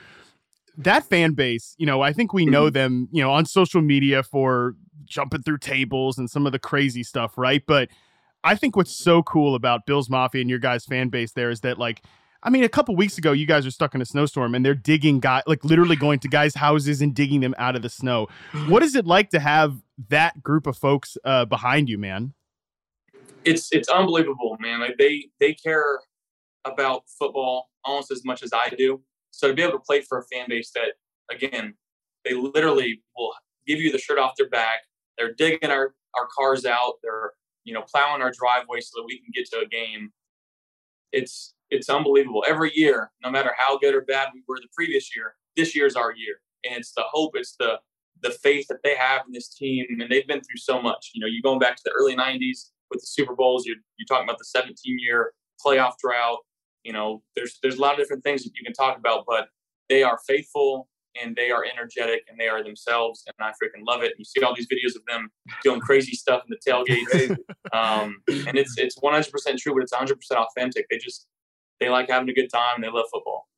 that 0.77 1.03
fan 1.05 1.33
base, 1.33 1.75
you 1.77 1.85
know, 1.85 2.01
I 2.01 2.13
think 2.13 2.33
we 2.33 2.45
know 2.45 2.65
mm-hmm. 2.65 2.73
them, 2.73 3.09
you 3.11 3.21
know, 3.21 3.31
on 3.31 3.45
social 3.45 3.81
media 3.81 4.23
for 4.23 4.75
jumping 5.05 5.43
through 5.43 5.57
tables 5.57 6.17
and 6.17 6.29
some 6.29 6.45
of 6.45 6.51
the 6.51 6.59
crazy 6.59 7.03
stuff, 7.03 7.37
right? 7.37 7.63
But 7.65 7.89
I 8.43 8.55
think 8.55 8.75
what's 8.75 8.95
so 8.95 9.21
cool 9.23 9.55
about 9.55 9.85
Bills 9.85 10.09
Mafia 10.09 10.41
and 10.41 10.49
your 10.49 10.59
guys' 10.59 10.85
fan 10.85 11.09
base 11.09 11.33
there 11.33 11.49
is 11.49 11.61
that, 11.61 11.77
like, 11.77 12.01
I 12.43 12.49
mean, 12.49 12.63
a 12.63 12.69
couple 12.69 12.95
weeks 12.95 13.17
ago, 13.17 13.33
you 13.33 13.45
guys 13.45 13.67
are 13.67 13.71
stuck 13.71 13.93
in 13.93 14.01
a 14.01 14.05
snowstorm 14.05 14.55
and 14.55 14.65
they're 14.65 14.73
digging 14.73 15.19
guy, 15.19 15.43
like 15.45 15.63
literally 15.63 15.95
going 15.95 16.19
to 16.19 16.27
guys' 16.27 16.55
houses 16.55 17.01
and 17.01 17.13
digging 17.13 17.41
them 17.41 17.53
out 17.57 17.75
of 17.75 17.81
the 17.81 17.89
snow. 17.89 18.27
What 18.67 18.83
is 18.83 18.95
it 18.95 19.05
like 19.05 19.29
to 19.31 19.39
have 19.39 19.75
that 20.09 20.41
group 20.41 20.65
of 20.65 20.77
folks 20.77 21.17
uh, 21.23 21.45
behind 21.45 21.89
you, 21.89 21.97
man? 21.97 22.33
It's 23.43 23.71
it's 23.71 23.89
unbelievable, 23.89 24.57
man. 24.59 24.79
Like 24.79 24.97
they 24.97 25.29
they 25.39 25.53
care 25.53 25.99
about 26.65 27.03
football 27.19 27.69
almost 27.83 28.11
as 28.11 28.23
much 28.23 28.43
as 28.43 28.51
I 28.53 28.69
do. 28.69 29.01
So 29.31 29.47
to 29.47 29.53
be 29.53 29.61
able 29.61 29.73
to 29.73 29.79
play 29.79 30.01
for 30.01 30.19
a 30.19 30.23
fan 30.23 30.45
base 30.49 30.71
that, 30.75 30.93
again, 31.29 31.73
they 32.25 32.33
literally 32.33 33.01
will 33.15 33.33
give 33.65 33.79
you 33.79 33.91
the 33.91 33.97
shirt 33.97 34.19
off 34.19 34.33
their 34.37 34.49
back. 34.49 34.81
They're 35.17 35.33
digging 35.33 35.71
our, 35.71 35.93
our 36.17 36.27
cars 36.37 36.65
out. 36.65 36.95
They're, 37.03 37.31
you 37.63 37.73
know, 37.73 37.83
plowing 37.91 38.21
our 38.21 38.31
driveway 38.31 38.81
so 38.81 38.91
that 38.97 39.05
we 39.05 39.19
can 39.19 39.31
get 39.33 39.49
to 39.51 39.59
a 39.59 39.67
game. 39.67 40.11
It's 41.11 41.55
it's 41.69 41.89
unbelievable. 41.89 42.43
Every 42.47 42.71
year, 42.75 43.11
no 43.23 43.31
matter 43.31 43.53
how 43.57 43.77
good 43.77 43.95
or 43.95 44.01
bad 44.01 44.29
we 44.33 44.43
were 44.47 44.57
the 44.57 44.67
previous 44.75 45.15
year, 45.15 45.35
this 45.55 45.73
year's 45.75 45.95
our 45.95 46.13
year. 46.13 46.35
And 46.65 46.75
it's 46.75 46.91
the 46.93 47.03
hope, 47.09 47.31
it's 47.35 47.55
the 47.57 47.79
the 48.21 48.31
faith 48.31 48.67
that 48.67 48.83
they 48.83 48.95
have 48.95 49.21
in 49.25 49.33
this 49.33 49.53
team. 49.53 49.85
And 49.89 50.11
they've 50.11 50.27
been 50.27 50.41
through 50.41 50.57
so 50.57 50.81
much. 50.81 51.11
You 51.13 51.21
know, 51.21 51.27
you 51.27 51.41
going 51.41 51.59
back 51.59 51.75
to 51.77 51.81
the 51.83 51.91
early 51.91 52.15
90s 52.15 52.69
with 52.91 53.01
the 53.01 53.07
Super 53.07 53.35
Bowls, 53.35 53.65
you're, 53.65 53.77
you're 53.97 54.05
talking 54.05 54.25
about 54.25 54.37
the 54.37 54.45
17 54.45 54.75
year 54.99 55.33
playoff 55.65 55.93
drought 55.97 56.39
you 56.83 56.93
know, 56.93 57.23
there's 57.35 57.59
there's 57.61 57.77
a 57.77 57.81
lot 57.81 57.93
of 57.93 57.99
different 57.99 58.23
things 58.23 58.43
that 58.43 58.51
you 58.55 58.63
can 58.63 58.73
talk 58.73 58.97
about, 58.97 59.25
but 59.27 59.49
they 59.89 60.03
are 60.03 60.19
faithful 60.27 60.87
and 61.21 61.35
they 61.35 61.51
are 61.51 61.65
energetic 61.65 62.21
and 62.29 62.39
they 62.39 62.47
are 62.47 62.63
themselves, 62.63 63.23
and 63.27 63.35
I 63.39 63.49
freaking 63.51 63.85
love 63.85 64.01
it. 64.01 64.13
You 64.17 64.25
see 64.25 64.41
all 64.43 64.55
these 64.55 64.67
videos 64.67 64.95
of 64.95 65.05
them 65.07 65.29
doing 65.63 65.81
crazy 65.81 66.13
stuff 66.13 66.43
in 66.47 66.55
the 66.55 66.71
tailgates, 66.71 67.37
um, 67.73 68.21
and 68.47 68.57
it's 68.57 68.77
it's 68.77 68.95
100 68.99 69.31
percent 69.31 69.59
true, 69.59 69.73
but 69.73 69.83
it's 69.83 69.91
100 69.91 70.15
percent 70.15 70.39
authentic. 70.39 70.85
They 70.89 70.97
just 70.97 71.27
they 71.81 71.89
like 71.89 72.09
having 72.09 72.29
a 72.29 72.33
good 72.33 72.49
time. 72.49 72.75
And 72.75 72.83
they 72.83 72.89
love 72.89 73.07
football. 73.11 73.49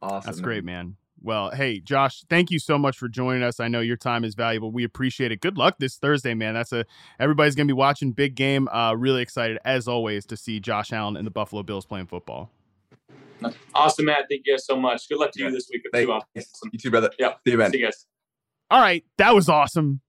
Awesome. 0.00 0.26
That's 0.26 0.40
great, 0.40 0.64
man. 0.64 0.96
Well, 1.20 1.50
hey, 1.50 1.80
Josh, 1.80 2.22
thank 2.28 2.50
you 2.50 2.58
so 2.58 2.76
much 2.76 2.98
for 2.98 3.08
joining 3.08 3.42
us. 3.42 3.58
I 3.58 3.68
know 3.68 3.80
your 3.80 3.96
time 3.96 4.24
is 4.24 4.34
valuable. 4.34 4.70
We 4.70 4.84
appreciate 4.84 5.32
it. 5.32 5.40
Good 5.40 5.56
luck 5.56 5.76
this 5.78 5.96
Thursday, 5.96 6.34
man. 6.34 6.54
That's 6.54 6.72
a 6.72 6.84
everybody's 7.18 7.54
gonna 7.54 7.66
be 7.66 7.72
watching 7.72 8.12
big 8.12 8.34
game. 8.34 8.68
Uh, 8.68 8.94
really 8.94 9.22
excited 9.22 9.58
as 9.64 9.88
always 9.88 10.26
to 10.26 10.36
see 10.36 10.60
Josh 10.60 10.92
Allen 10.92 11.16
and 11.16 11.26
the 11.26 11.30
Buffalo 11.30 11.62
Bills 11.62 11.86
playing 11.86 12.06
football. 12.06 12.50
Awesome, 13.74 14.06
Matt. 14.06 14.26
Thank 14.28 14.42
you 14.44 14.54
guys 14.54 14.66
so 14.66 14.76
much. 14.76 15.08
Good 15.08 15.18
luck 15.18 15.32
to 15.32 15.40
yeah. 15.40 15.48
you 15.48 15.52
this 15.52 15.68
week. 15.72 15.82
Thank 15.92 16.08
you. 16.08 16.20
you 16.72 16.78
too, 16.78 16.90
brother. 16.90 17.10
Yeah. 17.18 17.34
See 17.44 17.52
you, 17.52 17.58
man. 17.58 17.70
See 17.70 17.78
you 17.78 17.86
guys. 17.86 18.06
All 18.70 18.80
right. 18.80 19.04
That 19.18 19.34
was 19.34 19.48
awesome. 19.48 20.00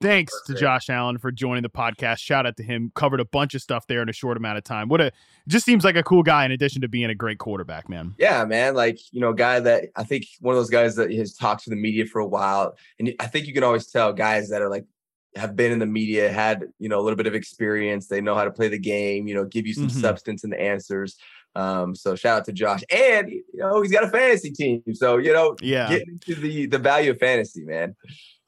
Thanks 0.00 0.32
to 0.46 0.54
Josh 0.54 0.88
Allen 0.88 1.18
for 1.18 1.32
joining 1.32 1.62
the 1.62 1.68
podcast. 1.68 2.18
Shout 2.18 2.46
out 2.46 2.56
to 2.56 2.62
him. 2.62 2.92
Covered 2.94 3.20
a 3.20 3.24
bunch 3.24 3.54
of 3.54 3.62
stuff 3.62 3.86
there 3.86 4.00
in 4.00 4.08
a 4.08 4.12
short 4.12 4.36
amount 4.36 4.58
of 4.58 4.64
time. 4.64 4.88
What 4.88 5.00
a 5.00 5.12
just 5.48 5.64
seems 5.64 5.84
like 5.84 5.96
a 5.96 6.02
cool 6.02 6.22
guy 6.22 6.44
in 6.44 6.52
addition 6.52 6.82
to 6.82 6.88
being 6.88 7.10
a 7.10 7.14
great 7.14 7.38
quarterback, 7.38 7.88
man. 7.88 8.14
Yeah, 8.18 8.44
man. 8.44 8.74
Like, 8.74 8.98
you 9.10 9.20
know, 9.20 9.32
guy 9.32 9.60
that 9.60 9.86
I 9.96 10.04
think 10.04 10.24
one 10.40 10.54
of 10.54 10.58
those 10.58 10.70
guys 10.70 10.96
that 10.96 11.12
has 11.12 11.34
talked 11.34 11.64
to 11.64 11.70
the 11.70 11.76
media 11.76 12.06
for 12.06 12.20
a 12.20 12.26
while. 12.26 12.76
And 12.98 13.14
I 13.18 13.26
think 13.26 13.46
you 13.46 13.52
can 13.52 13.64
always 13.64 13.88
tell 13.88 14.12
guys 14.12 14.48
that 14.50 14.62
are 14.62 14.70
like 14.70 14.86
have 15.34 15.56
been 15.56 15.72
in 15.72 15.78
the 15.78 15.86
media, 15.86 16.32
had, 16.32 16.64
you 16.78 16.88
know, 16.88 16.98
a 16.98 17.02
little 17.02 17.16
bit 17.16 17.26
of 17.26 17.34
experience. 17.34 18.06
They 18.06 18.20
know 18.20 18.34
how 18.34 18.44
to 18.44 18.50
play 18.50 18.68
the 18.68 18.78
game, 18.78 19.26
you 19.26 19.34
know, 19.34 19.44
give 19.44 19.66
you 19.66 19.74
some 19.74 19.88
mm-hmm. 19.88 20.00
substance 20.00 20.44
in 20.44 20.50
the 20.50 20.60
answers. 20.60 21.16
Um, 21.56 21.94
so 21.94 22.14
shout 22.14 22.38
out 22.38 22.44
to 22.44 22.52
Josh, 22.52 22.82
and 22.90 23.30
you 23.30 23.42
know 23.54 23.80
he's 23.80 23.90
got 23.90 24.04
a 24.04 24.10
fantasy 24.10 24.50
team, 24.50 24.82
so 24.92 25.16
you 25.16 25.32
know, 25.32 25.56
yeah, 25.62 25.88
get 25.88 26.06
into 26.06 26.34
the 26.34 26.66
the 26.66 26.78
value 26.78 27.12
of 27.12 27.18
fantasy, 27.18 27.64
man. 27.64 27.96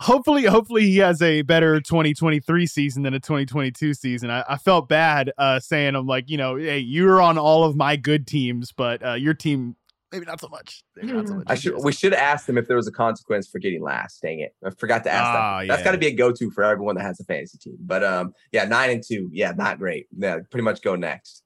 Hopefully, 0.00 0.44
hopefully 0.44 0.82
he 0.82 0.98
has 0.98 1.22
a 1.22 1.42
better 1.42 1.80
2023 1.80 2.66
season 2.66 3.02
than 3.02 3.14
a 3.14 3.18
2022 3.18 3.94
season. 3.94 4.30
I, 4.30 4.44
I 4.48 4.56
felt 4.56 4.88
bad 4.88 5.32
uh, 5.38 5.58
saying 5.58 5.96
I'm 5.96 6.06
like, 6.06 6.28
you 6.28 6.36
know, 6.36 6.56
hey, 6.56 6.78
you're 6.78 7.20
on 7.20 7.36
all 7.36 7.64
of 7.64 7.74
my 7.74 7.96
good 7.96 8.26
teams, 8.26 8.70
but 8.70 9.04
uh, 9.04 9.14
your 9.14 9.34
team 9.34 9.74
maybe 10.12 10.26
not 10.26 10.40
so 10.40 10.48
much. 10.48 10.84
Not 11.02 11.28
so 11.28 11.34
much 11.36 11.46
I 11.48 11.54
should 11.54 11.82
we 11.82 11.92
should 11.92 12.12
ask 12.12 12.44
them 12.44 12.58
if 12.58 12.68
there 12.68 12.76
was 12.76 12.86
a 12.86 12.92
consequence 12.92 13.48
for 13.48 13.58
getting 13.58 13.82
last. 13.82 14.20
Dang 14.20 14.40
it, 14.40 14.54
I 14.62 14.68
forgot 14.70 15.02
to 15.04 15.10
ask 15.10 15.24
that. 15.32 15.38
Ah, 15.38 15.64
That's 15.66 15.80
yeah. 15.80 15.84
got 15.84 15.92
to 15.92 15.98
be 15.98 16.08
a 16.08 16.14
go 16.14 16.30
to 16.30 16.50
for 16.50 16.62
everyone 16.62 16.96
that 16.96 17.04
has 17.04 17.18
a 17.20 17.24
fantasy 17.24 17.56
team. 17.56 17.78
But 17.80 18.04
um, 18.04 18.34
yeah, 18.52 18.64
nine 18.64 18.90
and 18.90 19.02
two, 19.02 19.30
yeah, 19.32 19.52
not 19.56 19.78
great. 19.78 20.08
Yeah, 20.14 20.40
pretty 20.50 20.64
much 20.64 20.82
go 20.82 20.94
next. 20.94 21.42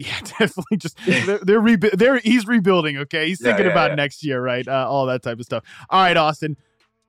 Yeah, 0.00 0.18
definitely. 0.38 0.78
Just 0.78 0.98
they're 1.04 1.38
they're, 1.38 1.60
rebu- 1.60 1.90
they're 1.90 2.18
he's 2.18 2.46
rebuilding. 2.46 2.96
Okay, 2.96 3.28
he's 3.28 3.40
thinking 3.40 3.66
yeah, 3.66 3.68
yeah, 3.68 3.72
about 3.72 3.90
yeah. 3.90 3.96
next 3.96 4.24
year, 4.24 4.40
right? 4.40 4.66
Uh, 4.66 4.86
all 4.88 5.04
that 5.06 5.22
type 5.22 5.38
of 5.38 5.44
stuff. 5.44 5.62
All 5.90 6.02
right, 6.02 6.16
Austin. 6.16 6.56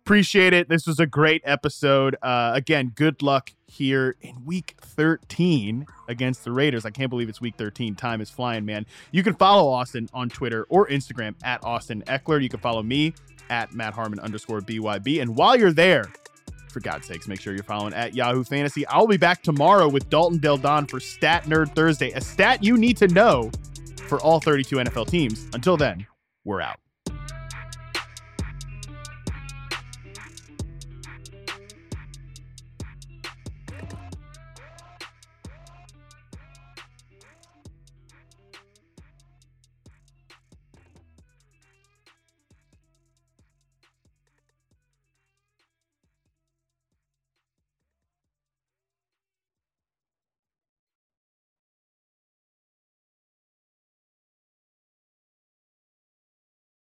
Appreciate 0.05 0.51
it. 0.51 0.67
This 0.67 0.87
was 0.87 0.99
a 0.99 1.05
great 1.05 1.41
episode. 1.45 2.17
Uh, 2.21 2.51
again, 2.53 2.91
good 2.93 3.21
luck 3.21 3.51
here 3.67 4.15
in 4.19 4.43
week 4.43 4.75
13 4.81 5.85
against 6.09 6.43
the 6.43 6.51
Raiders. 6.51 6.85
I 6.85 6.89
can't 6.89 7.09
believe 7.09 7.29
it's 7.29 7.39
week 7.39 7.53
13. 7.55 7.95
Time 7.95 8.19
is 8.19 8.29
flying, 8.29 8.65
man. 8.65 8.87
You 9.11 9.21
can 9.21 9.35
follow 9.35 9.71
Austin 9.71 10.09
on 10.11 10.27
Twitter 10.29 10.65
or 10.69 10.87
Instagram 10.87 11.35
at 11.43 11.63
Austin 11.63 12.01
Ekeler. 12.07 12.41
You 12.41 12.49
can 12.49 12.59
follow 12.59 12.81
me 12.81 13.13
at 13.51 13.73
Matt 13.73 13.93
Harmon 13.93 14.19
underscore 14.19 14.59
BYB. 14.59 15.21
And 15.21 15.37
while 15.37 15.55
you're 15.55 15.71
there, 15.71 16.11
for 16.71 16.79
God's 16.79 17.07
sakes, 17.07 17.27
make 17.27 17.41
sure 17.41 17.53
you're 17.53 17.63
following 17.63 17.93
at 17.93 18.15
Yahoo 18.15 18.43
Fantasy. 18.43 18.85
I'll 18.87 19.07
be 19.07 19.17
back 19.17 19.43
tomorrow 19.43 19.87
with 19.87 20.09
Dalton 20.09 20.39
Del 20.39 20.57
Don 20.57 20.85
for 20.85 20.99
Stat 20.99 21.45
Nerd 21.45 21.75
Thursday, 21.75 22.11
a 22.11 22.21
stat 22.21 22.63
you 22.63 22.77
need 22.77 22.97
to 22.97 23.07
know 23.07 23.51
for 24.07 24.19
all 24.21 24.39
32 24.39 24.77
NFL 24.77 25.07
teams. 25.07 25.47
Until 25.53 25.77
then, 25.77 26.05
we're 26.43 26.61
out. 26.61 26.77